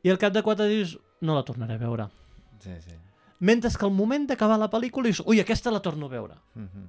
[0.03, 2.07] I al cap de quatre dius no la tornaré a veure.
[2.59, 2.95] Sí, sí.
[3.39, 6.39] Mentre que al moment d'acabar la pel·lícula dius ui, aquesta la torno a veure.
[6.55, 6.87] Mhm.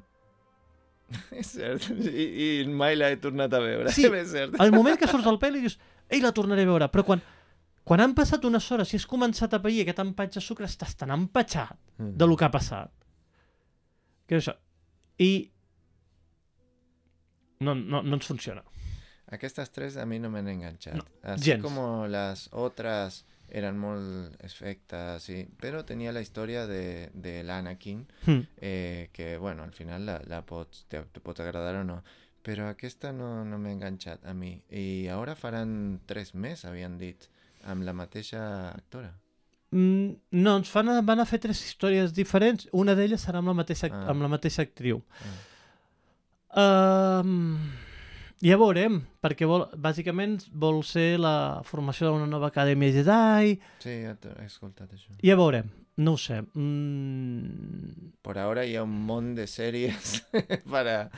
[1.40, 1.88] és cert.
[2.06, 2.26] I,
[2.62, 3.92] I mai l'he tornat a veure.
[3.94, 4.06] Sí.
[4.22, 4.58] és cert.
[4.62, 5.78] Al moment que surts del pel·li dius
[6.10, 6.90] ei, la tornaré a veure.
[6.90, 7.22] Però quan,
[7.85, 10.94] quan han passat unes hores i has començat a pair aquest empatx de sucre estàs
[10.97, 12.16] tan empatxat Mhm.
[12.16, 12.90] de lo que ha passat.
[14.27, 14.57] Que és això.
[15.19, 15.51] I
[17.61, 18.62] no, no, no ens funciona.
[19.31, 20.94] Aquestes tres a mi no m'han enganxat.
[20.97, 21.62] No, Así gens.
[21.62, 28.40] como las otras eran molt efectes, sí, però tenia la història de, de l'Anakin, Hm.
[28.59, 32.02] eh, que, bueno, al final la, la pots, te, te pot agradar o no,
[32.43, 34.55] però aquesta no, no m'ha enganxat a mi.
[34.70, 37.27] I ara faran tres més, havien dit,
[37.64, 38.40] amb la mateixa
[38.74, 39.12] actora.
[39.72, 42.68] Mm, no, ens fan, van a fer tres històries diferents.
[42.72, 44.08] Una d'elles serà amb la mateixa, Ah.
[44.10, 45.02] amb la mateixa actriu.
[46.50, 47.58] Um,
[48.42, 53.54] ja veurem, perquè vol, bàsicament vol ser la formació d'una nova acadèmia Jedi.
[53.84, 55.14] Sí, ja t'he escoltat això.
[55.22, 55.68] Ja veurem,
[56.02, 56.40] no ho sé.
[56.54, 60.24] Mm, Por ahora hi ha un munt de sèries
[60.72, 61.10] para,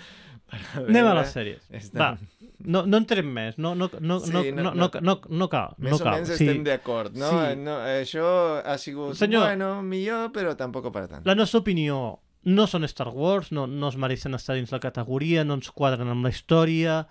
[0.52, 1.20] para anem a veure.
[1.20, 1.62] les sèries.
[1.72, 2.18] Estan- Va,
[2.64, 3.56] no, no entrem més.
[3.58, 5.74] No, no, no, Sí, no, no- no, no, no, no cal.
[5.78, 6.14] Més no o cal.
[6.20, 6.44] menys Sí.
[6.46, 7.30] estem d'acord, no?
[7.30, 7.56] Sí.
[7.56, 7.78] no?
[7.88, 8.26] Això
[8.64, 9.46] ha sigut, Senyor.
[9.48, 11.26] bueno, millor, però tampoc per tant.
[11.26, 15.44] La nostra opinió no són Star Wars, no, no es mereixen estar dins la categoria,
[15.44, 17.06] no ens quadren amb la història,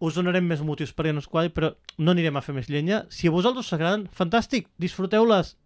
[0.00, 3.06] us donarem més motius perquè no ens quadri, però no anirem a fer més llenya.
[3.08, 5.56] Si a vosaltres us agraden, fantàstic, disfruteu-les.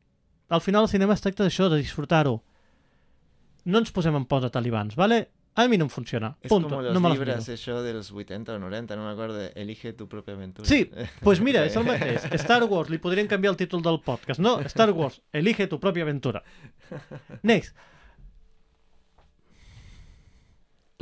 [0.51, 2.43] Al final el cinema es tracta d'això, de disfrutar-ho.
[3.65, 5.29] No ens posem en pos de talibans, vale?
[5.59, 6.37] A mi no em funciona.
[6.41, 6.69] Es Punto.
[6.69, 7.35] como los no me miro.
[7.35, 9.41] eso de los 80 o 90, no me acuerdo.
[9.57, 10.69] Elige tu propia aventura.
[10.69, 10.89] Sí,
[11.21, 12.29] pues mira, és el mateix.
[12.39, 14.39] Star Wars, li podrien canviar el títol del podcast.
[14.39, 16.45] No, Star Wars, elige tu pròpia aventura.
[17.43, 17.75] Next.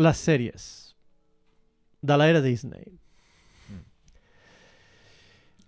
[0.01, 0.65] Les sèries
[2.01, 2.97] de l'era Disney.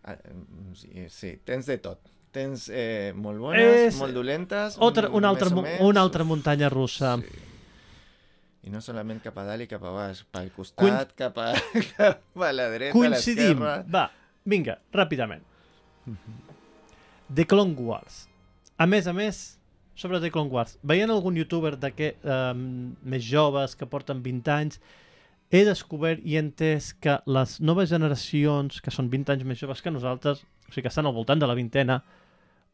[0.05, 2.09] Ah, mm, sí, sí, tens de tot.
[2.32, 5.52] Tens eh, molt bones, És molt dolentes, Otra, mm, una, altra,
[5.85, 7.19] una altra muntanya russa.
[7.20, 7.44] Sí.
[8.69, 11.55] I no solament cap a dalt i cap a baix, pel costat, cap, a,
[11.97, 13.62] cap a la dreta, Coincidim.
[13.65, 13.85] a l'esquerra.
[13.89, 14.03] Va,
[14.45, 15.40] vinga, ràpidament.
[17.35, 18.27] The Clone Wars.
[18.78, 19.59] A més a més,
[19.99, 24.53] sobre The Clone Wars, veient algun youtuber de que, um, més joves que porten 20
[24.55, 24.81] anys,
[25.51, 29.81] he descobert i he entès que les noves generacions, que són 20 anys més joves
[29.82, 32.03] que nosaltres, o sigui que estan al voltant de la vintena,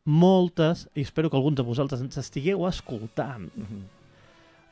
[0.05, 3.85] moltes, i espero que algun de vosaltres ens estigueu escoltant, Mhm.
[3.87, 4.03] moltes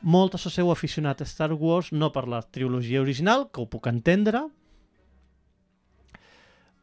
[0.03, 4.49] us heu aficionat a Star Wars no per la trilogia original, que ho puc entendre,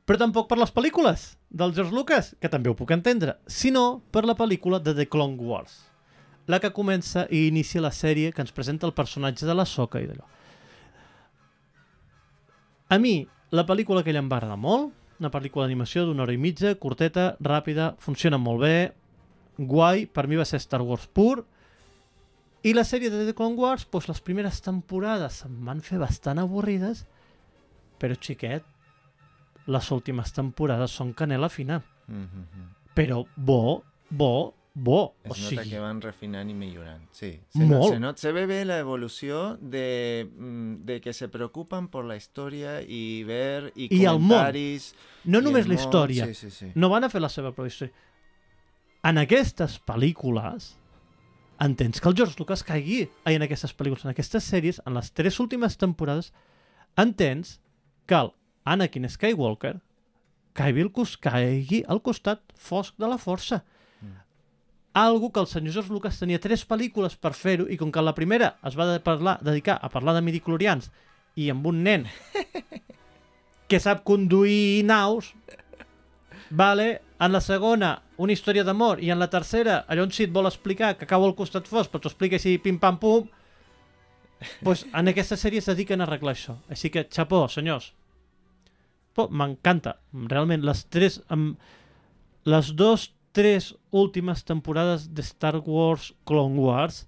[0.07, 4.25] però tampoc per les pel·lícules del George Lucas, que també ho puc entendre, sinó per
[4.25, 5.87] la pel·lícula de The Clone Wars,
[6.49, 10.01] la que comença i inicia la sèrie que ens presenta el personatge de la Soca
[10.01, 10.27] i d'allò.
[12.91, 14.91] A mi, la pel·lícula aquella em va agradar molt,
[15.21, 18.77] una pel·lícula d'animació d'una hora i mitja, curteta, ràpida, funciona molt bé,
[19.61, 21.45] guai, per mi va ser Star Wars pur,
[22.63, 26.39] i la sèrie de The Clone Wars, doncs les primeres temporades em van fer bastant
[26.43, 27.07] avorrides,
[28.01, 28.65] però xiquet,
[29.71, 31.83] les últimes temporades són canela fina.
[32.09, 32.69] Mhm.
[32.95, 35.15] Però bo, bo, bo.
[35.25, 37.07] Es o nota sigui, que van refinant y mejorando.
[37.13, 37.41] Sí.
[37.51, 37.71] Se, Molt.
[37.71, 42.05] no- se, not- se ve bé la evolución de, mm, de que se preocupan por
[42.05, 44.29] la historia y ver I el món.
[44.29, 44.95] comentaris.
[45.25, 46.73] no i només el la història, Sí, sí, sí.
[46.75, 47.95] no van a fer la seva pròpia història.
[49.03, 50.75] En aquestes pel·lícules,
[51.61, 55.13] entens que el George Lucas caigui ai, en aquestes pel·lícules, en aquestes sèries, en les
[55.13, 56.33] tres últimes temporades,
[56.99, 57.59] entens
[58.09, 58.33] que el
[58.65, 59.77] Anakin Skywalker
[60.57, 63.61] caigui al, cos, caigui al costat fosc de la força.
[64.01, 64.17] Mm.
[65.05, 68.17] Algo que el senyor George Lucas tenia tres pel·lícules per fer-ho i com que la
[68.17, 70.91] primera es va de parlar, dedicar a parlar de midiclorians
[71.37, 72.09] i amb un nen
[73.71, 75.31] que sap conduir naus,
[76.51, 80.49] vale, en la segona una història d'amor i en la tercera allò on Sid vol
[80.49, 83.29] explicar que cau al costat fos però t'ho explica així pim pam pum
[84.65, 86.57] pues en aquesta sèrie es dediquen a arreglar això.
[86.73, 87.93] Així que xapó senyors.
[89.21, 89.99] M'encanta.
[90.33, 91.59] Realment les tres amb
[92.49, 97.05] les dos tres últimes temporades de Star Wars Clone Wars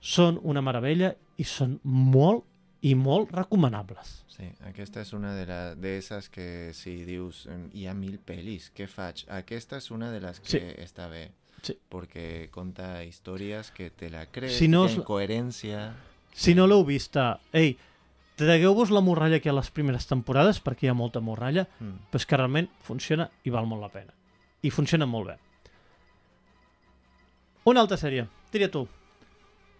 [0.00, 2.44] són una meravella i són molt
[2.82, 7.86] i molt recomanables Sí, aquesta és una de, la, de esas que si dius hi
[7.90, 9.24] ha mil pel·lis, què faig?
[9.28, 10.60] Aquesta és una de les que Sí.
[10.78, 11.32] està bé.
[11.60, 11.74] Sí.
[11.88, 15.92] Porque conta històries que te la crees, Si no tienen coherència.
[16.32, 17.76] Si no l'heu vista, ei,
[18.36, 21.66] tragueu-vos la morralla que hi ha a les primeres temporades, perquè hi ha molta morralla,
[21.80, 21.98] Mm.
[22.12, 24.14] però és que realment funciona i val molt la pena.
[24.62, 25.38] I funciona molt bé.
[27.64, 28.86] Una altra sèrie, tria tu.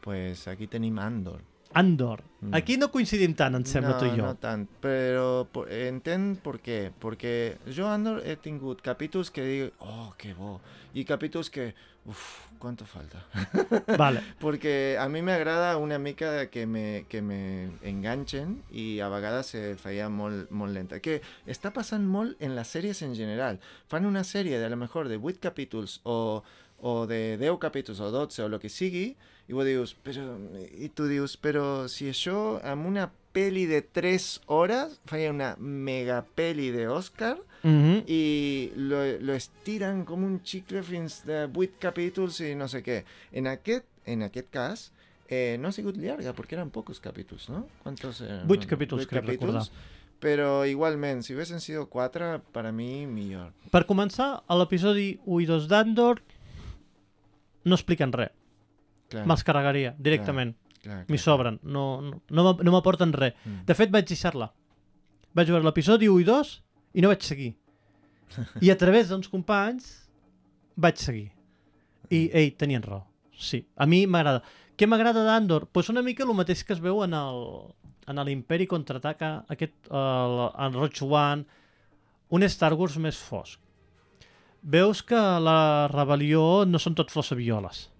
[0.02, 1.40] Pues aquí tenim Andor.
[1.74, 2.22] Andor.
[2.40, 2.54] Mm.
[2.54, 4.24] Aquí no coincidim tant, em sembla, no, tu i jo.
[4.24, 6.78] No tant, però entenc per què.
[7.02, 7.34] Perquè
[7.74, 10.58] jo Andor he tingut capítols que dic, oh, que bo.
[10.96, 11.72] I capítols que,
[12.08, 13.20] uff, quanto falta.
[14.00, 14.22] Vale.
[14.40, 19.62] Porque a mi m'agrada una mica que me, que me enganchen i a vegades se
[19.80, 21.02] feia molt, molt lenta.
[21.04, 23.60] Que està passant molt en les sèries en general.
[23.92, 26.42] Fan una sèrie de a lo mejor de 8 capítols o,
[26.80, 29.10] o de 10 capítols o 12 o el que sigui
[29.48, 30.24] i tu dius, però,
[30.76, 36.22] i tu dius, però si això amb una peli de 3 hores feia una mega
[36.36, 38.02] peli de Oscar Mm -hmm.
[38.06, 43.04] i lo, lo estiren com un xicle fins de 8 capítols i no sé què.
[43.32, 44.92] En aquest, en aquest cas,
[45.28, 47.66] eh, no ha sigut llarga, perquè eren pocs capítols, no?
[47.82, 48.46] ¿Cuántos eran?
[48.46, 49.64] Vuit capítols, Vuit crec recordar.
[50.20, 53.52] Pero igualment, si hubiesen sido 4, para mí, millor.
[53.70, 56.22] Per començar, a l'episodi 1 i 2 d'Andor
[57.64, 58.30] no expliquen res.
[59.08, 60.54] Clar, Me'ls carregaria directament.
[61.08, 61.58] M'hi sobren.
[61.62, 63.34] No, no, no m'ap- no m'aporten res.
[63.44, 63.64] Mm.
[63.66, 64.50] De fet, vaig deixar-la.
[65.34, 66.52] Vaig veure l'episodi 1 i 2
[66.94, 67.50] i no vaig seguir.
[68.64, 69.88] I a través d'uns companys
[70.76, 71.30] vaig seguir.
[72.10, 73.02] I, ei, tenien raó.
[73.38, 74.42] Sí, a mi m'agrada.
[74.78, 75.66] Què m'agrada d'Andor?
[75.66, 77.42] Doncs pues una mica el mateix que es veu en el
[78.08, 81.44] en l'Imperi contraataca aquest, el, en Rogue One,
[82.32, 83.58] un Star Wars més fosc.
[84.62, 87.90] Veus que la rebel·lió no són tot flors a violes.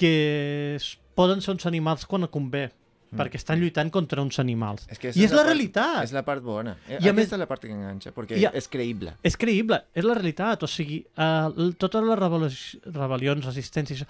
[0.00, 2.70] Que es, poden ser uns animals quan convé,
[3.10, 3.18] Mm.
[3.18, 4.84] perquè estan lluitant contra uns animals.
[4.88, 6.04] És que I és la part- realitat.
[6.04, 6.76] És la part bona.
[6.88, 9.16] I a Aquesta més- és la part que enganxa, perquè I a- és creïble.
[9.22, 10.62] És creïble, és la realitat.
[10.62, 14.06] O sigui, uh, totes les rebel·lions, rebel·lions, resistències,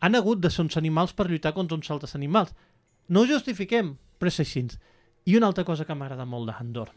[0.00, 2.52] han hagut de ser uns animals per lluitar contra uns altres animals.
[3.08, 4.66] No ho justifiquem, però és així.
[5.24, 6.90] I una altra cosa que m'agrada molt d'Andor.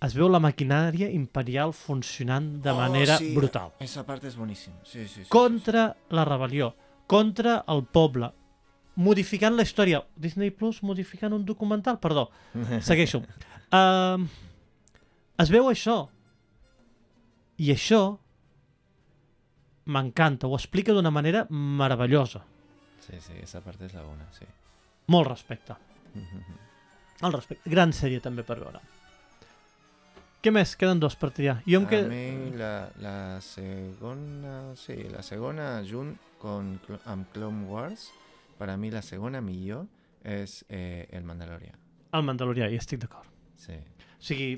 [0.00, 3.72] Es veu la maquinària imperial funcionant de manera Oh, sí, brutal.
[3.80, 4.76] Esa parte es buenísima.
[4.84, 5.28] Sí, sí, sí.
[5.28, 6.74] Contra la rebel·lió,
[7.08, 8.28] contra el poble,
[9.00, 10.02] modificant la història.
[10.14, 11.98] Disney Plus modificant un documental?
[12.02, 12.28] Perdó,
[12.88, 13.22] segueixo.
[13.72, 14.22] Uh,
[15.40, 16.04] es veu això.
[17.58, 18.02] I això
[19.88, 22.44] m'encanta, ho explica d'una manera meravellosa.
[23.02, 24.44] Sí, sí, esa parte es la buena, sí.
[25.08, 25.74] Molt respecte.
[27.24, 27.70] El respecte.
[27.72, 28.84] Gran sèrie també per veure.
[30.38, 30.76] Què més?
[30.78, 31.56] Queden dos per triar.
[31.66, 32.02] Jo em A que...
[32.06, 38.08] mí la, la segona, sí, la segona junt con, amb Clone Wars,
[38.58, 39.86] para mí la segona millor
[40.24, 41.76] és eh, el Mandalorian.
[42.12, 43.28] El Mandalorià, hi estic d'acord.
[43.58, 43.76] Sí.
[44.18, 44.50] O sigui,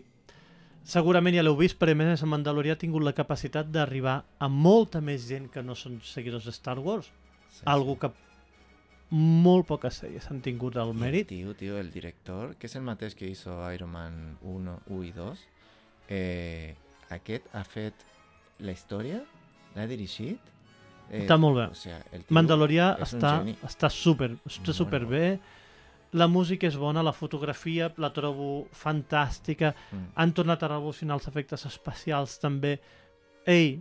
[0.87, 4.49] segurament ja l'heu vist, però a més el Mandalorià ha tingut la capacitat d'arribar a
[4.49, 7.11] molta més gent que no són seguidors de Star Wars.
[7.51, 8.13] sí Algo que
[9.11, 11.01] molt poques sèries han tingut el sí.
[11.01, 11.29] mèrit.
[11.29, 15.13] Tío, tío, el director, que és el mateix que hizo Iron Man 1, 1 i
[15.17, 15.45] 2,
[16.15, 16.77] eh,
[17.11, 18.07] aquest ha fet
[18.61, 19.25] la història,
[19.75, 20.41] l'ha dirigit.
[21.11, 21.65] Eh, Està molt bé.
[21.71, 25.39] O sea, el Mandalorià està, està super, està super bé.
[26.13, 29.75] La música és bona, la fotografia la trobo fantàstica.
[29.93, 30.09] Mm.
[30.23, 32.77] Han tornat a revolucionar els efectes especials també.
[33.47, 33.81] Ei,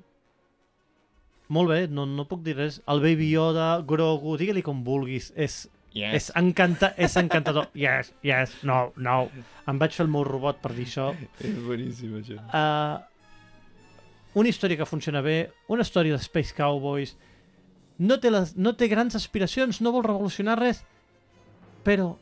[1.50, 2.80] molt bé, no, no puc dir res.
[2.90, 5.32] El Baby Yoda, Grogu, digue-li com vulguis.
[5.36, 6.14] És, Yes.
[6.14, 7.72] és, encanta, és encantador.
[7.86, 9.24] Yes, yes, no, no.
[9.68, 11.08] Em vaig fer el meu robot per dir això.
[11.42, 12.38] És boníssim, això.
[12.54, 13.02] Uh,
[14.36, 17.16] una història que funciona bé, una història de Space Cowboys,
[18.00, 20.84] no té, les, no té grans aspiracions, no vol revolucionar res,
[21.84, 22.14] però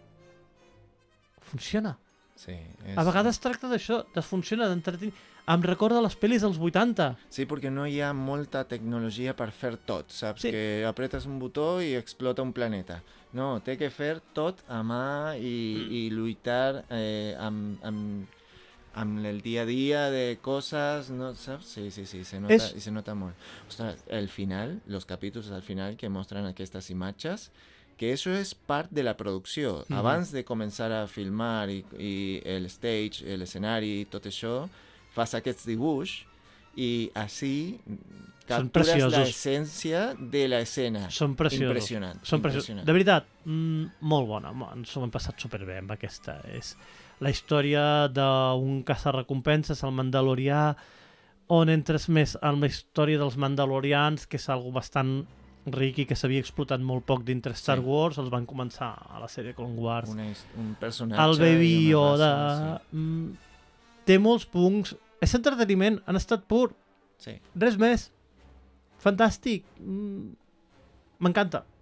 [1.41, 1.97] funciona.
[2.37, 2.53] Sí,
[2.85, 2.93] és...
[2.97, 5.13] A vegades tracta d'això, de funciona, d'entretenir.
[5.47, 7.05] Em recorda les pel·lis dels 80.
[7.31, 10.43] Sí, perquè no hi ha molta tecnologia per fer tot, saps?
[10.43, 10.51] Sí.
[10.51, 12.99] Que apretes un botó i explota un planeta.
[13.37, 15.93] No, té que fer tot a mà i, Mm.
[15.95, 18.27] i lluitar eh, amb, amb,
[18.97, 21.65] amb el dia a dia de coses, no, saps?
[21.77, 23.35] Sí, sí, sí, se nota, És- i se nota molt.
[23.69, 27.51] Ostres, el final, los capítols al final que mostren aquestes imatges,
[27.97, 29.83] que eso es part de la producció.
[29.87, 29.97] Mhm.
[29.97, 34.67] Abans de començar a filmar i, i el stage, l'escenari i tot això,
[35.13, 36.19] fas aquest dibuix
[36.77, 37.79] i així
[38.47, 38.87] captures
[39.25, 41.09] l'essència de l'escena.
[41.11, 41.67] Són preciosos.
[41.67, 42.21] Impressionant.
[42.23, 42.85] Són preciosos.
[42.85, 44.53] De veritat, mm, molt bona.
[44.75, 46.37] Ens ho hem passat superbé amb aquesta.
[46.53, 46.75] És
[47.19, 50.75] la història d'un caçarrecompenses, el Mandalorià,
[51.49, 55.25] on entres més en la història dels Mandalorians, que és algo bastant
[55.67, 57.83] ric i que s'havia explotat molt poc dintre Star Sí.
[57.83, 60.09] Wars, els van començar a la sèrie Clone Wars.
[60.15, 62.29] His- un personatge el Baby Yoda...
[62.33, 63.31] raça, mm,
[64.05, 64.95] té molts punts.
[65.19, 66.69] És entreteniment, en estat pur.
[67.17, 67.31] sí.
[67.31, 67.39] sí.
[67.55, 68.11] Res més.
[69.03, 69.63] Fantàstic.
[69.79, 70.33] Mm,
[71.19, 71.63] M'encanta.
[71.65, 71.76] Sí.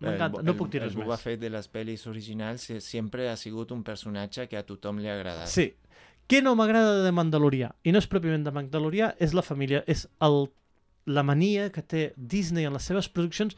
[0.00, 0.40] M'encanta.
[0.40, 1.20] El- No el- puc dir el res Boba més.
[1.22, 5.08] Fett de les pel·lis originals eh, sempre ha sigut un personatge que a tothom li
[5.08, 5.48] ha agradat.
[5.48, 5.74] Sí.
[6.30, 7.72] Què no m'agrada de Mandalorià?
[7.84, 10.48] I no és pròpiament de Mandalorià, és la família, és el,
[11.06, 13.56] la mania que té Disney en les seves produccions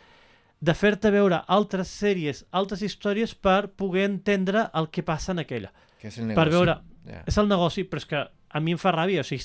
[0.63, 5.73] de fer-te veure altres sèries, altres històries per poder entendre el que passa en aquella.
[6.01, 6.57] Que és el Per negoci.
[6.57, 7.23] veure, Ja.
[7.27, 8.17] és el negoci, però és que
[8.49, 9.45] a mi em fa ràbia, o sigui,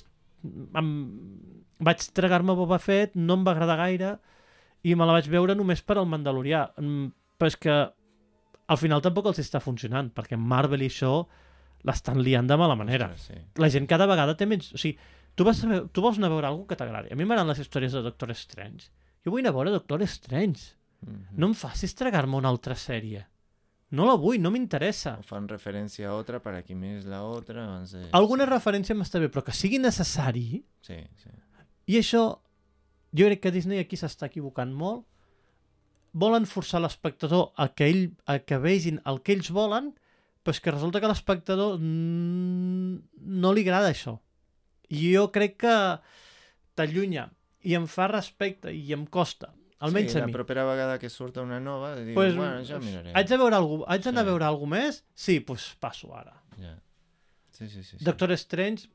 [0.75, 0.91] em...
[1.79, 4.15] vaig tragar-me Boba Fett, no em va agradar gaire,
[4.83, 6.67] i me la vaig veure només per al Mandalorià.
[6.81, 7.73] Mm, Però és que
[8.67, 11.11] al final tampoc els està funcionant, perquè Marvel i això
[11.87, 13.11] l'estan liant de mala manera.
[13.13, 13.61] Ostres, sí.
[13.61, 14.71] La gent cada vegada té menys...
[14.73, 14.97] O sigui,
[15.37, 17.13] tu, vas veure, tu vols anar a veure alguna que t'agradi.
[17.13, 18.89] A mi m'agraden les històries de Doctor Strange.
[19.23, 20.73] Jo vull anar a veure Doctor Strange.
[21.05, 21.37] Mhm.
[21.37, 23.23] No em facis tragar-me una altra sèrie.
[23.95, 25.13] No la vull, no m'interessa.
[25.21, 28.09] O fan referència a otra para qui més la otra abans de...
[28.17, 30.63] Alguna referència m'està bé, però que sigui necessari...
[30.83, 31.31] Sí, sí.
[31.87, 32.25] I això,
[33.18, 35.06] jo crec que Disney aquí s'està equivocant molt.
[36.18, 39.91] Volen forçar l'espectador a que ell a que vegin el que ells volen,
[40.44, 44.18] però és que resulta que a l'espectador no li agrada això.
[44.89, 45.76] I jo crec que
[46.77, 47.27] t'allunya
[47.68, 49.52] i em fa respecte i em costa,
[49.84, 50.34] almenys sí, a la mi.
[50.34, 53.11] propera vegada que surta una nova, dic, Pues, bueno, ja miraré.
[53.14, 54.27] haig de veure algú, haig d'anar Sí.
[54.27, 55.03] a veure alguna més?
[55.14, 56.41] Sí, doncs pues passo ara.
[56.57, 56.77] Ja.
[57.52, 57.98] Sí, sí, sí.
[57.98, 58.06] sí.
[58.06, 58.88] Doctor Strange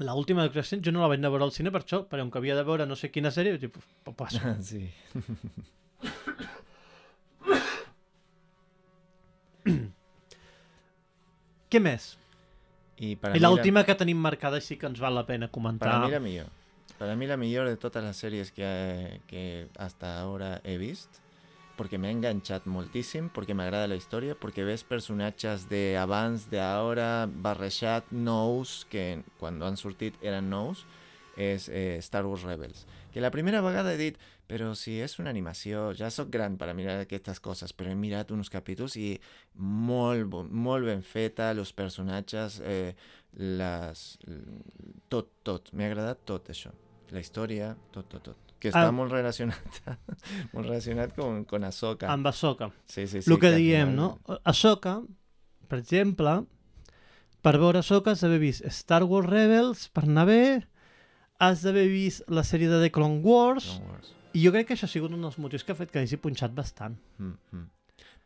[0.00, 2.02] la última Doctor Strange jo no la vaig anar a veure al cine per això,
[2.08, 3.72] perquè com que havia de veure no sé quina sèrie, dic,
[4.04, 4.40] pues, passo.
[4.70, 4.86] sí.
[11.70, 12.14] Què més?
[13.00, 15.24] I, per a I mi la- l'última que tenim marcada així que ens val la
[15.28, 15.88] pena comentar.
[15.88, 16.48] Para mí la mejor.
[16.98, 21.18] Para mí la mejor de todas las series que, que hasta ahora he visto.
[21.80, 26.50] Porque me ha enganchado moltíssim, porque me agrada la historia, porque ves personatges de abans,
[26.50, 30.84] de ahora, barrejat, nous, que cuando han sortit eren nous.
[31.40, 32.86] és eh, Star Wars Rebels.
[33.12, 34.18] Que la primera vegada he dit,
[34.50, 38.30] però si és una animació, ja sóc gran per mirar aquestes coses, però he mirat
[38.34, 39.14] uns capítols i
[39.56, 40.36] molt,
[41.06, 42.92] feta, els personatges, eh,
[43.38, 44.04] les,
[45.08, 45.72] tot, tot.
[45.72, 46.74] M'ha agradat tot això.
[47.10, 48.49] La història, tot, tot, tot.
[48.60, 48.92] Que està Ah.
[48.92, 49.78] molt relacionat,
[50.52, 52.10] molt relacionat con, con Ahsoka.
[52.12, 52.70] Amb Ahsoka.
[52.84, 53.30] Sí, sí, sí.
[53.32, 54.40] el que al diem, final- no?
[54.44, 54.98] Ahsoka,
[55.68, 56.34] per exemple,
[57.40, 60.42] per veure Ahsoka has d'haver vist Star Wars Rebels, per anar bé,
[61.40, 64.12] has d'haver vist la sèrie de The Clone Wars, Clone Wars.
[64.36, 66.18] i jo crec que això ha sigut un dels motius que ha fet que hagi
[66.20, 66.98] punxat bastant.
[67.18, 67.64] Mm, mm.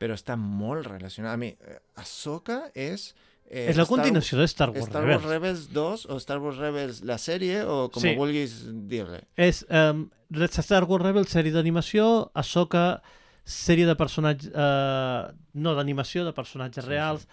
[0.03, 1.33] Però està molt relacionat.
[1.33, 3.13] A mi, eh, Ahsoka és...
[3.51, 5.23] Eh, és la Star- continuació de Star Wars Star Rebels.
[5.23, 8.15] Wars Rebels 2 o Star Wars Rebels la sèrie o com Sí.
[8.17, 9.21] vulguis dir-li.
[9.37, 10.09] És um,
[10.49, 13.03] Star Wars Rebels, sèrie d'animació, Ahsoka,
[13.45, 14.51] sèrie de personatges...
[14.51, 17.29] Uh, no d'animació, de personatges Sí, reals.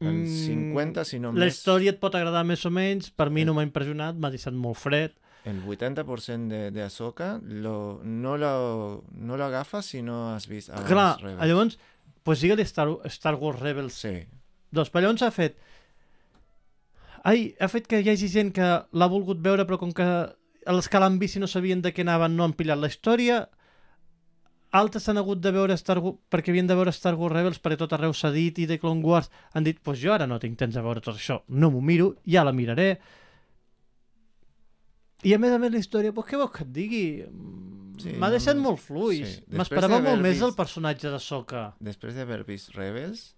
[0.00, 3.28] El Mm, 50, si no La més, història et pot agradar més o menys, per
[3.30, 3.44] mi Eh.
[3.44, 5.12] no m'ha impressionat, m'ha deixat molt fred.
[5.44, 9.36] el 80% de, de Ahsoka lo, no, lo, no
[9.82, 11.46] si no has vist abans Clar, Rebels.
[11.46, 11.78] llavors,
[12.24, 14.24] pues digue-li Star, Star Wars Rebels Sí,
[14.72, 15.58] Doncs però llavors ha fet...
[17.24, 20.06] Ai, ha fet que hi hagi gent que l'ha volgut veure, però com que
[20.72, 23.44] els que l'han vist i no sabien de què anaven no han pillat la història,
[24.74, 27.76] altres han hagut de veure Star Wars, perquè havien de veure Star Wars Rebels perquè
[27.78, 30.56] tot arreu s'ha dit i The Clone Wars han dit, pues jo ara no tinc
[30.58, 32.96] temps de veure tot això, no m'ho miro, ja la miraré.
[35.22, 37.04] I a més a més la història, pues què vols que et digui?
[38.02, 38.64] Sí, M'ha deixat no.
[38.70, 39.36] molt fluix.
[39.36, 39.44] Sí.
[39.54, 41.66] M'esperava molt d'haver més vist- del personatge de Soka.
[41.78, 43.28] després d'haver vist Rebels,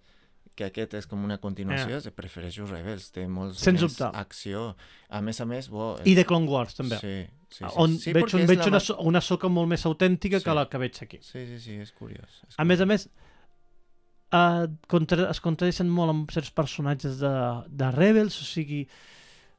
[0.54, 2.10] que aquest és com una continuació, eh.
[2.14, 4.10] prefereixo Rebels, té molts Sens més dubte.
[4.16, 4.76] acció.
[5.10, 6.98] A més a més, bo, I The Clone Wars, també.
[7.00, 7.14] Sí,
[7.50, 7.72] sí, sí.
[7.76, 10.44] on sí, veig, és veig la una, so- una soca molt més autèntica Sí.
[10.44, 11.18] que la que veig aquí.
[11.22, 12.42] Sí, sí, sí, és curiós.
[12.48, 13.06] És A més a curiós.
[13.06, 13.08] més,
[14.32, 17.32] uh, contra, es contradeixen molt amb certs personatges de,
[17.68, 18.86] de Rebels, o sigui,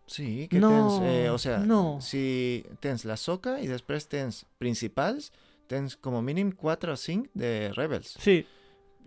[0.07, 1.97] Sí, que No, tens, eh, o sea, no.
[1.99, 5.31] si tens la soca i després tens principals,
[5.65, 8.11] tens com a mínim 4 o 5 de Rebels.
[8.22, 8.45] sí,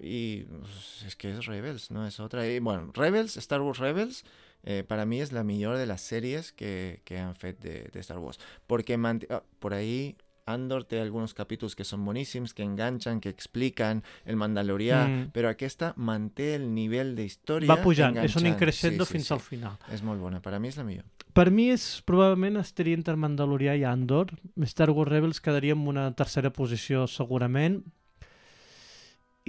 [0.01, 2.47] Y pues, es que es Rebels, no es otra.
[2.47, 4.25] Y bueno, Rebels, Star Wars Rebels,
[4.63, 8.01] eh, para mí es la mejor de las series que, que han fet de, de
[8.01, 8.39] Star Wars.
[8.67, 8.95] Porque
[9.31, 10.17] ah, por ahí
[10.49, 15.27] Andor té algunos capítols que són boníssims, que enganxen, que expliquen el Mandalorià, Mm.
[15.37, 19.35] però aquesta manté el nivell d'història va pujant, és un increscendo Sí, sí, fins sí.
[19.35, 19.77] al final.
[19.93, 21.05] És molt bona, per a mi és la millor.
[21.37, 24.33] Per mi és, probablement estaria entre Mandalorià i Andor.
[24.65, 27.83] Star Wars Rebels quedaria en una tercera posició segurament.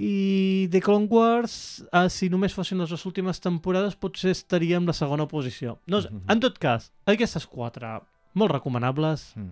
[0.00, 4.86] I The Clone Wars, eh, si només fossin les dues últimes temporades, potser estaria en
[4.86, 5.78] la segona posició.
[5.86, 6.22] No, Mhm.
[6.28, 8.00] en tot cas, aquestes quatre,
[8.34, 9.32] molt recomanables.
[9.36, 9.50] Mm.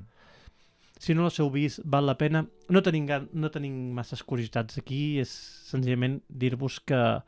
[0.99, 2.47] Si no les heu vist, val la pena.
[2.69, 7.23] No tenim, no tenim masses curiositats aquí, és senzillament dir-vos que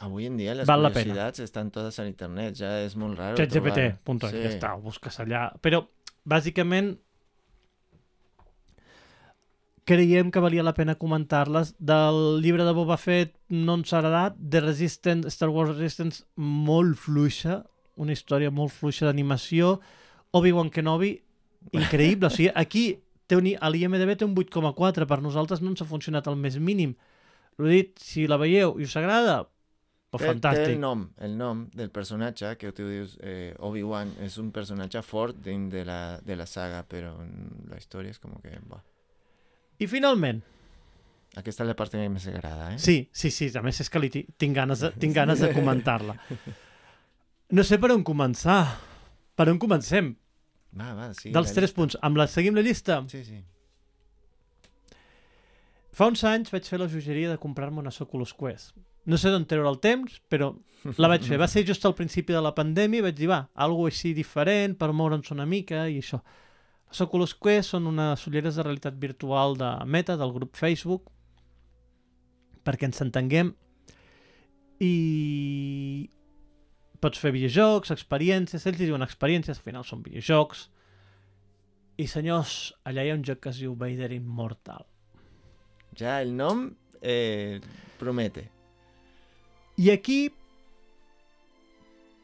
[0.00, 4.02] Avui en dia les Val curiositats estan totes en internet, ja és molt raro ChatGPT,
[4.02, 4.30] trobar.
[4.30, 4.42] Sí.
[4.42, 5.52] ja està, ho busques allà.
[5.60, 5.86] Però,
[6.24, 6.96] bàsicament,
[9.90, 11.74] creiem que valia la pena comentar-les.
[11.82, 16.98] Del llibre de Boba Fett no ens ha agradat, The Resistance, Star Wars Resistance, molt
[17.00, 17.60] fluixa,
[18.00, 19.78] una història molt fluixa d'animació.
[20.36, 21.16] Obi-Wan Kenobi,
[21.74, 22.30] increïble.
[22.30, 22.84] o sigui, aquí
[23.26, 26.58] té un, a l'IMDB té un 8,4, per nosaltres no ens ha funcionat al més
[26.58, 26.94] mínim.
[27.58, 29.42] L'he dit, si la veieu i us agrada,
[30.10, 30.76] pues Té, té fantàstic.
[30.76, 35.42] el nom, el nom del personatge, que tu dius eh, Obi-Wan, és un personatge fort
[35.42, 37.16] dins de la, de la saga, però
[37.70, 38.54] la història és com que...
[38.70, 38.82] Bah.
[39.80, 40.42] I finalment,
[41.38, 42.78] Aquesta és la part que més m'agrada, eh?
[42.82, 45.52] Sí, sí, sí, a més és que li ti- tinc ganes de, tinc ganes de
[45.54, 46.16] comentar-la.
[47.54, 48.64] No sé per on començar.
[49.38, 50.08] Per on comencem?
[50.74, 51.30] Va, va, sí.
[51.30, 51.94] Dels tres punts.
[52.02, 52.98] Amb la, seguim la llista?
[53.10, 53.38] Sí, sí.
[55.94, 58.74] Fa uns anys vaig fer la jogeria de comprar-me una Oculus Quest.
[59.06, 60.50] No sé d'on treure el temps, però
[60.98, 61.38] la vaig fer.
[61.40, 64.76] Va ser just al principi de la pandèmia i vaig dir, va, algo així diferent
[64.78, 66.20] per moure'ns una mica i això.
[66.98, 71.06] Oculus Quest són unes ulleres de realitat virtual de Meta, del grup Facebook,
[72.66, 73.52] perquè ens entenguem,
[74.82, 76.10] i
[77.00, 80.66] pots fer videojocs, experiències, ells diuen experiències, al final són videojocs,
[82.00, 84.86] i senyors, allà hi ha un joc que es diu Vader Immortal.
[85.96, 86.66] Ja el nom
[87.02, 87.60] eh,
[88.00, 88.46] promete.
[89.80, 90.20] I aquí,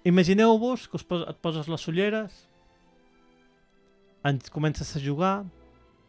[0.04, 2.45] imagineu-vos que us pos et poses les ulleres,
[4.26, 5.36] ens comences a jugar,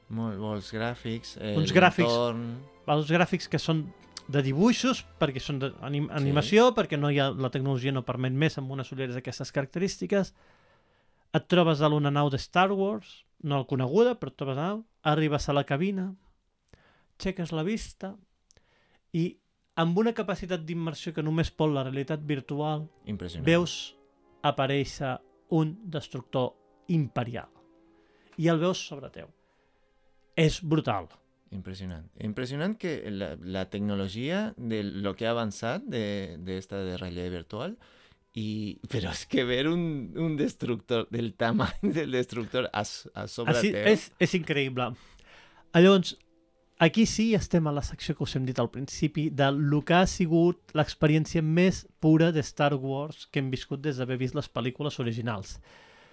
[0.10, 1.36] Molt bons gràfics.
[1.42, 2.14] Eh, Uns gràfics.
[2.88, 3.82] els gràfics que són
[4.28, 6.76] de dibuixos, perquè són d'animació, sí.
[6.76, 10.34] perquè no hi ha, la tecnologia no permet més amb unes ulleres d'aquestes característiques.
[11.36, 14.70] Et trobes a una nau de Star Wars, no el coneguda, però et trobes a
[14.70, 16.14] nau, arribes a la cabina,
[17.18, 18.16] aixeques la vista
[19.12, 19.38] i
[19.76, 22.88] amb una capacitat d'immersió que només pot la realitat virtual,
[23.44, 23.96] veus
[24.44, 25.18] aparèixer
[25.52, 26.54] un destructor
[26.88, 27.57] imperial.
[28.38, 29.30] I el veus sobre teu.
[30.38, 31.10] És brutal.
[31.52, 32.24] Impresionante.
[32.24, 37.32] Impresionante que la, la tecnología de lo que ha avanzado de, de esta de realidad
[37.32, 37.78] virtual.
[38.34, 43.56] Y, pero es que ver un, un destructor del tamaño del destructor a, a sobre
[43.56, 43.88] Així, teu...
[43.90, 44.92] és, és increïble.
[45.74, 46.12] Llavors,
[46.78, 49.98] aquí sí estem a la secció que us hem dit al principi de lo que
[49.98, 54.52] ha sigut l'experiència més pura de Star Wars que hem viscut des d'haver vist les
[54.54, 55.58] pel·lícules originals.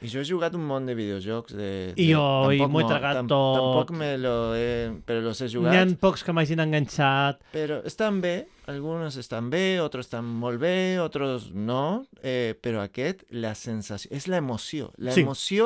[0.05, 1.69] I jo he jugat un munt de videojocs de...
[1.97, 3.57] I de- jo, i tampoc m'ho he tragat tam- tot.
[3.57, 4.91] Tampoc me lo he...
[5.07, 5.79] Però los he N'hi jugat.
[5.81, 7.41] ha pocs que m'hagin enganxat.
[7.55, 13.25] Pero están bé, algunos están bé, otros están molt bé, otros no, eh, però aquest,
[13.31, 15.25] la sensació, és la emoció, la Sí.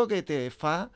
[0.08, 0.90] que te fa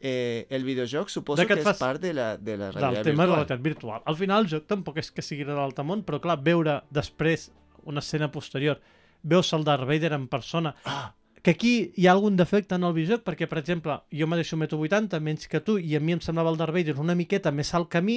[0.00, 3.04] eh, el videojoc, suposo que que és fas- part de la, de la del realitat
[3.04, 3.46] tema de la virtual.
[3.48, 4.02] realitat virtual.
[4.04, 7.50] Al final el joc tampoc és que sigui de l'altre món, però clar, veure després
[7.84, 8.80] una escena posterior,
[9.22, 11.14] veus el Darth Vader en persona, Ah,
[11.46, 14.80] que aquí hi ha algun defecte en el videojoc, perquè, per exemple, jo mateixo meto
[14.82, 17.70] 80, menys que tu, i a mi em semblava el Darth Vader una miqueta més
[17.78, 18.16] alt que mi,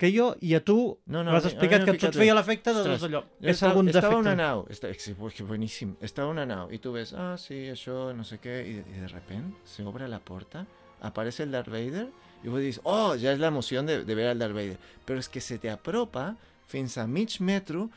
[0.00, 0.78] que jo, i a tu
[1.12, 3.20] No, no, m'has explicat mi que m'ha a tu et feia l'efecte de doncs allò.
[3.42, 4.22] És estava, algun estava defecte.
[4.24, 8.24] una nau, pues, que bueníssim, estava una nau, i tu ves, ah, sí, això, no
[8.24, 10.64] sé què, i, y de repente se obre la puerta,
[11.02, 12.08] aparece el Darth Vader,
[12.42, 15.20] y vos dices, oh, ya es la emoción de, de ver al Darth Vader, pero
[15.20, 17.90] es que se te apropa fins a mig metro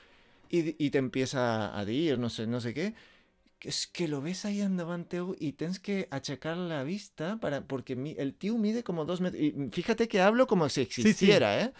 [0.49, 3.14] y, y te empieza a dir, no sé, no sé que
[3.61, 7.95] es que lo ves ahí andavant teu y tienes que achacar la vista para porque
[7.95, 9.41] mi- el tío mide como dos metros.
[9.41, 10.81] Y fíjate que hablo como si sí.
[11.01, 11.73] existiera, ¿eh?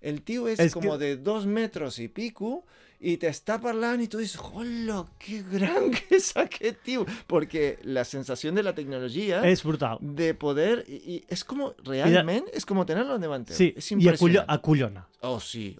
[0.00, 2.64] El tío es, Es como que- de dos metros y pico
[2.98, 7.04] y te está hablando y tú dices, ¡hola, qué gran que es aquel tío!
[7.26, 9.98] Porque la sensación de la tecnología És brutal.
[10.00, 13.54] de poder, y, y es como, realmente, es como tenerlo delante.
[13.54, 14.52] Sí, es i acollo, impresionante.
[14.52, 15.08] acollona.
[15.20, 15.76] Oh, sí,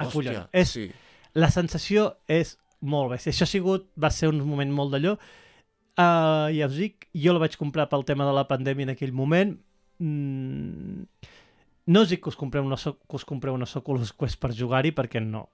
[0.53, 0.91] És- sí.
[1.35, 3.16] La sensació és molt bé.
[3.19, 5.19] Això ha sigut, va ser un moment molt d'allò.
[5.98, 9.12] Uh, ja us dic, jo la vaig comprar pel tema de la pandèmia en aquell
[9.12, 9.59] moment.
[10.01, 11.05] Mm,
[11.93, 14.52] no us dic que us compreu una, so- que us compreu una Oculus Quest per
[14.56, 15.48] jugar-hi, perquè no.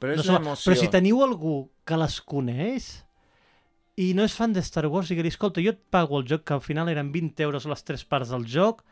[0.00, 0.72] Pero no es som- la emoción.
[0.74, 3.04] Però si teniu algú que les coneix
[3.96, 6.26] i no és fan de Star Wars i que li, escolta, jo et pago el
[6.26, 8.82] joc, que al final eren 20 euros les tres parts del joc,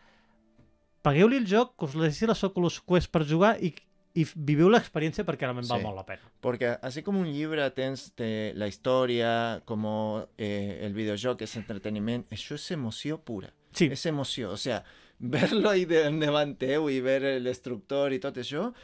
[1.03, 3.73] pagueu-li el joc, que us deixi la Oculus Quest per jugar i,
[4.15, 5.85] i viviu l'experiència perquè realment val Sí.
[5.87, 6.23] molt la pena.
[6.41, 11.57] Porque así como un libro tens te- la historia, como eh, el videojuego que es
[11.57, 13.53] entretenimiento, eso es emoción pura.
[13.73, 14.51] Sí, Es emoción.
[14.51, 14.85] O sea,
[15.19, 18.75] verlo ahí de davant teu y ver el destructor y todo eso,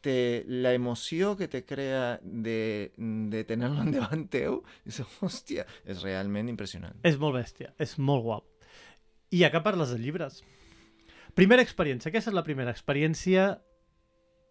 [0.00, 6.00] te, la emoción que te crea de, de tenerlo en davant teu, és, hòstia, és
[6.02, 6.94] realment impressionant.
[7.02, 8.44] és molt bèstia, és molt guap.
[9.30, 10.44] I ja que parles de llibres.
[11.34, 13.58] Primera experiència, aquesta és la primera experiència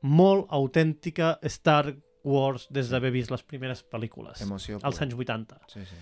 [0.02, 1.94] molt autèntica Star
[2.28, 5.06] Wars des d'haver vist les primeres pel·lícules, Emoció als pura.
[5.06, 5.60] anys 80.
[5.72, 5.95] Sí, sí.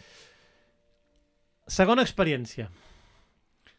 [1.68, 2.70] Segona experiència,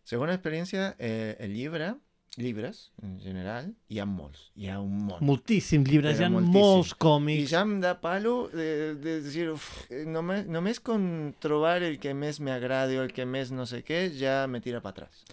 [0.06, 1.96] Segona experiència, eh, el llibre,
[2.38, 4.52] llibres en general, hi ha molts.
[4.54, 5.18] Hi ha un món.
[5.24, 6.60] moltíssims llibres, Però hi ha moltíssim.
[6.60, 7.50] molts I còmics.
[7.50, 9.66] ja em da palo de, de dir, uf,
[10.06, 14.04] només, només con trobar el que més m'agradi o el que més no sé què,
[14.14, 15.24] ja me tira per atrás.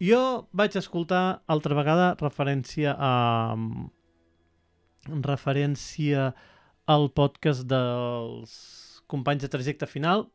[0.00, 3.56] Jo vaig escoltar altra vegada referència a...
[5.08, 6.30] referència
[6.86, 8.52] al podcast dels
[9.10, 10.28] companys de trajecte final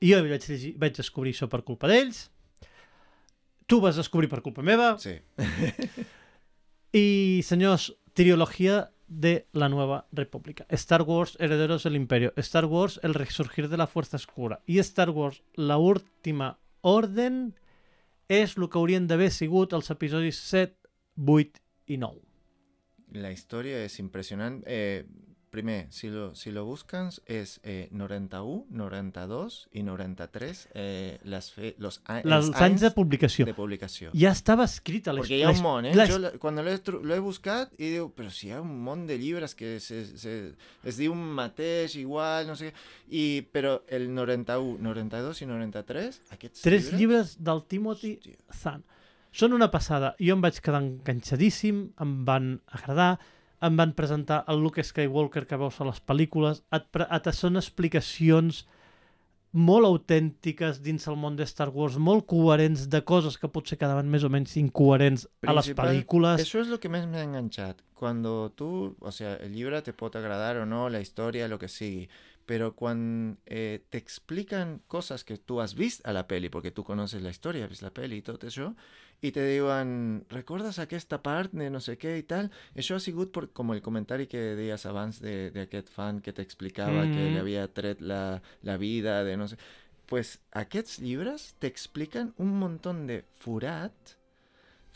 [0.00, 2.26] i jo vaig, llegir, vaig descobrir això per culpa d'ells
[3.66, 5.18] tu vas descobrir per culpa meva Sí.
[6.92, 10.66] y señores, trilogía de la Nueva República.
[10.70, 12.32] Star Wars, Herederos del Imperio.
[12.36, 14.62] Star Wars, El Resurgir de la Fuerza Oscura.
[14.66, 17.54] I Star Wars, La Última Orden,
[18.28, 20.74] és el que haurien d'haver sigut els episodis 7,
[21.14, 22.25] 8 i 9.
[23.12, 24.62] La història és impressionant.
[24.66, 25.06] Eh,
[25.48, 31.74] primer, si lo, si lo buscas, es eh, 91, 92 y 93 eh, las fe,
[31.78, 33.46] los, a- Les els anys de publicació.
[33.46, 34.10] de publicació.
[34.12, 35.94] Ja estava escrita la Porque hi ha un món, eh?
[35.94, 36.74] la- Jo quan l'he
[37.04, 40.34] l'he buscat i diu, però si hi ha un món de llibres que se, se,
[40.84, 42.74] es diu un mateix, igual, no sé què,
[43.08, 47.00] i, però el 91, 92 i 93, aquests Tres llibres...
[47.00, 48.36] llibres del Timothy Hòstia.
[48.52, 48.84] Zahn.
[49.36, 50.14] Són una passada.
[50.22, 53.18] Jo em vaig quedar enganxadíssim, em van agradar,
[53.66, 58.62] em van presentar el Luke Skywalker que veus a les pel·lícules, et, et són explicacions
[59.56, 64.08] molt autèntiques dins el món de Star Wars, molt coherents de coses que potser quedaven
[64.12, 66.40] més o menys incoherents a les Principal- pel·lícules.
[66.44, 67.76] Eso es lo que más me ha enganchado.
[67.94, 71.68] Cuando tú, o sea, el libro te puede agradar o no, la historia, lo que
[71.68, 72.10] sigue,
[72.44, 76.84] pero cuando eh, te explican cosas que tú has visto a la peli, porque tú
[76.84, 78.74] conoces la historia, has visto la peli y todo eso,
[79.20, 82.50] y te digan, ¿recuerdas aquesta parte de no sé qué y tal?
[82.74, 86.32] Eso ha sigut por, como el comentario que deies abans de, de aquest fan que
[86.32, 87.34] te explicaba que Mm.
[87.34, 89.56] le había tret la, la vida de no sé...
[90.06, 94.15] pues aquests llibres t'expliquen un munt de forat,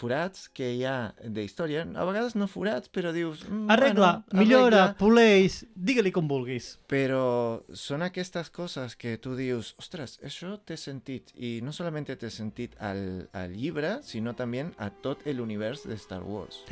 [0.01, 3.45] forats que hi ha de història, a vegades no forats, però dius...
[3.49, 6.73] Mm, Arregla, bueno, millora, arregla, poleix, digue-li com vulguis.
[6.91, 12.31] però són aquestes coses que tu dius, ostres, això té sentit, i no solament té
[12.33, 16.65] sentit al, al llibre, sinó també a tot l'univers de Star Wars.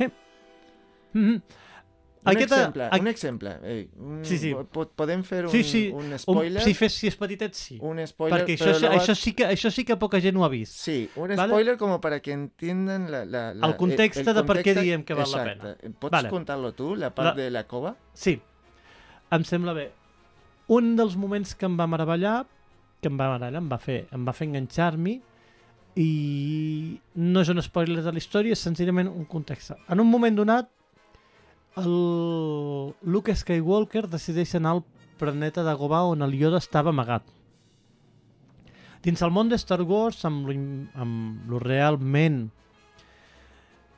[1.13, 1.41] Mm -hmm.
[2.21, 3.51] Un Aquesta- exemple, un exemple.
[3.63, 4.53] Ei, un, Sí, sí.
[4.73, 6.61] po- Podem fer un, Sí, sí, un Un, spoiler?
[6.61, 7.77] si, fes, si és petitet, sí.
[7.81, 10.49] Un spoiler, Perquè això, però això, sí que, això sí que poca gent ho ha
[10.49, 10.73] vist.
[10.73, 11.47] Sí, un ¿Vale?
[11.47, 15.13] spoiler como para que entiendan la, la, la- El context de per què diem que
[15.13, 15.89] val la Exacte.
[15.91, 16.29] Pots Vale.
[16.29, 17.95] contar-lo tu, la part La- de la cova?
[18.13, 18.41] Sí,
[19.31, 19.91] em sembla bé.
[20.67, 22.45] Un dels moments que em va meravellar,
[23.01, 25.21] que em va meravellar, em va fer, em va fer enganxar-m'hi,
[25.95, 29.71] i no és un spoiler de la història, és senzillament un context.
[29.89, 30.69] En un moment donat,
[31.79, 34.85] el Luke Skywalker decideix anar al
[35.19, 37.25] planeta de Gobà on el Yoda estava amagat.
[39.03, 42.49] Dins el món de Star Wars, amb amb lo realment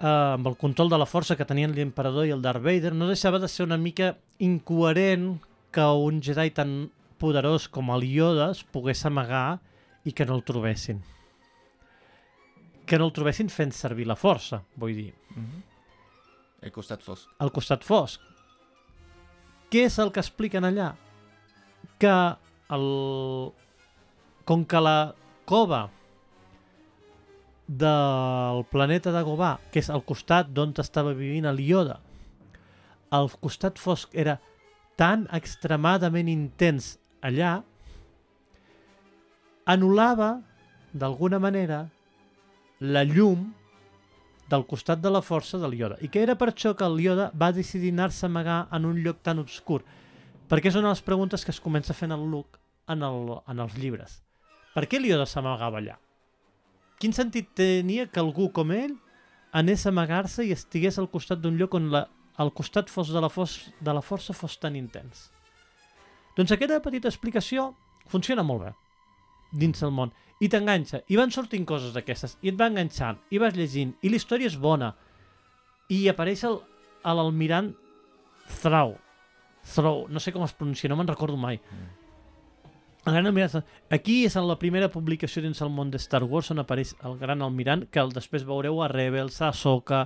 [0.01, 3.09] eh, amb el control de la força que tenien l'emperador i el Darth Vader, no
[3.09, 5.39] deixava de ser una mica incoherent
[5.71, 6.91] que un Jedi tan
[7.21, 9.61] poderós com el Yoda es pogués amagar
[10.05, 11.01] i que no el trobessin.
[12.85, 15.11] Que no el trobessin fent servir la força, vull dir,
[16.61, 17.29] El costat fosc.
[17.39, 18.21] al costat fosc.
[19.71, 20.91] Què és el que expliquen allà?
[21.97, 22.13] Que
[22.75, 22.85] el...
[24.45, 25.13] com que la
[25.45, 25.89] cova
[27.67, 32.01] del planeta de Gobà, que és al costat d'on estava vivint el Yoda,
[33.15, 34.37] el costat fosc era
[34.99, 37.61] tan extremadament intens allà,
[39.71, 40.41] anul·lava,
[40.91, 41.85] d'alguna manera,
[42.81, 43.53] la llum
[44.51, 45.97] del costat de la força del Yoda.
[46.03, 48.99] I que era per això que el Yoda va decidir anar-se a amagar en un
[49.03, 49.81] lloc tan obscur.
[50.51, 52.59] Perquè és una de les preguntes que es comença fent el Luke
[52.91, 54.19] en, el, en els llibres.
[54.75, 55.97] Per què el Yoda s'amagava allà?
[56.99, 58.97] Quin sentit tenia que algú com ell
[59.55, 62.05] anés a amagar-se i estigués al costat d'un lloc on la,
[62.39, 65.29] el costat fos de la, fos, de la força fos tan intens?
[66.35, 67.71] Doncs aquesta petita explicació
[68.11, 68.75] funciona molt bé
[69.51, 70.15] dins el món.
[70.41, 72.37] I t'enganxa, i van sortint coses d'aquestes.
[72.41, 73.93] I et va enganxant, i vas llegint.
[74.01, 74.95] I la història és bona.
[75.91, 76.43] I apareix
[77.05, 77.73] l'almirant
[78.61, 78.95] Thraw
[79.63, 81.59] Thraw, no sé com es pronuncia, no me'n recordo mai.
[83.05, 83.63] El gran almirant
[83.93, 87.17] aquí és en la primera publicació dins el món de Star Wars on apareix el
[87.17, 90.03] gran almirant que el després veureu a Rebels, a Ahsoka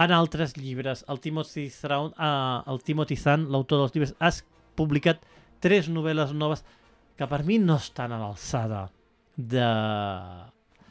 [0.00, 1.04] en altres llibres.
[1.12, 4.32] El Timothy Thrawn, uh, el Timothy Zahn l'autor dels llibres, ha
[4.76, 5.20] publicat
[5.60, 6.64] tres novel·les noves
[7.16, 8.86] que per mi no estan a l'alçada
[9.36, 9.66] de,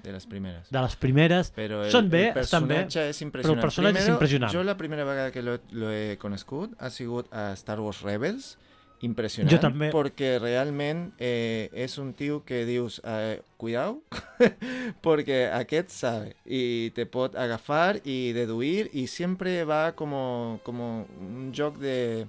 [0.04, 0.70] De les primeres.
[0.72, 1.52] de les primeres.
[1.54, 3.58] Però el, Són bé, el estan bé, és impressionant.
[3.58, 4.54] el personatge és Primero, impressionant.
[4.54, 5.60] Jo la primera vegada que lo,
[5.92, 8.58] he conegut ha sigut a Star Wars Rebels.
[9.02, 9.50] Impressionant.
[9.50, 9.88] Jo també.
[9.90, 14.04] Perquè realment eh, és un tio que dius, eh, cuidao,
[15.06, 21.50] perquè aquest sabe i te pot agafar i deduir i sempre va como, como un
[21.52, 22.28] joc de,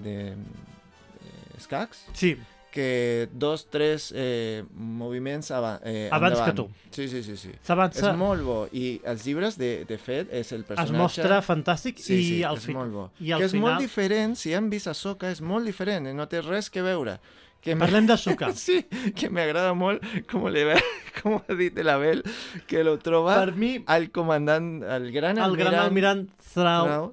[0.00, 2.38] de, de escacs Sí,
[2.70, 6.56] que dos, tres eh, moviments ava eh, Abans que endavant.
[6.56, 6.92] tu.
[6.94, 7.36] Sí, sí, sí.
[7.36, 7.50] sí.
[7.50, 8.58] És molt bo.
[8.72, 10.98] I els llibres, de, de fet, és el es personatge...
[11.00, 12.74] mostra fantàstic Sí, i sí, al és fi...
[12.76, 13.10] molt bo.
[13.20, 16.14] i al que és molt final- diferent, si han vist Ahsoka, és molt diferent, eh,
[16.14, 17.18] no té res que veure.
[17.60, 18.52] Que Parlem de Suka.
[18.54, 18.84] Sí,
[19.18, 20.76] que m'agrada molt com, li ve,
[21.18, 22.22] com ha dit l'Abel,
[22.70, 26.28] que lo troba Per mi, al comandant, al gran el gran almirant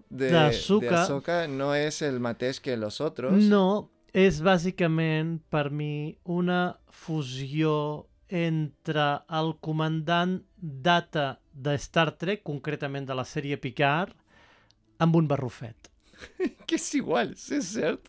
[0.10, 3.34] de, de Ahsoka- de Ahsoka no és el mateix que los otros.
[3.34, 9.08] no és bàsicament per mi una fusió entre
[9.40, 14.16] el comandant Data de Star Trek, concretament de la sèrie Picard,
[15.04, 15.92] amb un barrufet.
[16.66, 18.08] Que és igual, sí, és cert.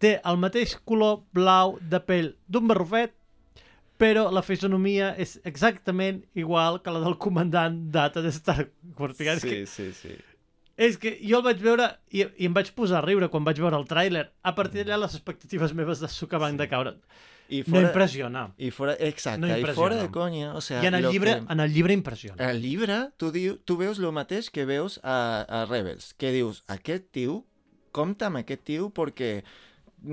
[0.00, 3.14] té el mateix color blau de pell d'un barrufet,
[4.00, 8.64] però la fisonomia és exactament igual que la del comandant Data de Star
[8.98, 9.20] Wars.
[9.20, 10.16] Sí, que, sí, sí.
[10.80, 13.58] És que jo el vaig veure i, i em vaig posar a riure quan vaig
[13.60, 14.30] veure el tràiler.
[14.42, 16.62] A partir d'allà les expectatives meves de Suka van Sí.
[16.64, 16.94] decaure.
[17.50, 18.44] I No impressiona.
[18.58, 19.74] I fora, exacte, No i impressiona.
[19.74, 22.48] fora de conya, o sea, I en el llibre, que- en el llibre impressiona.
[22.48, 26.62] Al llibre, tu, diu, tu veus el mateix que veus a, a Rebels, que dius,
[26.68, 27.44] aquest tio,
[27.90, 29.42] compta amb aquest tio perquè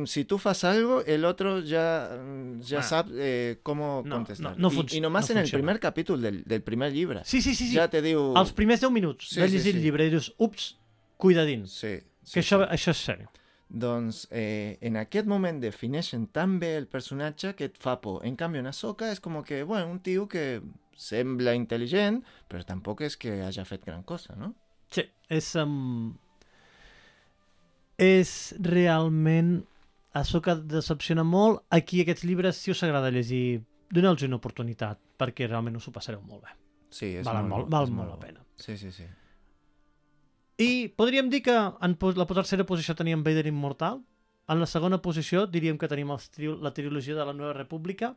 [0.05, 2.83] si tu fas algo, el otro ya, mm, ya Ah.
[2.83, 4.57] sap eh, cómo No, contestar.
[4.57, 5.59] no- no I, func- I nomás no en el funciona.
[5.61, 7.21] primer capítol del, del primer llibre.
[7.23, 7.69] Sí, sí, sí.
[7.69, 7.75] sí.
[7.75, 8.33] Ja te diu...
[8.35, 9.77] Els primers 10 minuts Sí, de sí, llegir sí.
[9.77, 10.77] el llibre i dius, ups,
[11.17, 12.69] cuidadins, Sí, sí, que això, sí.
[12.75, 13.29] això és sèrio.
[13.69, 18.25] Doncs eh, en aquest moment defineixen tan bé el personatge que et fa por.
[18.25, 20.61] En canvi, en Ahsoka és com que, bueno, un tio que
[20.95, 24.53] sembla intel·ligent, però tampoc és que hagi fet gran cosa, no?
[24.89, 25.55] Sí, és...
[25.55, 26.15] Um...
[27.97, 29.63] És realment
[30.41, 33.61] Que decepciona molt, aquí aquests llibres, si us agrada llegir,
[33.91, 36.49] doneu-los una oportunitat, perquè realment us ho passareu molt bé.
[36.89, 38.43] Sí, és Valen molt, molt, val és molt la pena.
[38.57, 39.03] Sí, sí, sí.
[40.57, 43.99] I podríem dir que en la tercera posició teníem Vader Immortal,
[44.47, 48.15] en la segona posició diríem que tenim els tri la trilogia de la Nova República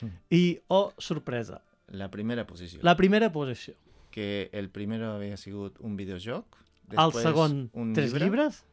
[0.00, 0.08] Mm.
[0.30, 2.78] i, oh, sorpresa, La primera posició.
[2.82, 3.74] la primera posició.
[4.10, 6.44] Que el primero havia sigut un videojoc.
[6.90, 8.24] el després segon, un tres llibre.
[8.24, 8.64] llibres.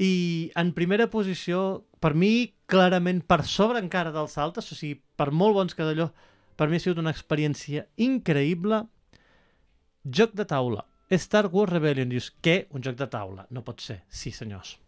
[0.00, 0.12] I
[0.56, 5.58] en primera posició, per mi, clarament per sobre encara dels altres, o sigui, per molt
[5.58, 6.08] bons que d'allò,
[6.56, 8.84] per mi ha sigut una experiència increïble.
[10.04, 10.86] Joc de taula.
[11.10, 12.08] Star Wars Rebellion.
[12.08, 12.64] Dius, què?
[12.76, 13.46] Un joc de taula?
[13.50, 14.02] No pot ser.
[14.08, 14.78] Sí, senyors.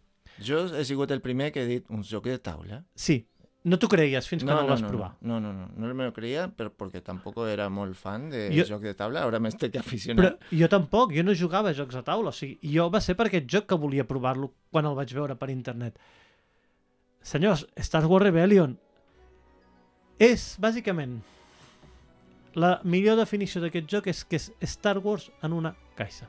[0.41, 2.81] Jo he sigut el primer que he dit un joc de taula.
[2.95, 3.19] Sí.
[3.63, 5.11] No t'ho creies fins que no, el vas no, provar.
[5.21, 8.65] No, no, no, no me lo creía, pero porque tampoco era molt fan de Jo-
[8.75, 9.21] joc de taula.
[9.23, 12.59] Ahora me estic Però jo tampoc, jo no jugava a jocs de taula, o sigui,
[12.75, 15.95] jo va ser per aquest joc que volia provar-lo quan el vaig veure per internet.
[17.23, 18.75] Senyors, Star Wars Rebellion
[20.19, 21.21] és, bàsicament,
[22.59, 26.27] la millor definició d'aquest joc és que és Star Wars en una caixa.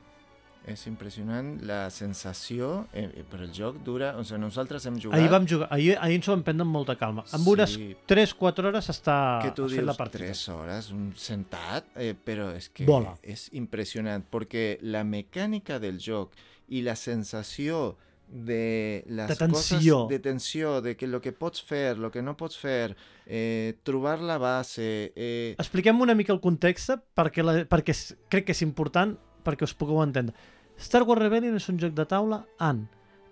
[0.65, 4.15] És impressionant la sensació, eh, eh, però el joc dura...
[4.17, 5.19] O sigui, nosaltres hem jugat...
[5.19, 7.21] Ahir vam jugar, ahir, ahir ens ho vam prendre amb molta calma.
[7.37, 7.51] Amb Sí.
[7.53, 7.75] unes
[8.09, 10.25] 3-4 hores està que tu fet la dius partida.
[10.25, 13.13] 3 hores, un sentat, eh, però és que Vola.
[13.21, 16.33] és impressionant, perquè la mecànica del joc
[16.73, 17.95] i la sensació
[18.27, 19.99] de les De tensió.
[20.07, 22.95] coses de tensió, de que lo que pots fer, lo que no pots fer,
[23.27, 25.13] eh, trobar la base...
[25.15, 27.93] Eh, Expliquem una mica el context perquè, la, perquè
[28.33, 29.13] crec que és important
[29.45, 30.33] perquè us pugueu entendre.
[30.77, 32.85] Star Wars Rebellion és un joc de taula en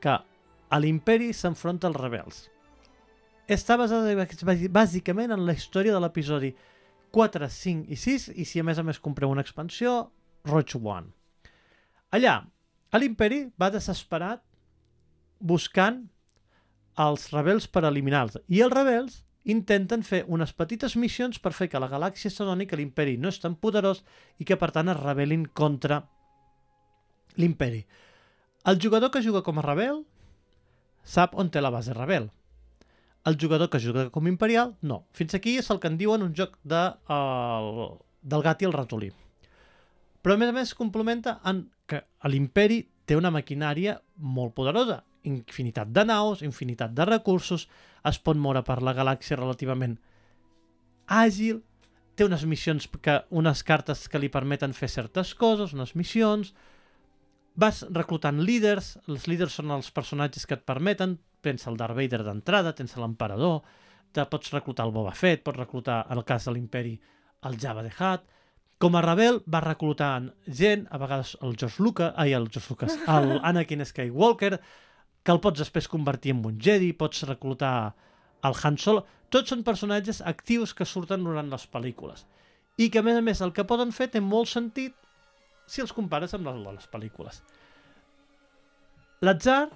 [0.03, 0.15] què
[0.73, 2.37] a l'imperi s'enfronta als rebels.
[3.51, 6.53] Està basada bàs- bàsicament en la història de l'episodi
[7.13, 10.11] 4, 5 i 6 i si a més a més compreu una expansió,
[10.45, 11.11] Rogue One.
[12.11, 12.39] Allà,
[12.91, 14.41] a l'imperi va desesperat
[15.39, 16.07] buscant
[17.03, 18.39] els rebels per eliminar-los.
[18.47, 22.77] I els rebels intenten fer unes petites missions per fer que la galàxia s'adoni que
[22.79, 24.03] l'imperi no és tan poderós
[24.39, 26.03] i que per tant es rebel·lin contra
[27.38, 27.84] l'imperi.
[28.65, 30.03] El jugador que juga com a rebel
[31.03, 32.30] sap on té la base rebel.
[33.26, 35.05] El jugador que juga com imperial, no.
[35.11, 37.69] Fins aquí és el que en diuen un joc de, el,
[38.22, 39.11] del gat i el ratolí.
[40.23, 45.01] Però a més a més complementa en que l'imperi té una maquinària molt poderosa.
[45.27, 47.68] Infinitat de naus, infinitat de recursos,
[48.03, 49.97] es pot moure per la galàxia relativament
[51.07, 51.61] àgil,
[52.15, 56.53] té unes missions, que, unes cartes que li permeten fer certes coses, unes missions,
[57.55, 62.23] vas reclutant líders, els líders són els personatges que et permeten, tens el Darth Vader
[62.25, 63.61] d'entrada, tens l'emperador,
[64.13, 66.93] te pots reclutar el Boba Fett, pots reclutar, en el cas de l'imperi,
[67.43, 68.30] el Jabba the Hutt,
[68.81, 72.97] com a rebel va reclutant gent, a vegades el George Lucas, ai, el George Lucas,
[73.15, 74.57] el Anakin Skywalker,
[75.23, 77.93] que el pots després convertir en un Jedi, pots reclutar
[78.43, 82.25] el Han Solo, tots són personatges actius que surten durant les pel·lícules.
[82.77, 84.97] I que, a més a més, el que poden fer té molt sentit
[85.65, 87.41] si els compares amb les, les pel·lícules.
[89.23, 89.68] L'atzar,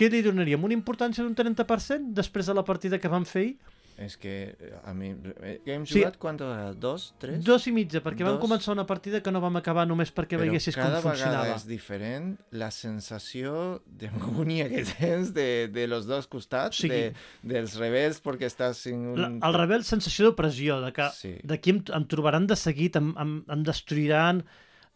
[0.00, 0.62] què li donaríem?
[0.64, 3.54] Una importància d'un 30% després de la partida que vam fer ahir?
[4.00, 5.10] És que eh, a mi...
[5.44, 5.98] eh, Hem Sí.
[6.00, 6.78] jugat quantes vegades?
[6.80, 7.02] Dos?
[7.20, 7.42] Tres?
[7.44, 8.44] Dos i mitja, perquè vam Dos.
[8.46, 11.42] començar una partida que no vam acabar només perquè Però veiessis com cada funcionava.
[11.44, 16.88] vegada és diferent la sensació d'angúnia que tens de, de los dos costats, Sí.
[16.88, 17.12] de,
[17.42, 19.20] dels rebels, perquè estàs en un...
[19.20, 21.34] La, el rebel, sensació d'opressió, de que Sí.
[21.44, 24.44] d'aquí em, em trobaran de seguit, em, em, em destruiran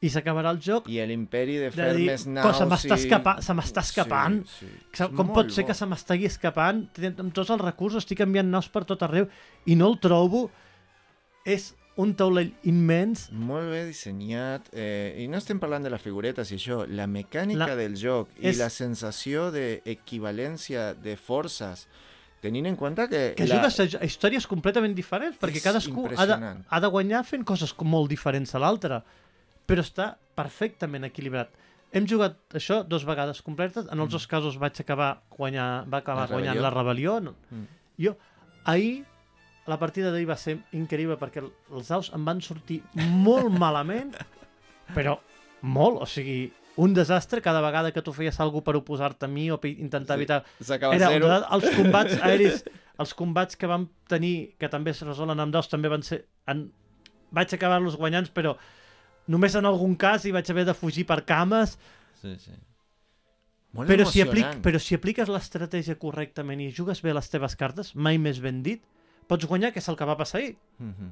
[0.05, 0.89] i s'acabarà el joc.
[0.93, 4.43] I l'imperi de de fer dir, més "Co, naus se m'està escapa- m'està escapant".
[4.47, 5.09] Sí, sí.
[5.17, 5.69] Com pot ser bo.
[5.69, 6.85] que se m'estigui escapant?
[7.19, 9.27] Amb tots els recursos estic enviant naus per tot arreu
[9.67, 10.51] i no el trobo.
[11.45, 13.29] És un taulell immens.
[13.31, 17.69] Molt bé dissenyat, eh, i no estem parlant de les figuretes i això, la mecànica
[17.69, 21.87] La- del joc i és- la sensació d'equivalència de forces,
[22.43, 23.35] tenint en compte que...
[23.37, 23.57] Que la...
[23.61, 27.73] jugues a, històries completament diferents, perquè És cadascú ha de, ha de guanyar fent coses
[27.81, 29.03] molt diferents a l'altre.
[29.66, 31.51] Però està perfectament equilibrat.
[31.95, 33.86] Hem jugat això dos vegades completes.
[33.93, 36.31] En els dos casos vaig acabar guanyar, va acabar Mm.
[36.31, 36.62] La guanyant rebel·lió.
[36.62, 37.23] la rebel·lió.
[37.23, 37.35] No.
[37.51, 37.66] Mm.
[38.03, 38.16] Jo,
[38.65, 39.05] ahir,
[39.66, 44.15] la partida d'ahir va ser increïble perquè el- els daus em van sortir molt malament,
[44.95, 45.19] però
[45.62, 49.49] molt, o sigui, un desastre cada vegada que tu feies alguna per oposar-te a mi
[49.51, 50.23] o intentar Sí.
[50.24, 51.28] evitar S'acaba era, zero.
[51.53, 52.65] els combats aeris,
[52.99, 56.27] els combats que vam tenir, que també es resolen amb dos, també van ser...
[56.49, 56.73] En,
[57.31, 58.57] vaig acabar-los guanyant, però
[59.29, 61.79] només en algun cas hi vaig haver de fugir per cames,
[62.25, 62.55] Sí, sí.
[63.75, 67.91] Molt però si, aplic, però si apliques l'estratègia correctament i jugues bé les teves cartes,
[67.95, 68.81] mai més ben dit,
[69.29, 70.55] pots guanyar, que és el que va passar ahir.
[70.79, 71.11] Mhm.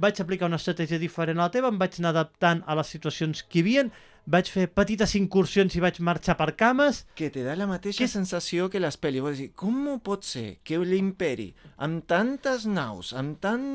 [0.00, 3.42] Vaig aplicar una estratègia diferent a la teva, em vaig anar adaptant a les situacions
[3.44, 3.84] que hi havia,
[4.30, 8.08] vaig fer petites incursions i vaig marxar per cames, que te da la mateixa Que-
[8.12, 9.24] sensació que les pel·lis.
[9.24, 11.48] Vull dir, com pot ser que l'imperi,
[11.82, 13.66] amb tantes naus, amb tant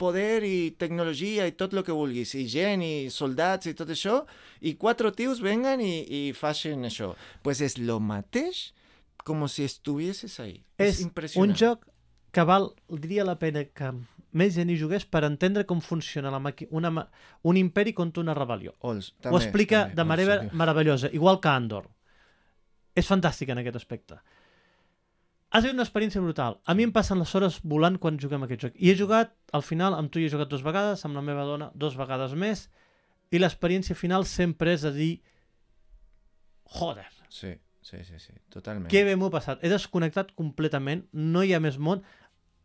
[0.00, 4.24] poder i tecnologia i tot el que vulguis, i gent i soldats i tot això,
[4.60, 7.14] i quatre tios venguen i, i facin això?
[7.42, 8.72] pues és lo mateix
[9.24, 10.64] com si estuvieses ahí.
[10.78, 11.50] És, és impressionant.
[11.50, 11.84] un joc
[12.32, 13.92] que val, diria la pena que
[14.32, 16.66] més gent hi jugués per entendre com funciona la maqui...
[16.70, 17.06] una, ma-
[17.42, 18.74] un imperi contra una rebel·lió.
[18.80, 20.50] Ols, Ho explica també, de Ols, manera sí.
[20.56, 21.88] meravellosa, igual que Andor.
[22.94, 24.18] És fantàstic en aquest aspecte.
[25.50, 26.60] Ha sigut una experiència brutal.
[26.64, 28.76] A mi em passen les hores volant quan juguem aquest joc.
[28.78, 31.42] I he jugat, al final, amb tu hi he jugat dues vegades, amb la meva
[31.48, 32.68] dona dues vegades més,
[33.34, 35.20] i l'experiència final sempre és a dir
[36.70, 37.52] joder, Sí,
[37.82, 38.88] sí, sí, sí, totalment.
[38.90, 39.62] que bé m'ho passat.
[39.62, 42.02] He desconnectat completament, no hi ha més món.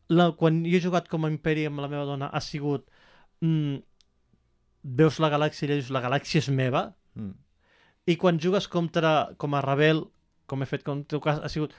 [0.09, 2.87] La, quan jo he jugat com a imperi amb la meva dona ha sigut...
[3.41, 3.79] Mm,
[4.85, 7.31] veus la galàxia i dius la galàxia és meva, Mm.
[8.11, 10.01] i quan jugues contra, com a rebel,
[10.51, 11.71] com he fet com en teu cas, ha sigut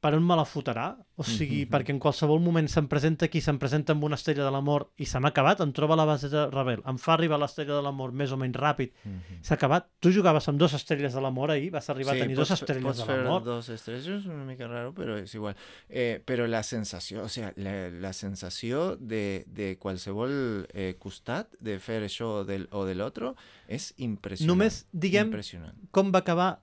[0.00, 0.96] per on me la fotrà?
[1.16, 1.70] O sigui, Mhm.
[1.72, 5.06] perquè en qualsevol moment se'm presenta aquí, se'm presenta amb una estrella de l'amor i
[5.06, 8.12] se m'ha acabat, em troba la base de rebel, em fa arribar l'estrella de l'amor
[8.12, 9.42] més o menys ràpid, Mhm.
[9.42, 9.88] s'ha acabat.
[9.98, 13.04] Tu jugaves amb dues estrelles de l'amor ahir, vas arribar a tenir dues estrelles pots
[13.04, 13.42] de l'amor.
[13.42, 15.56] dos estrellas, es una mica raro, pero es igual.
[15.88, 21.80] Eh, pero la sensació, o sea, la, la sensació de, de qualsevol eh, costat de
[21.80, 23.32] fer això o del, o de l'altre
[23.66, 24.46] és impressionant.
[24.56, 25.74] Només diguem Impressionant.
[25.90, 26.60] com va acabar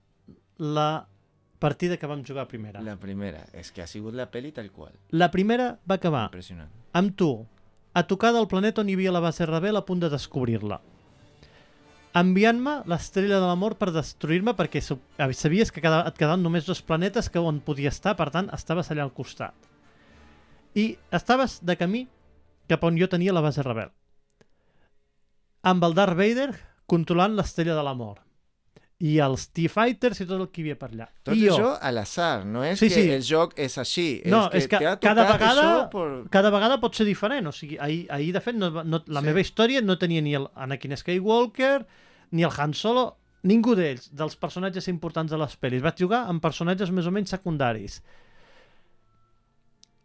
[0.58, 1.10] la
[1.66, 2.82] partida que vam jugar primera.
[2.86, 4.94] La, primera, és que ha sigut la peli tal qual.
[5.12, 6.72] la primera va acabar Impressionant.
[6.94, 7.32] amb tu,
[7.96, 10.82] a tocar del planeta on hi havia la base rebel a punt de descobrir-la.
[12.16, 17.28] Enviant-me l'estrella de l'amor per destruir-me perquè eh, sabies que et quedaven només dos planetes
[17.30, 19.56] que on podia estar, per tant, estaves allà al costat.
[20.76, 22.06] I estaves de camí
[22.72, 23.92] cap on jo tenia la base rebel.
[25.64, 26.52] Amb el Darth Vader
[26.86, 28.25] controlant l'estrella de l'amor.
[29.04, 31.10] I els T-Fighters i tot el que hi havia per allà.
[31.22, 33.10] Tot I jo, això a l'atzar, no és Sí, que sí.
[33.12, 34.22] el joc és així.
[34.26, 37.46] No, és és que cada vegada- por- cada vegada pot ser diferent.
[37.48, 39.26] O sigui, ahir, ahir de fet, no, no, la Sí.
[39.26, 41.86] meva història no tenia ni el Anakin Skywalker,
[42.32, 45.82] ni el Han Solo, ningú d'ells, dels personatges importants de les pel·lis.
[45.82, 48.02] Vaig jugar amb personatges més o menys secundaris.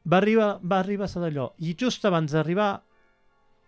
[0.04, 1.52] Va arribar, va arribar a ser d'allò.
[1.58, 2.82] I just abans d'arribar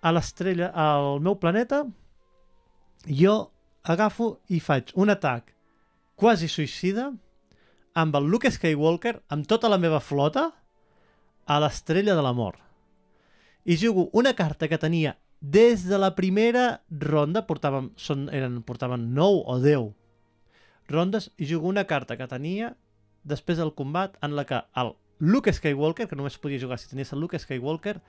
[0.03, 1.85] a l'estrella, al meu planeta,
[3.07, 3.52] jo
[3.83, 5.53] agafo i faig un atac
[6.17, 7.11] quasi suïcida
[7.95, 10.51] amb el Luke Skywalker, amb tota la meva flota,
[11.45, 12.57] a l'estrella de l'amor.
[13.65, 19.11] I jugo una carta que tenia des de la primera ronda, portàvem, són, eren, portaven
[19.15, 19.91] 9 o 10
[20.93, 22.77] rondes, i jugo una carta que tenia
[23.25, 27.13] després del combat en la que el Luke Skywalker, que només podia jugar si tenies
[27.13, 28.01] el Luke Skywalker,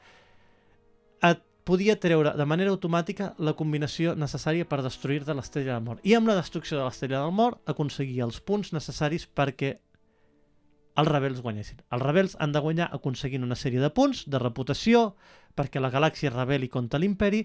[1.24, 6.03] et podia treure de manera automàtica la combinació necessària per destruir-te l'estrella del mort.
[6.03, 9.77] I amb la destrucció de l'estrella del mort aconseguia els punts necessaris perquè
[10.99, 11.80] els rebels guanyessin.
[11.90, 15.14] Els rebels han de guanyar aconseguint una sèrie de punts, de reputació,
[15.56, 17.44] perquè la galàxia rebel·li contra l'imperi,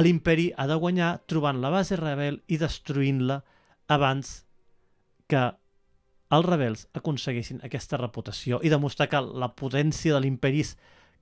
[0.00, 3.42] l'imperi ha de guanyar trobant la base rebel i destruint-la
[3.94, 4.40] abans
[5.28, 5.44] que
[6.34, 10.74] els rebels aconseguissin aquesta reputació i demostrar que la potència de l'imperi és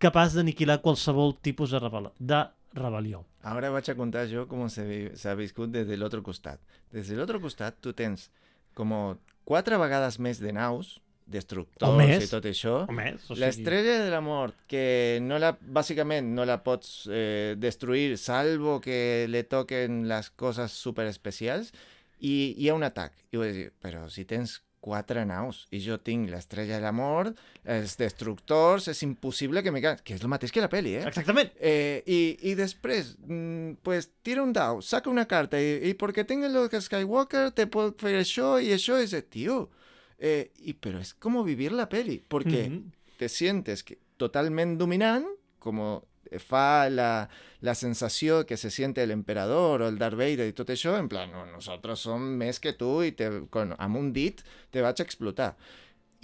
[0.03, 2.43] capaç d'aniquilar qualsevol tipus de, rebel de
[2.75, 3.23] rebel·lió.
[3.47, 6.61] Ahora vaig a contar jo com s'ha viscut des de l'altre costat.
[6.93, 8.29] Des de l'altre costat tu tens
[8.75, 8.93] com
[9.49, 10.99] quatre vegades més de naus,
[11.33, 12.25] destructors més.
[12.25, 12.83] i tot això.
[12.89, 13.41] O més, o sigui...
[13.45, 19.27] L'estrella de la mort, que no la, bàsicament no la pots eh, destruir salvo que
[19.31, 21.73] le toquen les coses super especials
[22.21, 23.15] i hi ha un atac.
[23.33, 27.39] I vull dir, però si tens quatre naus i jo tinc l'estrella de la mort,
[27.65, 29.95] els destructors, és impossible que me ca...
[30.03, 31.05] Que és el mateix que la peli, eh?
[31.07, 31.53] Exactament.
[31.61, 36.25] Eh, y, y después, mm, pues tira un dado, saca una carta y, y porque
[36.25, 39.71] tenga lo que Skywalker te puedo hacer eso y eso es de tío.
[40.19, 42.93] Eh, y, pero es como vivir la peli, porque Mhm.
[43.17, 45.27] te sientes que, totalmente dominant,
[45.59, 46.05] como
[46.39, 47.29] fa la,
[47.61, 51.09] la sensació que se siente el emperador o el Darth Vader i tot això, en
[51.09, 54.41] plan, no, nosotros som més que tu i te, con, amb un dit
[54.71, 55.57] te vaig a explotar.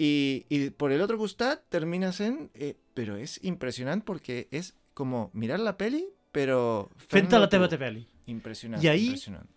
[0.01, 5.59] Y por el otro costat termina sent, eh, però és impressionant perquè és com mirar
[5.59, 7.75] la peli, però Fent-te la teva tu.
[7.75, 8.05] TV.
[8.27, 9.49] Impressionant, I ahir- impressionant.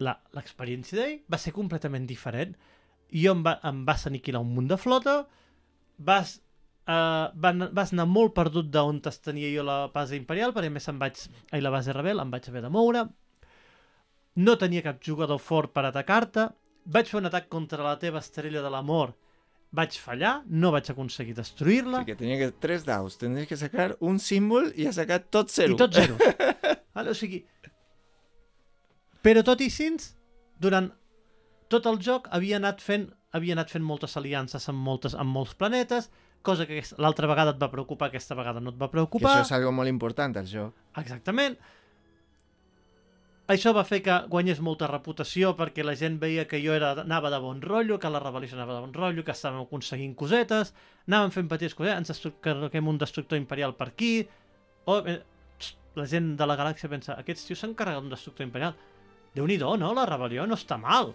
[0.00, 2.54] L'experiència d'ahir va ser completament diferent.
[3.10, 5.26] Jo em, va, em vas aniquilar un munt de flota,
[5.98, 6.36] vas,
[6.88, 10.76] uh, van, vas anar molt perdut d'on es tenia jo la base imperial, perquè a
[10.76, 11.20] més em vaig,
[11.52, 13.06] ai, la base rebel, em vaig haver de moure,
[14.40, 16.48] no tenia cap jugador fort per atacar-te,
[16.84, 19.14] vaig fer un atac contra la teva estrella de l'amor,
[19.76, 23.92] vaig fallar, no vaig aconseguir destruir-la, Sí, que tenia que tres daus, tendries que sacar
[24.00, 25.74] un símbol i ha sacat tot zero.
[25.74, 26.16] i tot zero.
[26.96, 27.10] vale?
[27.10, 27.44] O sigui,
[29.20, 29.90] Però tot i així,
[30.60, 30.88] durant
[31.70, 35.52] tot el joc havia anat fent, havia anat fent moltes aliances amb, moltes, amb molts
[35.54, 36.08] planetes,
[36.42, 39.36] cosa que l'altra vegada et va preocupar, aquesta vegada no et va Que preocupar.
[39.40, 40.74] això és algo molt important al joc.
[40.96, 41.58] Exactament.
[43.50, 47.32] Això va fer que guanyés molta reputació perquè la gent veia que jo era, anava
[47.32, 50.70] de bon rotllo, que la rebel·lió anava de bon rotllo, que estàvem aconseguint cosetes,
[51.08, 54.28] anàvem fent petites cosetes, ens carreguem un destructor imperial per aquí,
[54.86, 55.18] o, eh,
[55.58, 58.76] txt, la gent de la galàxia pensa, aquests tios s'han carregat un destructor imperial.
[59.34, 59.94] déu nì no?
[59.94, 61.14] La rebel·lió no està mal.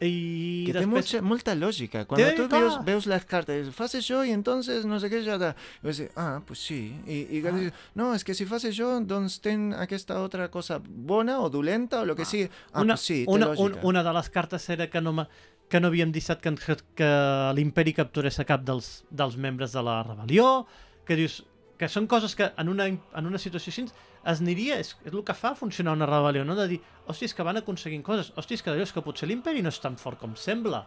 [0.00, 0.90] I Que té després...
[0.92, 2.04] mucha, molta lògica.
[2.04, 2.60] Cuando Té, tú clar.
[2.60, 5.54] veus, veus las cartas, fas això i entonces no sé què ja da.
[5.82, 6.92] I vas dir, ah, pues sí.
[7.06, 7.52] I, i Ah.
[7.54, 7.72] ah.
[7.94, 12.04] no, és que si fas això, doncs ten aquesta altra cosa bona o dolenta o
[12.04, 12.26] lo que Ah.
[12.26, 12.50] sigui.
[12.72, 13.86] Ah, una, pues sí, té una, un, lògica.
[13.86, 15.28] una de les cartes era que no, ma-
[15.68, 17.10] que no havíem deixat que, que, que
[17.56, 20.66] l'imperi capturés a cap dels, dels membres de la rebel·lió,
[21.06, 21.44] que dius
[21.78, 23.86] que són coses que en una, en una situació així
[24.26, 26.56] es aniria, és, és el que fa funcionar una rebel·lió, no?
[26.58, 29.28] De dir, hòstia, és que van aconseguint coses, hòstia, és que d'allò és que potser
[29.30, 30.84] l'imperi no és tan fort com sembla.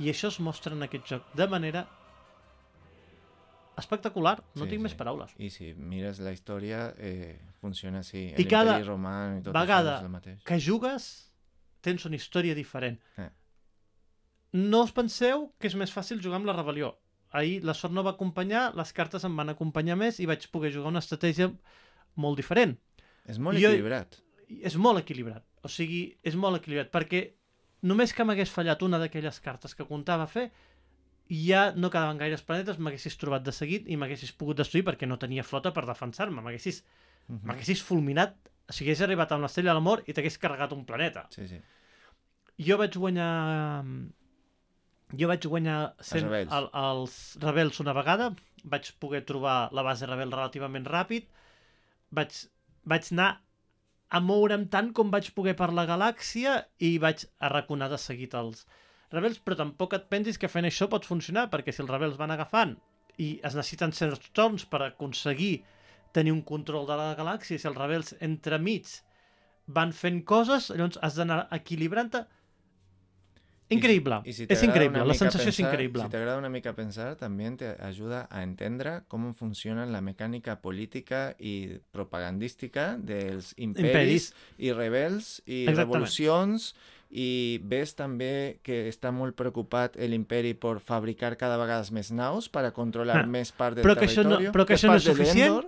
[0.00, 1.84] I això es mostra en aquest joc de manera
[3.76, 4.84] espectacular, no Sí, tinc sí.
[4.86, 5.34] més paraules.
[5.38, 8.26] I si mires la història, eh, funciona així.
[8.38, 10.42] I cada Romà i tot vegada això és el mateix.
[10.44, 11.06] que jugues
[11.80, 12.98] tens una història diferent.
[13.18, 13.30] Eh.
[14.52, 16.94] No us penseu que és més fàcil jugar amb la rebel·lió.
[17.32, 20.70] Ahir la sort no va acompanyar, les cartes em van acompanyar més i vaig poder
[20.74, 21.50] jugar una estratègia
[22.16, 22.78] molt diferent.
[23.26, 24.18] És molt Jo- equilibrat.
[24.62, 25.44] És molt equilibrat.
[25.62, 27.32] O sigui, és molt equilibrat, perquè
[27.82, 30.50] només que m'hagués fallat una d'aquelles cartes que comptava fer,
[31.30, 35.18] ja no quedaven gaires planetes, m'haguessis trobat de seguit i m'haguessis pogut destruir perquè no
[35.18, 36.42] tenia flota per defensar-me.
[36.42, 36.82] M'haguessis
[37.28, 37.40] Mhm.
[37.46, 38.34] m'haguessis fulminat,
[38.68, 41.26] o sigui, hagués arribat amb l'estrella de la mort i t'hagués carregat un planeta.
[41.30, 41.60] Sí, sí.
[42.58, 43.84] Jo vaig guanyar...
[45.18, 46.52] Jo vaig guanyar sent rebels.
[46.56, 48.30] el, els rebels una vegada,
[48.64, 51.26] vaig poder trobar la base rebel relativament ràpid,
[52.12, 52.36] vaig,
[52.88, 53.30] vaig anar
[54.12, 58.66] a moure'm tant com vaig poder per la galàxia i vaig arraconar de seguit els
[59.12, 62.32] rebels, però tampoc et pensis que fent això pot funcionar, perquè si els rebels van
[62.34, 62.76] agafant
[63.20, 65.62] i es necessiten certs torns per aconseguir
[66.16, 68.88] tenir un control de la galàxia, si els rebels entremig
[69.72, 72.24] van fent coses, llavors has d'anar equilibrant-te.
[73.72, 76.02] Increïble, Y si és t'agrada increïble, la sensació és pensar- increïble.
[76.02, 80.60] Si te agrada una mica pensar, también te ayuda a entender cómo funciona la mecánica
[80.60, 84.34] política y propagandística dels imperis, Imperis.
[84.58, 85.78] i rebels i Exactament.
[85.78, 86.74] revolucions
[87.10, 92.64] i ves també que està molt preocupat l'imperi per fabricar cada vegada més naus per
[92.64, 94.52] a controlar Ah, més part del però que això no- territori.
[94.56, 95.60] però que això no és suficient,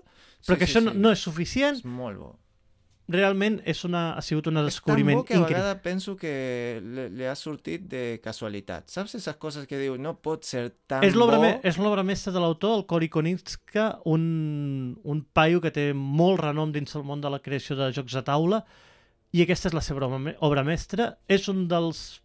[0.47, 0.99] Però que sí, això sí, no, sí.
[0.99, 2.39] no és suficient, És molt bo.
[3.09, 5.59] Realment és una, ha sigut un És tan descobriment bo que a increïble.
[5.61, 8.89] vegades penso que le, le ha sortit de casualitat.
[8.89, 11.43] Saps esas coses que diu, no pot ser tan És bo...
[11.43, 16.41] me- és l'obra mestra de l'autor, el Cory Konitska, un, un paio que té molt
[16.41, 18.65] renom dins el món de la creació de jocs de taula,
[19.35, 21.19] i aquesta és la seva obra, obra mestra.
[21.29, 22.21] És un dels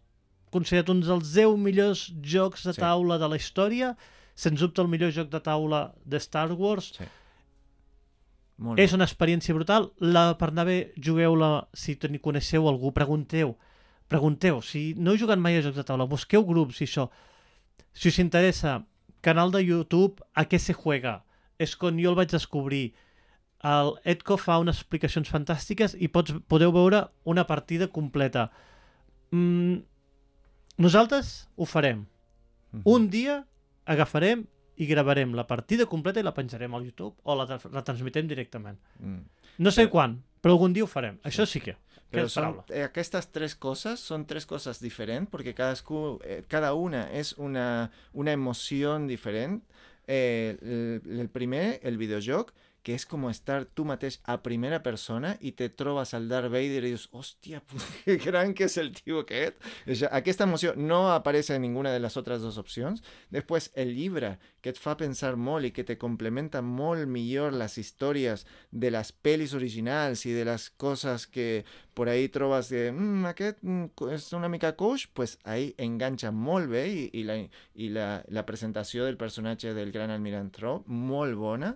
[0.50, 2.80] considerat un dels 10 millors jocs de Sí.
[2.80, 3.96] taula de la història,
[4.34, 6.94] sens dubte el millor joc de taula de Star Wars.
[6.96, 7.04] Sí.
[8.60, 9.88] Molt És una experiència brutal.
[10.04, 13.54] La, per anar bé, jugueu-la, si coneixeu algú, pregunteu.
[14.12, 14.60] Pregunteu.
[14.60, 17.08] Si no heu jugat mai a jocs de taula, busqueu grups i això.
[17.96, 18.82] Si us interessa,
[19.24, 21.22] canal de YouTube, a què se juega?
[21.58, 22.92] És quan jo el vaig descobrir.
[23.64, 28.50] El Edco fa unes explicacions fantàstiques i pots, podeu veure una partida completa.
[29.32, 29.80] Mm,
[30.80, 32.06] nosaltres ho farem.
[32.72, 32.82] Mhm.
[32.84, 33.44] Un dia
[33.84, 34.46] agafarem
[34.80, 38.78] i gravarem la partida completa i la penjarem al YouTube o la, la transmitem directament.
[38.98, 39.20] Mm.
[39.60, 41.18] No sé Però- quan, però algun dia ho farem.
[41.28, 41.76] Això sí que.
[42.10, 47.04] Però són, eh, aquestes tres coses són tres coses diferents perquè cadascú, eh, cada una
[47.14, 49.60] és una, una emoció diferent.
[50.08, 52.50] Eh, el, el primer, el videojoc,
[52.82, 56.80] que és com estar tu mateix a primera persona i te trobes al Darth Vader
[56.80, 57.60] i dius, hòstia,
[58.04, 59.60] que gran que és el tio aquest.
[60.10, 63.04] Aquesta emoció no apareix en ninguna de les altres dues opcions.
[63.30, 67.76] Després, el llibre, que et fa pensar molt i que te complementa molt millor les
[67.80, 73.24] històries de les pel·lis originals i de les coses que por ahí trobes de mm,
[73.32, 77.36] aquest mm, és una mica coix, pues ahí enganxa molt bé i, i, la,
[77.74, 81.74] i la, la presentació del personatge del gran almirant Thrawn, molt bona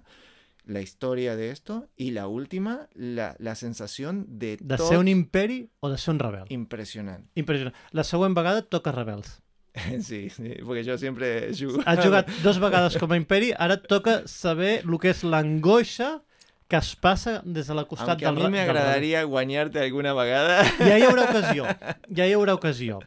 [0.67, 5.09] la història de esto y la última, la, la sensació de, De tot ser un
[5.09, 6.45] imperi o de ser un rebel.
[6.49, 7.27] impressionant.
[7.35, 7.75] Impressionant.
[7.93, 9.41] La següent vegada toca rebels.
[10.01, 11.83] Sí, sí, perquè jo sempre jugo.
[11.85, 16.21] Has jugat dos vegades com a imperi, ara toca saber el que és l'angoixa
[16.71, 20.63] que es passa des de la costat Aunque a mi m'agradaria guanyar-te alguna vegada.
[20.79, 21.67] Ja hi haurà ocasió.
[22.17, 23.01] Ja hi haurà ocasió.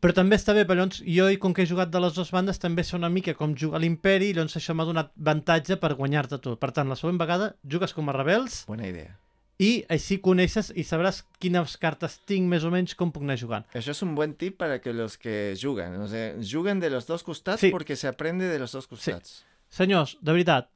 [0.00, 2.58] Però també està bé, però llavors jo, com que he jugat de les dues bandes,
[2.58, 5.92] també sé una mica com jugar a l'Imperi, i llavors això m'ha donat avantatge per
[5.94, 6.54] guanyar-te tu.
[6.56, 9.18] Per tant, la següent vegada jugues com a rebels Bona idea.
[9.60, 13.66] i així coneixes i sabràs quines cartes tinc més o menys com puc anar jugant.
[13.74, 17.06] Eso es un buen tip para que los que jugan, o sea, juguen de los
[17.06, 17.70] dos costats Sí.
[17.70, 19.44] porque se aprende de los dos costats.
[19.68, 20.70] Senyors, de veritat,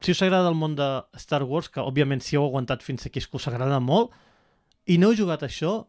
[0.00, 3.18] si us agrada el món de Star Wars, que òbviament si heu aguantat fins aquí
[3.18, 4.12] és que us agrada molt,
[4.86, 5.88] i no heu jugat a això,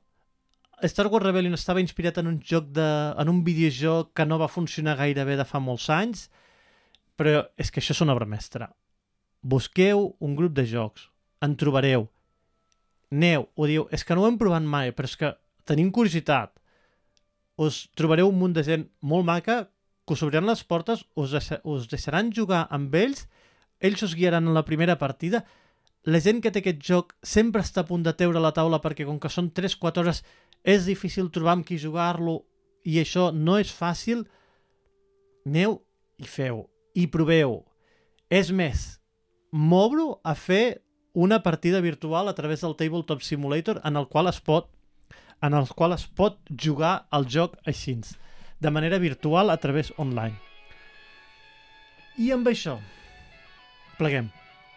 [0.83, 2.85] Star Wars Rebellion estava inspirat en un joc de,
[3.21, 6.23] en un videojoc que no va funcionar gaire bé de fa molts anys,
[7.19, 8.71] però és que això és una obra mestra.
[9.41, 11.05] Busqueu un grup de jocs,
[11.45, 12.07] en trobareu,
[13.13, 15.31] aneu, ho diu, és que no ho hem provat mai, però és que
[15.69, 16.55] tenim curiositat.
[17.61, 19.63] Us trobareu un munt de gent molt maca
[20.07, 23.27] que us obriran les portes, us, deixa, us deixaran jugar amb ells,
[23.81, 25.43] ells us guiaran en la primera partida,
[26.09, 29.05] la gent que té aquest joc sempre està a punt de teure la taula perquè
[29.05, 30.23] com que són 3-4 hores
[30.63, 32.41] és difícil trobar amb qui jugar-lo
[32.85, 34.25] i això no és fàcil,
[35.45, 35.79] aneu
[36.21, 37.61] i feu, i proveu.
[38.29, 39.01] És més,
[39.51, 40.81] m'obro a fer
[41.13, 44.69] una partida virtual a través del Tabletop Simulator en el qual es pot
[45.41, 47.97] en el qual es pot jugar al joc així,
[48.61, 50.37] de manera virtual a través online.
[52.21, 52.77] I amb això,
[53.97, 54.29] pleguem.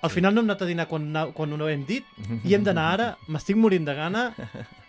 [0.05, 2.09] Al final no hem anat a dinar quan, quan ho hem dit
[2.45, 4.31] i hem d'anar ara, m'estic morint de gana,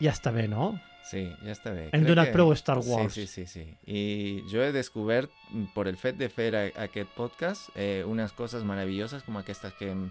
[0.00, 0.78] ja està bé, no?
[1.06, 1.84] Sí, ja està bé.
[1.92, 3.14] Hem Crec donat que- prou a Star Wars.
[3.14, 3.76] Sí, sí, sí, sí.
[3.86, 8.32] I jo he descobert, mm, por el fet de fer a- aquest podcast, eh, unes
[8.32, 10.10] coses meravelloses com aquestes que hem,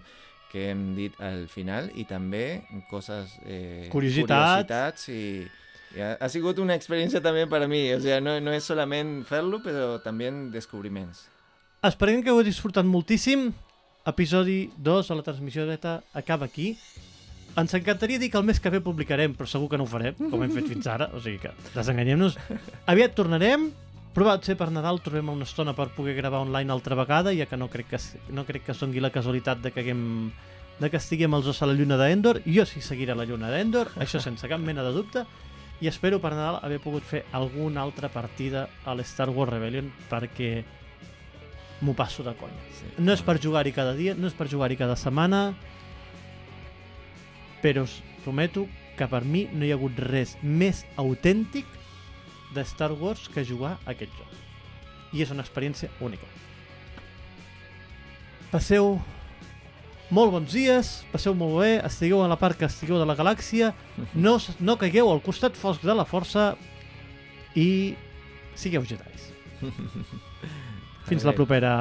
[0.50, 3.36] que hem dit al final i també coses...
[3.44, 4.64] Eh, Curiositats.
[4.64, 5.46] curiositats i,
[5.96, 7.92] i ha, ha sigut una experiència també per a mi.
[7.92, 11.26] O sea, no, no és solament fer-lo, però també descobriments.
[11.84, 13.52] Esperem que ho heu disfrutat moltíssim.
[14.06, 16.78] Episodi 2 a la transmissió beta acaba aquí.
[17.56, 20.16] Ens encantaria dir que el mes que ve publicarem, però segur que no ho farem,
[20.28, 22.36] com hem fet fins ara, o sigui que desenganyem-nos.
[22.92, 23.70] Aviat tornarem,
[24.16, 27.56] provat ser per Nadal, trobem una estona per poder gravar online altra vegada, ja que
[27.56, 30.04] no crec que, no crec que doni la casualitat de que, haguem,
[30.80, 32.42] de que estiguem els dos a la lluna d'Endor.
[32.44, 35.24] Jo sí seguiré a la lluna d'Endor, això sense cap mena de dubte,
[35.80, 40.50] i espero per Nadal haver pogut fer alguna altra partida a l'Star Wars Rebellion perquè
[41.80, 42.68] m'ho passo de conya.
[42.76, 42.92] Sí.
[43.00, 45.50] No és per jugar-hi cada dia, no és per jugar-hi cada setmana,
[47.62, 48.66] però us prometo
[48.96, 51.66] que per mi no hi ha hagut res més autèntic
[52.54, 54.32] de Star Wars que jugar a aquest joc.
[55.12, 56.26] I és una experiència única.
[58.50, 58.96] Passeu
[60.10, 63.72] molt bons dies, passeu molt bé, estigueu a la part que estigueu de la galàxia,
[64.14, 66.52] no, s- no caigueu al costat fosc de la força
[67.58, 67.94] i
[68.54, 69.32] sigueu jedis.
[71.10, 71.36] Fins la Molt bé.
[71.42, 71.74] propera.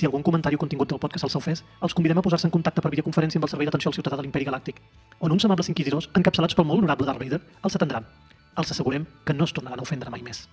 [0.00, 2.52] Si algun comentari o contingut del podcast els ha ofès, els convidem a posar-se en
[2.54, 4.78] contacte per videoconferència amb el Servei d'Atenció al Ciutadà de l'Imperi Galàctic,
[5.20, 8.06] on uns amables inquisidors, encapçalats pel molt honorable Darth Vader, els atendran.
[8.56, 10.48] Els assegurem que no es tornaran a ofendre mai més.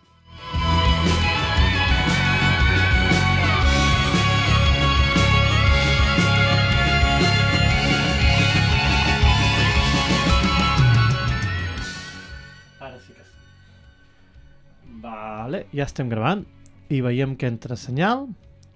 [15.08, 16.44] Vale, ja estem gravant
[16.92, 18.28] i veiem que entra senyal,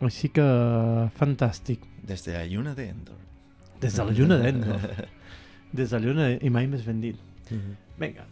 [0.07, 0.45] així que
[1.18, 1.84] fantàstic.
[2.07, 3.18] Des de la lluna de Endor.
[3.82, 4.86] Des de la lluna d'Endor.
[5.73, 7.18] Des de la lluna i mai més ben dit.
[8.02, 8.26] Vinga.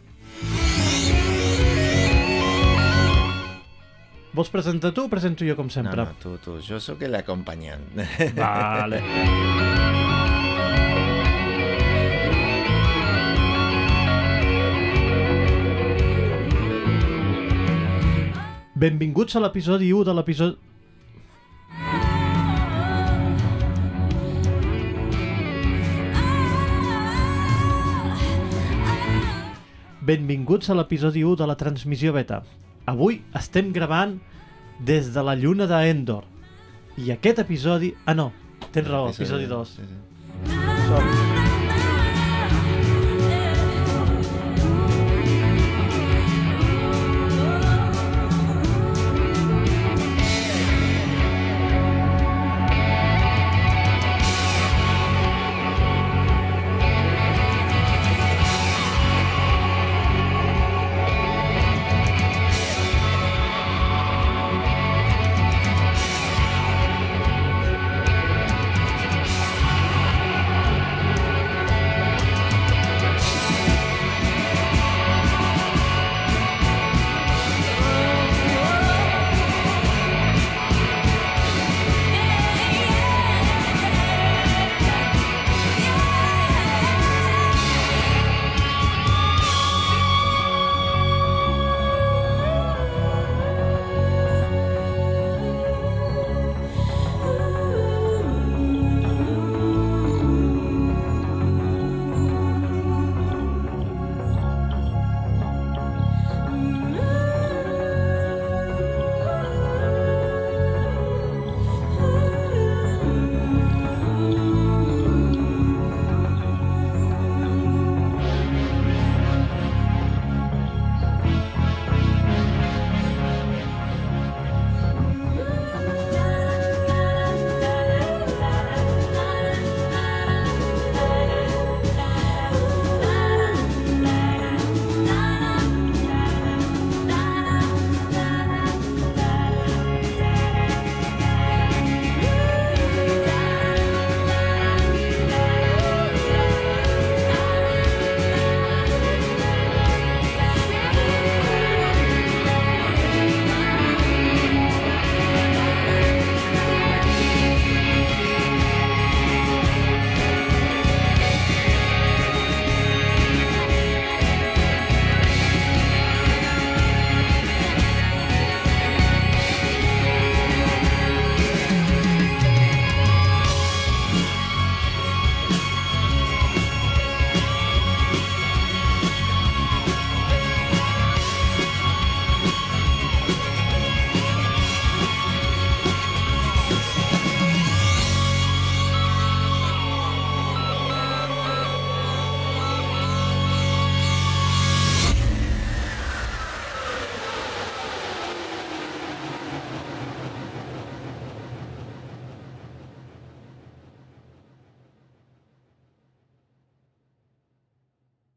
[4.32, 6.04] Vols presentar tu o presento jo com No, sempre?
[6.06, 6.58] no, tu, tu.
[6.62, 7.82] Jo sóc l'acompanyant.
[8.38, 9.02] Vale.
[18.80, 20.56] Benvinguts a l'episodi 1 de l'episodi...
[30.00, 32.40] Benvinguts a l'episodi 1 de la transmissió beta.
[32.88, 34.16] Avui estem gravant
[34.80, 36.24] des de la lluna d'Endor.
[36.96, 37.92] I aquest episodi...
[38.06, 38.30] Ah, no,
[38.72, 39.76] tens raó, episodi 2.
[39.76, 40.60] Sí, sí.
[40.88, 41.19] Som.